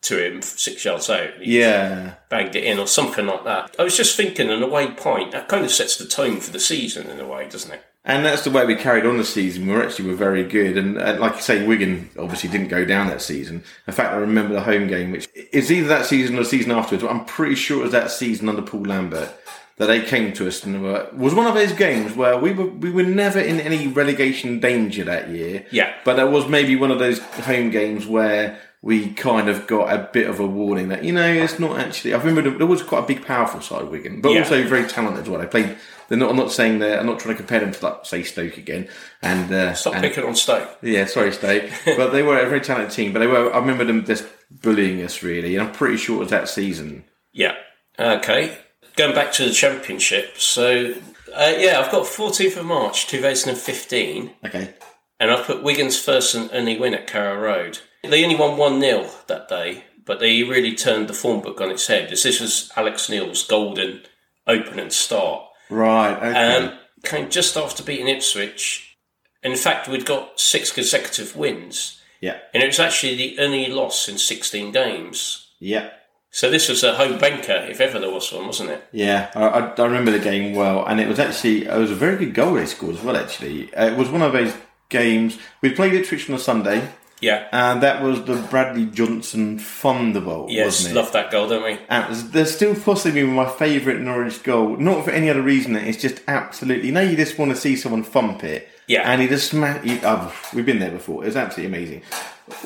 to 0.03 0.27
him 0.27 0.43
six 0.43 0.85
yards 0.85 1.09
out. 1.09 1.31
he 1.41 1.61
Yeah. 1.61 2.15
bagged 2.29 2.57
it 2.57 2.65
in 2.65 2.79
or 2.79 2.87
something 2.87 3.27
like 3.27 3.45
that. 3.45 3.77
I 3.79 3.85
was 3.85 3.97
just 3.97 4.17
thinking, 4.17 4.51
an 4.51 4.63
away 4.63 4.89
point 4.91 5.31
that 5.33 5.49
kind 5.49 5.65
of 5.65 5.71
sets 5.71 5.97
the 5.97 6.07
tone 6.07 6.41
for 6.41 6.51
the 6.51 6.59
season 6.61 7.09
in 7.09 7.21
a 7.21 7.27
way, 7.27 7.49
doesn't 7.49 7.73
it? 7.73 7.83
And 8.07 8.25
that's 8.25 8.45
the 8.45 8.51
way 8.51 8.67
we 8.67 8.77
carried 8.77 9.07
on 9.07 9.17
the 9.17 9.25
season. 9.25 9.67
We 9.67 9.73
were 9.73 9.83
actually 9.83 10.11
were 10.11 10.17
very 10.17 10.45
good, 10.45 10.77
and, 10.77 10.99
and 10.99 11.21
like 11.21 11.37
you 11.37 11.41
say, 11.41 11.67
Wigan 11.67 12.11
obviously 12.19 12.51
didn't 12.51 12.69
go 12.69 12.85
down 12.85 13.07
that 13.07 13.23
season. 13.23 13.65
In 13.87 13.95
fact, 13.95 14.13
I 14.13 14.17
remember 14.17 14.53
the 14.53 14.61
home 14.61 14.89
game, 14.89 15.11
which 15.11 15.27
is 15.53 15.73
either 15.73 15.89
that 15.89 16.05
season 16.05 16.37
or 16.37 16.41
the 16.41 16.45
season 16.45 16.71
afterwards. 16.71 17.03
But 17.03 17.11
I'm 17.11 17.25
pretty 17.25 17.55
sure 17.55 17.81
it 17.81 17.85
was 17.85 17.93
that 17.93 18.11
season 18.11 18.51
under 18.51 18.61
Paul 18.61 18.83
Lambert 18.83 19.31
that 19.77 19.87
they 19.87 20.03
came 20.03 20.33
to 20.35 20.47
us 20.47 20.63
and 20.65 20.83
were, 20.83 21.09
was 21.15 21.35
one 21.35 21.47
of 21.47 21.55
those 21.55 21.73
games 21.73 22.15
where 22.15 22.39
we 22.39 22.53
were 22.53 22.67
we 22.67 22.91
were 22.91 23.03
never 23.03 23.41
in 23.41 23.59
any 23.59 23.89
relegation 23.89 24.61
danger 24.61 25.05
that 25.05 25.31
year. 25.31 25.67
Yeah. 25.71 25.95
but 26.05 26.17
that 26.17 26.31
was 26.31 26.47
maybe 26.47 26.77
one 26.77 26.91
of 26.91 26.99
those 26.99 27.19
home 27.19 27.71
games 27.71 28.07
where 28.07 28.61
we 28.87 29.09
kind 29.15 29.49
of 29.49 29.67
got 29.67 29.91
a 29.91 30.11
bit 30.13 30.29
of 30.29 30.41
a 30.41 30.47
warning 30.47 30.89
that 30.89 31.03
you 31.05 31.11
know 31.13 31.27
it's 31.33 31.59
not 31.59 31.79
actually. 31.81 32.13
I 32.13 32.19
remember 32.19 32.51
there 32.59 32.67
was 32.67 32.83
quite 32.83 33.05
a 33.05 33.07
big, 33.07 33.25
powerful 33.25 33.63
side 33.63 33.81
of 33.81 33.89
Wigan, 33.91 34.21
but 34.21 34.33
Yeah. 34.33 34.41
also 34.41 34.63
very 34.69 34.87
talented 34.87 35.23
as 35.23 35.29
well. 35.31 35.41
They 35.41 35.47
played. 35.47 35.77
They're 36.09 36.19
not. 36.19 36.29
I'm 36.29 36.37
not 36.37 36.53
saying 36.53 36.81
they're. 36.81 37.01
I'm 37.01 37.07
not 37.07 37.19
trying 37.19 37.35
to 37.35 37.39
compare 37.39 37.61
them 37.61 37.73
to 37.73 37.85
like 37.87 38.05
say 38.05 38.23
Stoke 38.23 38.59
again. 38.59 38.89
And 39.23 39.51
uh, 39.51 39.73
Stop 39.73 39.95
and- 39.95 40.03
picking 40.05 40.25
on 40.25 40.35
Stoke. 40.35 40.69
yeah, 40.83 41.07
sorry, 41.07 41.33
Stoke. 41.33 41.65
but 41.97 42.11
they 42.11 42.23
were 42.23 42.39
a 42.39 42.47
very 42.47 42.61
talented 42.61 42.91
team. 42.95 43.15
But 43.15 43.21
they 43.21 43.27
were. 43.27 43.51
I 43.55 43.59
remember 43.59 43.85
them 43.87 44.05
just 44.05 44.27
bullying 44.51 45.03
us 45.03 45.23
really, 45.23 45.57
and 45.57 45.67
I'm 45.67 45.73
pretty 45.73 45.97
sure 45.97 46.17
it 46.17 46.21
was 46.21 46.31
that 46.31 46.51
season. 46.51 47.05
Yeah. 47.33 47.55
Okay. 47.99 48.59
Going 48.97 49.15
back 49.15 49.33
to 49.33 49.47
the 49.47 49.51
championship. 49.53 50.37
So, 50.37 50.95
uh, 51.35 51.55
yeah, 51.59 51.81
I've 51.81 51.91
got 51.91 52.05
14th 52.07 52.59
of 52.59 52.65
March 52.67 53.07
2015. 53.09 54.31
Okay. 54.47 54.75
And 55.19 55.31
I've 55.31 55.47
put 55.47 55.63
Wigan's 55.63 55.99
first 55.99 56.35
and 56.35 56.51
only 56.53 56.79
win 56.79 56.95
at 56.95 57.07
Carrow 57.07 57.41
Road. 57.41 57.79
They 58.11 58.25
only 58.25 58.37
won 58.37 58.57
1 58.57 58.81
0 58.81 59.11
that 59.27 59.49
day, 59.49 59.85
but 60.05 60.21
they 60.21 60.43
really 60.43 60.75
turned 60.75 61.09
the 61.09 61.15
form 61.15 61.41
book 61.41 61.61
on 61.61 61.71
its 61.71 61.87
head. 61.87 62.13
As 62.13 62.23
this 62.23 62.41
was 62.41 62.71
Alex 62.77 63.09
Neil's 63.09 63.47
golden 63.47 64.03
opening 64.47 64.91
start. 64.91 65.45
Right. 65.71 66.17
Okay. 66.17 66.57
Um, 66.57 66.79
came 67.03 67.31
just 67.31 67.57
after 67.57 67.83
beating 67.83 68.09
Ipswich. 68.09 68.97
In 69.43 69.57
fact, 69.57 69.89
we'd 69.89 70.07
got 70.07 70.41
six 70.41 70.73
consecutive 70.73 71.37
wins, 71.37 72.01
yeah. 72.21 72.39
and 72.55 72.63
it 72.63 72.67
was 72.67 72.81
actually 72.81 73.15
the 73.15 73.39
only 73.39 73.67
loss 73.67 74.09
in 74.09 74.17
16 74.17 74.73
games. 74.73 75.51
Yeah. 75.61 75.91
So 76.31 76.51
this 76.51 76.69
was 76.69 76.83
a 76.83 76.95
home 76.95 77.19
banker, 77.19 77.67
if 77.71 77.81
ever 77.81 78.01
there 78.01 78.11
was 78.11 78.33
one, 78.33 78.47
wasn't 78.47 78.71
it? 78.71 78.89
Yeah, 78.91 79.31
I, 79.37 79.47
I, 79.47 79.75
I 79.75 79.85
remember 79.85 80.11
the 80.11 80.19
game 80.19 80.55
well, 80.55 80.85
and 80.85 80.99
it 80.99 81.07
was 81.07 81.19
actually 81.21 81.67
it 81.67 81.79
was 81.79 81.93
a 81.93 81.95
very 81.95 82.17
good 82.17 82.35
goal 82.35 82.55
they 82.55 82.67
scored 82.67 82.97
as 82.97 83.03
well. 83.03 83.17
Actually, 83.17 83.73
uh, 83.75 83.87
it 83.87 83.97
was 83.97 84.09
one 84.09 84.23
of 84.23 84.33
those 84.33 84.53
games 84.89 85.39
we 85.61 85.71
played 85.71 85.95
Ipswich 85.95 86.29
on 86.29 86.35
a 86.35 86.39
Sunday, 86.41 86.89
Yeah. 87.25 87.49
and 87.53 87.83
that 87.83 88.03
was 88.03 88.23
the 88.25 88.37
Bradley 88.51 88.87
Johnson 88.87 89.59
Thunderbolt, 89.59 90.51
Yes, 90.51 90.67
wasn't 90.67 90.93
it? 90.93 91.01
love 91.01 91.13
that 91.13 91.31
goal, 91.31 91.49
don't 91.49 91.65
we? 91.65 91.79
And 91.89 92.15
they're 92.33 92.47
still 92.47 92.75
possibly 92.75 93.23
my 93.25 93.49
favourite 93.49 94.01
Norwich 94.01 94.43
goal, 94.43 94.77
not 94.77 95.05
for 95.05 95.11
any 95.11 95.29
other 95.31 95.43
reason. 95.43 95.77
It's 95.77 96.01
just 96.01 96.21
absolutely. 96.29 96.87
You 96.89 96.93
know, 96.93 97.01
you 97.01 97.17
just 97.17 97.39
want 97.39 97.51
to 97.51 97.57
see 97.57 97.77
someone 97.77 98.03
thump 98.03 98.45
it. 98.45 98.69
Yeah. 98.87 99.11
And 99.11 99.23
he 99.23 99.29
just. 99.29 99.53
Oh, 99.55 100.35
we've 100.55 100.67
been 100.67 100.79
there 100.79 100.91
before. 100.91 101.25
It's 101.25 101.37
absolutely 101.37 101.75
amazing. 101.77 102.03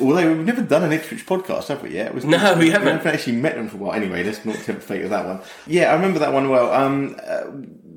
Although 0.01 0.33
we've 0.35 0.45
never 0.45 0.61
done 0.61 0.83
an 0.83 0.91
Ipswich 0.91 1.25
podcast, 1.25 1.67
have 1.67 1.81
we? 1.81 1.91
Yet 1.91 2.13
was 2.13 2.25
No, 2.25 2.37
we 2.59 2.69
haven't. 2.71 2.87
haven't 2.97 3.07
actually 3.13 3.37
met 3.37 3.55
them 3.55 3.69
for 3.69 3.77
a 3.77 3.79
while. 3.79 3.93
Anyway, 3.93 4.23
let's 4.25 4.43
not 4.43 4.57
tempt 4.57 4.83
fate 4.83 5.01
with 5.01 5.11
that 5.11 5.25
one. 5.25 5.39
Yeah, 5.65 5.91
I 5.91 5.93
remember 5.93 6.19
that 6.19 6.33
one 6.33 6.49
well. 6.49 6.73
Um, 6.73 7.15
uh, 7.25 7.43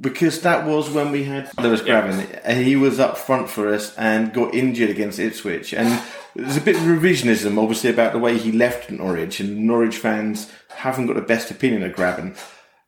because 0.01 0.41
that 0.43 0.65
was 0.67 0.91
when 0.91 1.11
we 1.11 1.25
had 1.25 1.51
Lewis 1.59 1.81
Grabban. 1.83 2.41
and 2.45 2.65
He 2.65 2.77
was 2.77 3.01
up 3.01 3.19
front 3.19 3.49
for 3.51 3.73
us 3.75 3.97
and 3.97 4.33
got 4.33 4.55
injured 4.55 4.91
against 4.91 5.19
Ipswich. 5.19 5.75
And 5.75 6.01
there's 6.35 6.57
a 6.57 6.63
bit 6.63 6.77
of 6.77 6.83
revisionism, 6.83 7.61
obviously, 7.61 7.91
about 7.91 8.13
the 8.13 8.19
way 8.19 8.39
he 8.39 8.53
left 8.53 8.91
Norwich. 8.91 9.41
And 9.41 9.67
Norwich 9.67 9.97
fans 9.97 10.51
haven't 10.77 11.07
got 11.07 11.17
the 11.17 11.23
best 11.23 11.51
opinion 11.51 11.83
of 11.83 11.93
Grabban. 11.93 12.37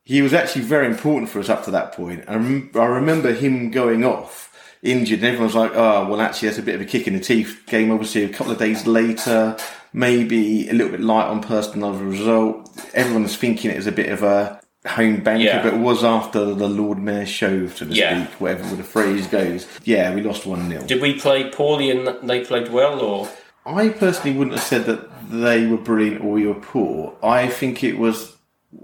He 0.05 0.23
was 0.23 0.35
actually 0.35 0.63
very 0.63 0.87
important 0.87 1.31
for 1.31 1.39
us 1.39 1.49
up 1.49 1.65
to 1.65 1.71
that 1.73 1.93
point. 1.93 2.25
I, 2.29 2.35
rem- 2.35 2.71
I 2.75 2.85
remember 2.85 3.33
him 3.33 3.71
going 3.71 4.05
off 4.05 4.51
injured, 4.83 5.21
and 5.21 5.29
everyone 5.29 5.47
was 5.47 5.55
like, 5.55 5.73
"Oh, 5.75 6.09
well, 6.09 6.21
actually, 6.21 6.49
that's 6.49 6.59
a 6.59 6.63
bit 6.63 6.75
of 6.75 6.81
a 6.81 6.85
kick 6.85 7.07
in 7.07 7.15
the 7.15 7.21
teeth." 7.21 7.63
Game, 7.67 7.91
obviously, 7.91 8.25
a 8.25 8.29
couple 8.29 8.53
of 8.53 8.59
days 8.59 8.87
later, 8.87 9.57
maybe 9.93 10.69
a 10.69 10.73
little 10.73 10.93
bit 10.93 11.01
light 11.01 11.27
on 11.27 11.43
personal 11.43 11.95
as 11.95 12.01
a 12.01 12.05
result. 12.05 12.71
Everyone's 12.93 13.37
thinking 13.37 13.71
it 13.71 13.77
was 13.77 13.87
a 13.87 13.93
bit 13.93 14.11
of 14.11 14.23
a 14.23 14.61
home 14.87 15.17
banker, 15.23 15.45
Yeah. 15.45 15.63
but 15.63 15.75
it 15.75 15.81
was 15.81 16.05
after 16.05 16.45
the 16.55 16.69
Lord 16.69 16.99
Mayor 16.99 17.27
show, 17.27 17.67
so 17.69 17.87
to 17.87 17.93
Yeah. 17.93 18.25
speak, 18.27 18.41
whatever 18.41 18.77
the 18.77 18.83
phrase 18.85 19.27
goes. 19.27 19.67
Yeah, 19.85 20.15
we 20.15 20.23
lost 20.23 20.45
one 20.47 20.69
0 20.69 20.83
Did 20.87 21.01
we 21.01 21.15
play 21.15 21.45
poorly 21.51 21.91
and 21.91 22.09
they 22.29 22.41
played 22.45 22.71
well, 22.71 23.01
or 23.01 23.29
I 23.67 23.89
personally 23.89 24.37
wouldn't 24.37 24.57
have 24.57 24.65
said 24.67 24.85
that 24.87 25.09
they 25.31 25.67
were 25.67 25.79
brilliant 25.79 26.21
or 26.23 26.33
we 26.33 26.47
were 26.47 26.55
poor. 26.55 27.15
I 27.23 27.47
think 27.49 27.83
it 27.83 27.99
was 27.99 28.33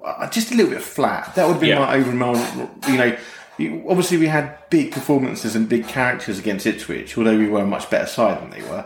uh, 0.04 0.26
just 0.30 0.52
a 0.52 0.54
little 0.54 0.70
bit 0.70 0.82
flat. 0.82 1.34
That 1.34 1.46
would 1.46 1.54
have 1.54 1.60
been 1.60 1.70
Yeah. 1.70 1.80
my 1.80 1.94
overall, 1.96 2.38
you 2.88 2.96
know. 2.96 3.16
Obviously, 3.90 4.16
we 4.16 4.28
had 4.28 4.56
big 4.70 4.90
performances 4.92 5.54
and 5.54 5.68
big 5.68 5.86
characters 5.86 6.38
against 6.38 6.66
Ipswich, 6.66 7.18
although 7.18 7.36
we 7.36 7.46
were 7.46 7.60
a 7.60 7.66
much 7.66 7.90
better 7.90 8.06
side 8.06 8.40
than 8.40 8.48
they 8.50 8.62
were. 8.66 8.84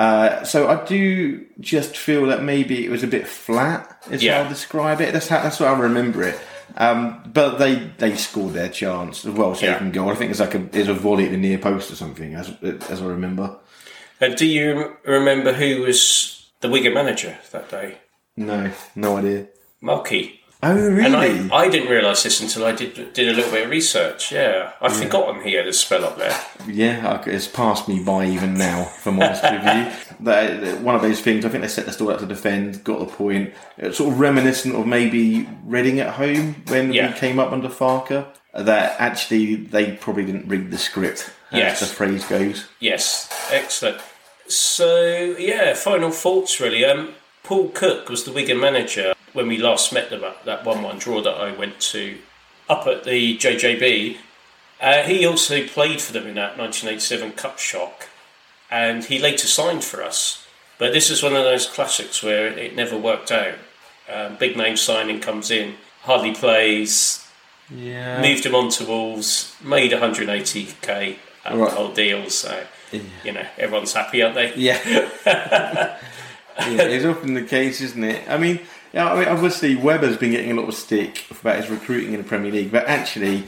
Uh, 0.00 0.42
so 0.44 0.66
I 0.68 0.82
do 0.86 1.44
just 1.60 1.94
feel 1.96 2.26
that 2.26 2.42
maybe 2.42 2.84
it 2.86 2.90
was 2.90 3.02
a 3.02 3.06
bit 3.06 3.26
flat, 3.26 3.84
is 4.10 4.22
Yeah. 4.22 4.38
how 4.38 4.46
I 4.46 4.48
describe 4.48 5.00
it. 5.02 5.12
That's 5.12 5.28
how 5.28 5.42
that's 5.42 5.60
what 5.60 5.68
I 5.68 5.78
remember 5.78 6.22
it. 6.22 6.38
Um, 6.78 7.00
but 7.38 7.58
they 7.58 7.74
they 7.98 8.14
scored 8.16 8.54
their 8.54 8.70
chance 8.70 9.26
as 9.26 9.32
well, 9.34 9.50
Yeah. 9.60 9.72
taken 9.74 9.90
goal. 9.90 10.10
I 10.10 10.14
think 10.14 10.30
it's 10.30 10.40
like 10.40 10.54
a 10.54 10.62
it's 10.72 10.88
a 10.88 10.94
volley 10.94 11.24
at 11.26 11.32
the 11.32 11.36
near 11.36 11.58
post 11.58 11.90
or 11.92 11.96
something, 11.96 12.34
as 12.34 12.50
as 12.88 13.02
I 13.02 13.06
remember. 13.06 13.56
uh, 14.22 14.28
do 14.28 14.46
you 14.46 14.96
remember 15.04 15.52
who 15.52 15.82
was 15.82 16.46
the 16.60 16.70
Wigan 16.70 16.94
manager 16.94 17.36
that 17.52 17.70
day? 17.70 17.98
No, 18.36 18.70
no 18.94 19.18
idea. 19.18 19.46
Malky. 19.82 20.39
Oh, 20.62 20.74
really? 20.74 21.04
And 21.06 21.16
I, 21.52 21.56
I 21.56 21.68
didn't 21.70 21.88
realise 21.88 22.22
this 22.22 22.40
until 22.42 22.66
I 22.66 22.72
did 22.72 23.14
did 23.14 23.28
a 23.28 23.32
little 23.32 23.50
bit 23.50 23.64
of 23.64 23.70
research. 23.70 24.30
Yeah, 24.30 24.72
I'd 24.80 24.92
forgotten 24.92 25.42
he 25.42 25.54
had 25.54 25.66
a 25.66 25.72
spell 25.72 26.04
up 26.04 26.18
there. 26.18 26.38
yeah, 26.66 27.22
it's 27.26 27.48
passed 27.48 27.88
me 27.88 28.02
by 28.02 28.26
even 28.26 28.54
now, 28.54 28.82
if 28.82 29.06
I'm 29.06 29.20
honest 29.22 29.42
with 29.42 29.62
you. 29.64 30.76
One 30.84 30.94
of 30.94 31.00
those 31.00 31.20
things, 31.22 31.46
I 31.46 31.48
think 31.48 31.62
they 31.62 31.68
set 31.68 31.86
the 31.86 31.92
stall 31.92 32.10
out 32.12 32.20
to 32.20 32.26
defend, 32.26 32.84
got 32.84 32.98
the 32.98 33.06
point. 33.06 33.54
It's 33.78 33.96
sort 33.96 34.12
of 34.12 34.20
reminiscent 34.20 34.74
of 34.74 34.86
maybe 34.86 35.48
Reading 35.64 35.98
at 36.00 36.14
home 36.14 36.56
when 36.68 36.92
Yeah. 36.92 37.12
we 37.14 37.18
came 37.18 37.38
up 37.38 37.52
under 37.52 37.68
Farke. 37.68 38.26
That 38.52 38.96
actually 39.00 39.54
they 39.54 39.92
probably 39.92 40.24
didn't 40.26 40.46
read 40.48 40.70
the 40.70 40.76
script, 40.78 41.30
as 41.52 41.58
Yes. 41.58 41.80
the 41.80 41.86
phrase 41.86 42.24
goes. 42.26 42.66
Yes, 42.80 43.30
excellent. 43.50 43.98
So 44.48 45.36
yeah, 45.38 45.72
final 45.74 46.10
thoughts 46.10 46.60
really. 46.60 46.84
Um, 46.84 47.14
Paul 47.44 47.68
Cook 47.70 48.08
was 48.10 48.24
the 48.24 48.32
Wigan 48.32 48.60
manager 48.60 49.14
when 49.32 49.48
we 49.48 49.58
last 49.58 49.92
met 49.92 50.10
them 50.10 50.24
at 50.24 50.44
that 50.44 50.64
one-one 50.64 50.98
draw 50.98 51.20
that 51.22 51.34
I 51.34 51.52
went 51.52 51.80
to 51.80 52.18
up 52.68 52.86
at 52.86 53.04
the 53.04 53.36
JJB. 53.36 54.16
Uh, 54.80 55.02
he 55.02 55.26
also 55.26 55.66
played 55.66 56.00
for 56.00 56.12
them 56.12 56.26
in 56.26 56.34
that 56.36 56.56
1987 56.56 57.32
Cup 57.32 57.58
shock, 57.58 58.08
and 58.70 59.04
he 59.04 59.18
later 59.18 59.46
signed 59.46 59.84
for 59.84 60.02
us. 60.02 60.46
But 60.78 60.92
this 60.94 61.10
is 61.10 61.22
one 61.22 61.36
of 61.36 61.44
those 61.44 61.66
classics 61.66 62.22
where 62.22 62.46
it 62.46 62.74
never 62.74 62.96
worked 62.96 63.30
out. 63.30 63.54
Um, 64.12 64.36
big 64.36 64.56
name 64.56 64.76
signing 64.76 65.20
comes 65.20 65.50
in, 65.50 65.74
hardly 66.02 66.32
plays, 66.34 67.26
Yeah. 67.68 68.20
moved 68.22 68.46
him 68.46 68.54
on 68.54 68.70
to 68.70 68.84
Wolves, 68.86 69.54
made 69.62 69.92
180k 69.92 71.18
at 71.44 71.54
Right. 71.54 71.68
the 71.70 71.76
whole 71.76 71.92
deal. 71.92 72.30
So 72.30 72.64
you 72.92 73.32
know 73.32 73.46
everyone's 73.58 73.92
happy, 73.92 74.22
aren't 74.22 74.34
they? 74.34 74.54
Yeah. 74.54 74.78
yeah, 75.26 75.96
it's 76.58 77.04
often 77.04 77.34
the 77.34 77.42
case, 77.42 77.80
isn't 77.80 78.02
it? 78.02 78.28
I 78.28 78.36
mean, 78.38 78.60
yeah, 78.92 79.12
I 79.12 79.18
mean, 79.18 79.28
obviously 79.28 79.76
Webber's 79.76 80.16
been 80.16 80.32
getting 80.32 80.50
a 80.50 80.54
lot 80.54 80.68
of 80.68 80.74
stick 80.74 81.24
about 81.30 81.56
his 81.56 81.68
recruiting 81.70 82.12
in 82.14 82.22
the 82.22 82.28
Premier 82.28 82.50
League, 82.52 82.72
but 82.72 82.86
actually, 82.86 83.44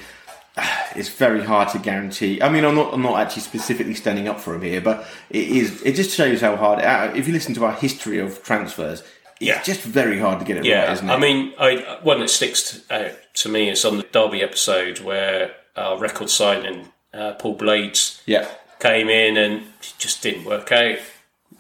it's 0.97 1.09
very 1.09 1.43
hard 1.43 1.69
to 1.71 1.79
guarantee. 1.79 2.41
I 2.43 2.49
mean, 2.49 2.65
I'm 2.65 2.75
not, 2.75 2.93
I'm 2.95 3.03
not 3.03 3.21
actually 3.21 3.43
specifically 3.43 3.95
standing 3.95 4.29
up 4.29 4.41
for 4.41 4.55
him 4.55 4.63
here, 4.63 4.81
but 4.81 5.07
it 5.31 5.49
is. 5.49 5.83
It 5.83 5.95
just 5.95 6.15
shows 6.17 6.41
how 6.41 6.57
hard. 6.57 6.81
uh, 6.81 7.13
If 7.15 7.27
you 7.27 7.33
listen 7.33 7.55
to 7.55 7.65
our 7.65 7.73
history 7.73 8.19
of 8.19 8.43
transfers, 8.43 9.03
Yeah. 9.41 9.57
it's 9.59 9.67
just 9.67 9.81
very 9.83 10.19
hard 10.19 10.39
to 10.41 10.45
get 10.45 10.57
it 10.59 10.65
Yeah, 10.65 10.85
right, 10.85 10.93
isn't 10.93 11.09
it? 11.09 11.13
I 11.13 11.19
mean, 11.19 11.53
I, 11.59 11.99
one 12.03 12.21
that 12.21 12.31
sticks 12.31 12.83
to, 12.89 12.95
out 12.95 13.13
to 13.35 13.49
me 13.49 13.69
is 13.71 13.85
on 13.85 13.97
the 13.97 14.03
Derby 14.05 14.43
episode 14.43 15.01
where 15.01 15.53
our 15.77 15.99
record 15.99 16.29
signing 16.31 16.89
uh, 17.15 17.33
Paul 17.33 17.55
Blades 17.55 18.23
yeah, 18.27 18.47
came 18.79 19.09
in 19.09 19.37
and 19.37 19.65
just 19.99 20.23
didn't 20.23 20.45
work 20.45 20.71
out. 20.73 20.99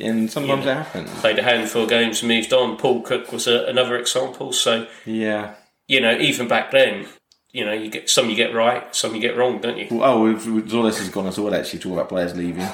And 0.00 0.30
sometimes 0.30 0.66
it 0.66 0.74
happens. 0.74 1.10
Played 1.20 1.38
a 1.38 1.42
handful 1.42 1.82
of 1.84 1.88
games, 1.90 2.22
moved 2.22 2.52
on. 2.52 2.76
Paul 2.76 3.02
Cook 3.02 3.32
was 3.32 3.46
a, 3.46 3.64
another 3.66 3.96
example. 3.98 4.52
So 4.52 4.86
Yeah. 5.04 5.54
you 5.88 6.00
know, 6.00 6.16
even 6.18 6.48
back 6.48 6.70
then, 6.70 7.06
you 7.52 7.64
know, 7.64 7.72
you 7.72 7.90
get 7.90 8.08
some 8.08 8.30
you 8.30 8.36
get 8.36 8.54
right, 8.54 8.94
some 8.94 9.14
you 9.14 9.20
get 9.20 9.36
wrong, 9.36 9.60
don't 9.60 9.76
you? 9.78 9.88
Well, 9.90 10.04
oh, 10.18 10.22
with, 10.24 10.46
with 10.46 10.70
Tzolis 10.70 10.98
has 10.98 11.08
gone 11.10 11.26
as 11.26 11.38
well. 11.38 11.54
Actually, 11.54 11.80
talk 11.80 11.92
about 11.92 12.08
players 12.08 12.34
leaving. 12.36 12.66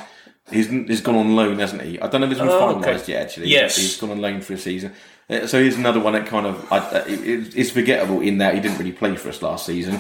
He's, 0.50 0.68
he's 0.68 1.00
gone 1.02 1.16
on 1.16 1.36
loan, 1.36 1.58
hasn't 1.58 1.82
he? 1.82 2.00
I 2.00 2.06
don't 2.06 2.20
know 2.22 2.26
if 2.26 2.32
it's 2.32 2.40
been 2.40 2.48
Oh, 2.48 2.74
finalised 2.74 3.02
okay. 3.02 3.12
yet. 3.12 3.22
Actually, 3.22 3.48
Yes. 3.48 3.76
he's 3.76 3.96
gone 4.00 4.10
on 4.12 4.20
loan 4.20 4.40
for 4.40 4.54
a 4.54 4.58
season. 4.58 4.92
Uh, 5.28 5.46
So 5.46 5.60
here's 5.60 5.76
another 5.76 6.00
one 6.00 6.14
that 6.14 6.26
kind 6.26 6.46
of 6.46 6.72
I, 6.72 6.78
uh, 6.78 7.04
it, 7.06 7.20
it- 7.26 7.56
it's 7.56 7.70
forgettable 7.70 8.20
in 8.20 8.38
that 8.38 8.54
he 8.54 8.60
didn't 8.60 8.78
really 8.78 8.92
play 8.92 9.16
for 9.16 9.28
us 9.28 9.42
last 9.42 9.66
season. 9.66 9.98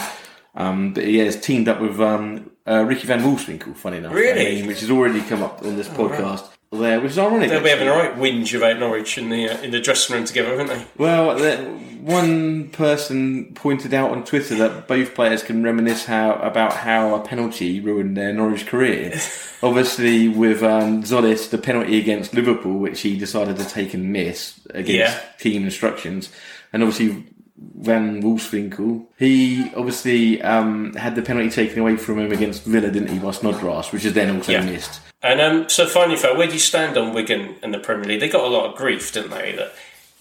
Um, 0.54 0.92
but 0.94 1.04
he 1.04 1.18
has 1.18 1.38
teamed 1.40 1.68
up 1.68 1.80
with 1.80 2.00
um, 2.00 2.50
uh, 2.66 2.82
Ricky 2.84 3.06
Van 3.06 3.20
Wolfswinkel, 3.20 3.76
funny 3.76 3.98
enough, 3.98 4.12
Really? 4.14 4.62
uh, 4.62 4.66
which 4.66 4.80
has 4.80 4.90
already 4.90 5.20
come 5.22 5.42
up 5.42 5.62
on 5.62 5.76
this 5.76 5.88
podcast. 5.88 6.48
There, 6.70 7.00
which 7.00 7.12
is 7.12 7.18
ironic. 7.18 7.48
They'll 7.48 7.62
be 7.62 7.70
having 7.70 7.88
a 7.88 7.92
right 7.92 8.14
whinge 8.14 8.54
about 8.54 8.78
Norwich 8.78 9.16
in 9.16 9.30
the 9.30 9.48
uh, 9.48 9.60
in 9.62 9.70
the 9.70 9.80
dressing 9.80 10.16
room 10.16 10.26
together, 10.26 10.50
haven't 10.50 10.66
they? 10.66 10.86
Well, 10.98 11.34
the, 11.36 11.56
one 12.02 12.68
person 12.68 13.54
pointed 13.54 13.92
out 13.94 14.10
on 14.10 14.24
Twitter 14.24 14.54
that 14.56 14.86
both 14.86 15.14
players 15.14 15.42
can 15.42 15.62
reminisce 15.62 16.04
how 16.04 16.32
about 16.34 16.72
how 16.74 17.14
a 17.14 17.20
penalty 17.26 17.80
ruined 17.80 18.16
their 18.16 18.32
Norwich 18.34 18.66
career. 18.66 19.18
Obviously, 19.62 20.28
with 20.28 20.62
um, 20.62 21.02
Tzolis, 21.02 21.48
the 21.50 21.58
penalty 21.58 21.98
against 21.98 22.34
Liverpool, 22.34 22.78
which 22.78 23.00
he 23.00 23.18
decided 23.18 23.56
to 23.56 23.64
take 23.64 23.94
and 23.94 24.12
miss 24.12 24.60
against 24.70 24.90
Yeah. 25.16 25.20
team 25.38 25.64
instructions, 25.64 26.30
and 26.72 26.82
obviously 26.82 27.24
Van 27.60 28.22
Wolfswinkel, 28.22 29.06
he 29.18 29.70
obviously 29.76 30.40
um, 30.42 30.94
had 30.94 31.14
the 31.14 31.22
penalty 31.22 31.50
taken 31.50 31.80
away 31.80 31.96
from 31.96 32.18
him 32.18 32.32
against 32.32 32.64
Villa, 32.64 32.90
didn't 32.90 33.08
he, 33.08 33.18
by 33.18 33.30
Snodgrass, 33.32 33.92
which 33.92 34.04
is 34.04 34.12
then 34.12 34.34
also 34.36 34.52
Yeah. 34.52 34.62
missed. 34.64 35.00
And 35.22 35.40
um, 35.40 35.68
so 35.68 35.86
finally, 35.86 36.16
Phil, 36.16 36.36
where 36.36 36.46
do 36.46 36.52
you 36.52 36.58
stand 36.60 36.96
on 36.96 37.12
Wigan 37.14 37.56
and 37.62 37.74
the 37.74 37.78
Premier 37.78 38.04
League? 38.06 38.20
They 38.20 38.28
got 38.28 38.44
a 38.44 38.48
lot 38.48 38.70
of 38.70 38.76
grief, 38.76 39.12
didn't 39.12 39.30
they? 39.30 39.52
That 39.56 39.72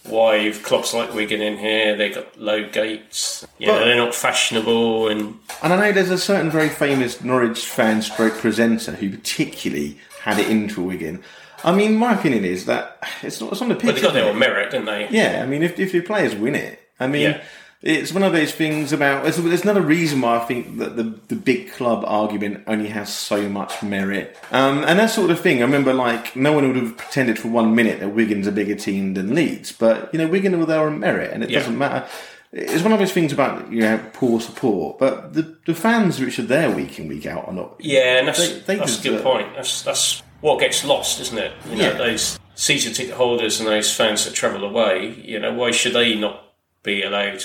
why 0.04 0.38
have 0.38 0.62
clubs 0.62 0.92
like 0.94 1.14
Wigan 1.14 1.40
in 1.40 1.58
here? 1.58 1.96
They 1.96 2.10
got 2.10 2.40
low 2.40 2.68
gates. 2.68 3.46
You 3.58 3.68
know, 3.68 3.78
they're 3.78 3.96
not 3.96 4.14
fashionable, 4.14 5.08
and 5.08 5.38
And 5.62 5.72
I 5.72 5.76
know 5.76 5.92
there's 5.92 6.10
a 6.10 6.18
certain 6.18 6.50
very 6.50 6.68
famous 6.68 7.22
Norwich 7.22 7.64
fan 7.66 8.02
stroke 8.02 8.34
presenter 8.34 8.92
who 8.92 9.10
particularly 9.10 9.98
had 10.22 10.38
it 10.38 10.48
into 10.48 10.82
Wigan. 10.82 11.22
I 11.64 11.72
mean, 11.72 11.96
my 11.96 12.14
opinion 12.14 12.44
is 12.44 12.66
that 12.66 12.98
it's 13.22 13.40
not 13.40 13.52
it's 13.52 13.62
on 13.62 13.68
the 13.68 13.74
pitch. 13.74 13.84
but 13.86 13.94
they 13.96 14.00
got 14.00 14.14
their 14.14 14.28
own 14.28 14.38
merit, 14.38 14.70
didn't 14.70 14.86
they? 14.86 15.08
Yeah, 15.10 15.40
I 15.42 15.46
mean, 15.46 15.62
if, 15.62 15.78
if 15.78 15.92
your 15.92 16.04
players 16.04 16.34
win 16.34 16.54
it, 16.54 16.80
I 17.00 17.06
mean, 17.06 17.22
Yeah. 17.22 17.40
it's 17.82 18.12
one 18.12 18.22
of 18.24 18.32
those 18.32 18.52
things 18.52 18.92
about. 18.92 19.22
There's, 19.22 19.36
there's 19.36 19.62
another 19.62 19.82
reason 19.82 20.20
why 20.20 20.36
I 20.38 20.44
think 20.44 20.78
that 20.78 20.96
the, 20.96 21.04
the 21.28 21.36
big 21.36 21.70
club 21.72 22.04
argument 22.06 22.64
only 22.66 22.88
has 22.88 23.12
so 23.12 23.48
much 23.48 23.82
merit. 23.82 24.36
Um, 24.50 24.84
and 24.84 24.98
that 24.98 25.10
sort 25.10 25.30
of 25.30 25.40
thing. 25.40 25.58
I 25.58 25.66
remember, 25.66 25.92
like, 25.94 26.34
no 26.34 26.52
one 26.52 26.66
would 26.66 26.76
have 26.76 26.96
pretended 26.96 27.38
for 27.38 27.48
one 27.48 27.74
minute 27.74 28.00
that 28.00 28.08
Wigan's 28.10 28.46
a 28.46 28.52
bigger 28.52 28.74
team 28.74 29.14
than 29.14 29.34
Leeds, 29.34 29.72
but, 29.72 30.12
you 30.12 30.18
know, 30.18 30.26
Wigan 30.28 30.58
were 30.58 30.66
there 30.66 30.86
on 30.86 30.98
merit, 30.98 31.32
and 31.32 31.44
it 31.44 31.50
Yeah. 31.50 31.60
doesn't 31.60 31.78
matter. 31.78 32.06
It's 32.50 32.82
one 32.82 32.92
of 32.94 32.98
those 32.98 33.12
things 33.12 33.30
about, 33.32 33.70
you 33.70 33.80
know, 33.82 34.00
poor 34.14 34.40
support, 34.40 34.98
but 34.98 35.34
the, 35.34 35.54
the 35.66 35.74
fans 35.74 36.18
which 36.18 36.38
are 36.38 36.42
there 36.44 36.70
week 36.70 36.98
in, 36.98 37.06
week 37.06 37.26
out 37.26 37.46
are 37.46 37.52
not. 37.52 37.76
Yeah, 37.78 38.18
and 38.20 38.28
that's, 38.28 38.38
They- 38.48 38.60
they 38.60 38.76
that's 38.76 38.98
a 38.98 39.02
good 39.02 39.22
point. 39.22 39.48
That's 39.54 39.82
that's 39.82 40.22
what 40.40 40.58
gets 40.58 40.82
lost, 40.82 41.20
isn't 41.20 41.36
it? 41.36 41.52
You 41.68 41.76
know, 41.76 41.82
Yeah. 41.90 41.92
those 41.98 42.38
season 42.54 42.94
ticket 42.94 43.14
holders 43.14 43.60
and 43.60 43.68
those 43.68 43.94
fans 43.94 44.24
that 44.24 44.32
travel 44.32 44.64
away. 44.64 45.14
You 45.22 45.38
know, 45.40 45.52
why 45.52 45.72
should 45.72 45.92
they 45.92 46.14
not 46.14 46.42
be 46.88 47.02
allowed 47.02 47.44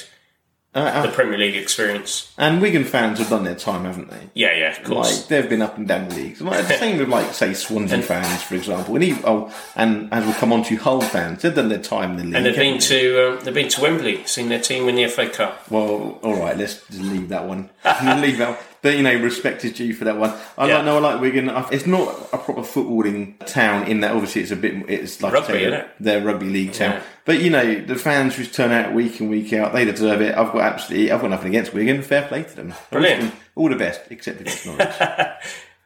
Uh, 0.75 1.03
the 1.05 1.11
Premier 1.19 1.37
League 1.37 1.55
experience. 1.55 2.33
and 2.35 2.59
Wigan 2.59 2.83
fans 2.83 3.19
have 3.19 3.29
done 3.29 3.43
their 3.43 3.53
time, 3.69 3.83
haven't 3.85 4.09
they? 4.09 4.23
Yeah, 4.33 4.57
yeah, 4.57 4.71
of 4.75 4.83
course. 4.83 5.11
Like 5.19 5.27
they've 5.29 5.47
been 5.53 5.61
up 5.61 5.77
and 5.77 5.87
down 5.87 6.09
the 6.09 6.15
leagues. 6.15 6.41
Like, 6.41 6.65
the 6.67 6.73
same 6.85 6.97
with 6.97 7.09
like 7.09 7.31
say 7.41 7.53
Swansea 7.53 8.01
fans, 8.01 8.41
for 8.41 8.55
example. 8.55 8.95
And, 8.95 9.03
even, 9.03 9.21
oh, 9.23 9.53
and 9.75 9.91
as 10.11 10.25
we'll 10.25 10.33
come 10.43 10.51
on 10.51 10.63
to 10.63 10.75
Hull 10.77 11.01
fans, 11.01 11.43
they've 11.43 11.53
done 11.53 11.69
their 11.69 11.77
time 11.95 12.11
in 12.11 12.17
the 12.17 12.23
league. 12.23 12.35
and 12.37 12.45
they've 12.47 12.55
been 12.67 12.79
they? 12.79 12.87
to 12.91 12.99
um, 13.37 13.43
they've 13.43 13.53
been 13.53 13.69
to 13.69 13.81
Wembley, 13.81 14.25
seen 14.25 14.49
their 14.49 14.59
team 14.69 14.87
win 14.87 14.95
the 14.95 15.07
FA 15.07 15.29
Cup. 15.29 15.69
Well, 15.69 16.17
all 16.23 16.37
right, 16.43 16.57
let's 16.57 16.75
just 16.87 17.01
leave 17.01 17.29
that 17.29 17.45
one. 17.47 17.69
leave 18.25 18.39
that. 18.39 18.59
But 18.83 18.97
you 18.97 19.01
know, 19.01 19.15
respect 19.15 19.65
is 19.65 19.71
due 19.73 19.93
for 19.93 20.03
that 20.05 20.17
one. 20.17 20.33
I 20.57 20.67
Yeah. 20.67 20.75
like. 20.75 20.85
No, 20.85 20.97
I 20.97 20.99
like 20.99 21.21
Wigan. 21.21 21.49
It's 21.71 21.87
not 21.87 22.27
a 22.33 22.37
proper 22.37 22.61
footballing 22.61 23.43
town 23.47 23.87
in 23.87 24.01
that. 24.01 24.11
Obviously, 24.11 24.41
it's 24.43 24.51
a 24.51 24.55
bit. 24.55 24.75
It's 24.89 25.21
like 25.23 25.33
Rugby, 25.33 25.53
say, 25.53 25.63
it? 25.63 25.87
They're 25.99 26.21
rugby 26.21 26.47
league 26.49 26.73
town. 26.73 26.91
Yeah. 26.91 27.01
But 27.25 27.41
you 27.41 27.49
know, 27.49 27.81
the 27.81 27.95
fans 27.95 28.35
who 28.35 28.45
turn 28.45 28.71
out 28.71 28.93
week 28.93 29.19
in 29.21 29.29
week 29.29 29.51
out, 29.53 29.73
they 29.73 29.85
deserve 29.85 30.21
it. 30.21 30.37
I've 30.37 30.51
got 30.51 30.61
absolutely. 30.61 31.11
I've 31.11 31.21
got 31.21 31.29
nothing 31.31 31.47
against 31.47 31.73
Wigan. 31.73 32.01
Fair 32.03 32.23
play 32.27 32.43
to 32.43 32.55
them. 32.55 32.73
Brilliant. 32.91 33.33
All 33.55 33.69
the 33.69 33.75
best, 33.77 34.01
except 34.11 34.41
against 34.41 34.65
Norwich. 34.67 34.87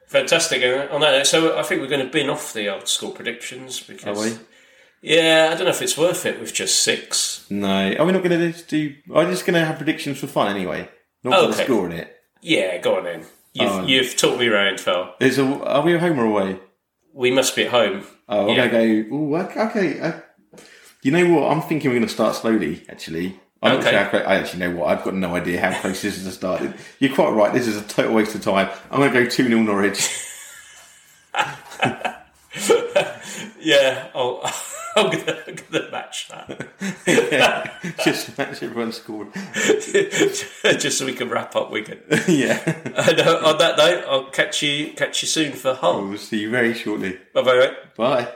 Fantastic. 0.08 0.62
And 0.64 0.90
on 0.90 1.02
that, 1.02 1.12
note, 1.12 1.28
so 1.28 1.58
I 1.58 1.64
think 1.64 1.82
we're 1.82 1.88
going 1.90 2.06
to 2.06 2.12
bin 2.12 2.30
off 2.30 2.54
the 2.54 2.70
old 2.74 2.88
school 2.88 3.12
predictions 3.12 3.82
because 3.82 4.18
Are 4.18 4.24
we? 4.24 4.38
yeah, 5.02 5.50
I 5.52 5.56
don't 5.56 5.66
know 5.66 5.70
if 5.72 5.82
it's 5.82 5.98
worth 5.98 6.26
it 6.26 6.40
with 6.40 6.54
just 6.54 6.82
six. 6.82 7.46
no, 7.50 7.94
are 7.94 8.06
we 8.06 8.12
not 8.14 8.24
going 8.24 8.52
to 8.54 8.54
do? 8.64 8.96
I'm 9.14 9.30
just 9.30 9.46
going 9.46 9.60
to 9.60 9.66
have 9.66 9.78
predictions 9.78 10.18
for 10.20 10.28
fun 10.28 10.48
anyway. 10.56 10.90
Not 11.24 11.40
for 11.42 11.48
the 11.48 11.54
Okay. 11.54 11.64
score 11.66 11.86
in 11.88 11.92
it. 11.92 12.14
Yeah, 12.48 12.78
go 12.78 12.98
on 12.98 13.04
then. 13.04 13.26
You've 13.54 13.72
Oh. 13.72 13.86
you've 13.86 14.16
taught 14.16 14.40
me 14.40 14.48
round, 14.48 14.80
Phil. 14.80 15.14
Is 15.20 15.38
a, 15.38 15.44
are 15.66 15.82
we 15.82 15.96
at 15.96 16.00
home 16.00 16.18
or 16.20 16.26
away? 16.26 16.60
We 17.14 17.30
must 17.30 17.56
be 17.58 17.66
at 17.66 17.72
home. 17.72 18.06
Oh, 18.30 18.50
I'm 18.50 18.56
Yeah. 18.56 18.68
going 18.68 18.88
to 18.88 19.04
go. 19.10 19.16
Ooh, 19.16 19.36
okay. 19.38 20.00
uh, 20.00 20.12
you 21.02 21.12
know 21.12 21.28
what? 21.34 21.52
I'm 21.52 21.62
thinking 21.62 21.90
we're 21.90 21.98
going 21.98 22.08
to 22.08 22.14
start 22.14 22.36
slowly. 22.36 22.84
Actually, 22.88 23.38
I'm 23.62 23.74
not 23.74 23.80
Okay. 23.82 23.90
sure 23.92 24.00
how 24.04 24.10
close, 24.10 24.24
I 24.26 24.36
actually 24.36 24.60
know 24.60 24.72
what. 24.78 24.88
I've 24.98 25.04
got 25.04 25.16
no 25.16 25.36
idea 25.36 25.60
how 25.60 25.78
close 25.82 26.02
this 26.02 26.18
is 26.18 26.24
to 26.24 26.32
started. 26.32 26.74
You're 27.00 27.14
quite 27.14 27.32
right. 27.32 27.52
This 27.54 27.68
is 27.68 27.76
a 27.76 27.82
total 27.82 28.14
waste 28.14 28.34
of 28.36 28.42
time. 28.44 28.70
I'm 28.92 29.00
going 29.00 29.12
to 29.12 29.24
go 29.24 29.30
two 29.30 29.48
0 29.48 29.62
Norwich. 29.64 30.24
Yeah, 33.60 34.08
I'll, 34.16 34.42
I'm 34.98 35.12
gonna, 35.12 35.44
I'm 35.48 35.56
gonna 35.56 35.92
match 35.92 36.30
that 36.30 36.68
Just 38.04 38.38
match 38.38 38.64
everyone's 38.64 38.98
score. 38.98 39.28
just 39.54 40.98
so 40.98 41.06
we 41.06 41.14
can 41.14 41.30
wrap 41.30 41.56
up 41.56 41.72
Wigan. 41.72 42.00
yeah. 42.28 42.62
and 42.86 43.20
uh, 43.20 43.42
on 43.46 43.58
that 43.60 43.78
note, 43.78 44.04
I'll 44.08 44.26
catch 44.26 44.62
you 44.62 44.94
catch 44.94 45.22
you 45.22 45.28
soon 45.28 45.54
for 45.54 45.74
Hull. 45.74 46.08
We'll 46.08 46.18
see 46.18 46.42
you 46.42 46.50
very 46.50 46.74
shortly. 46.74 47.20
Bye 47.34 47.42
bye. 47.42 47.76
Bye. 47.96 48.28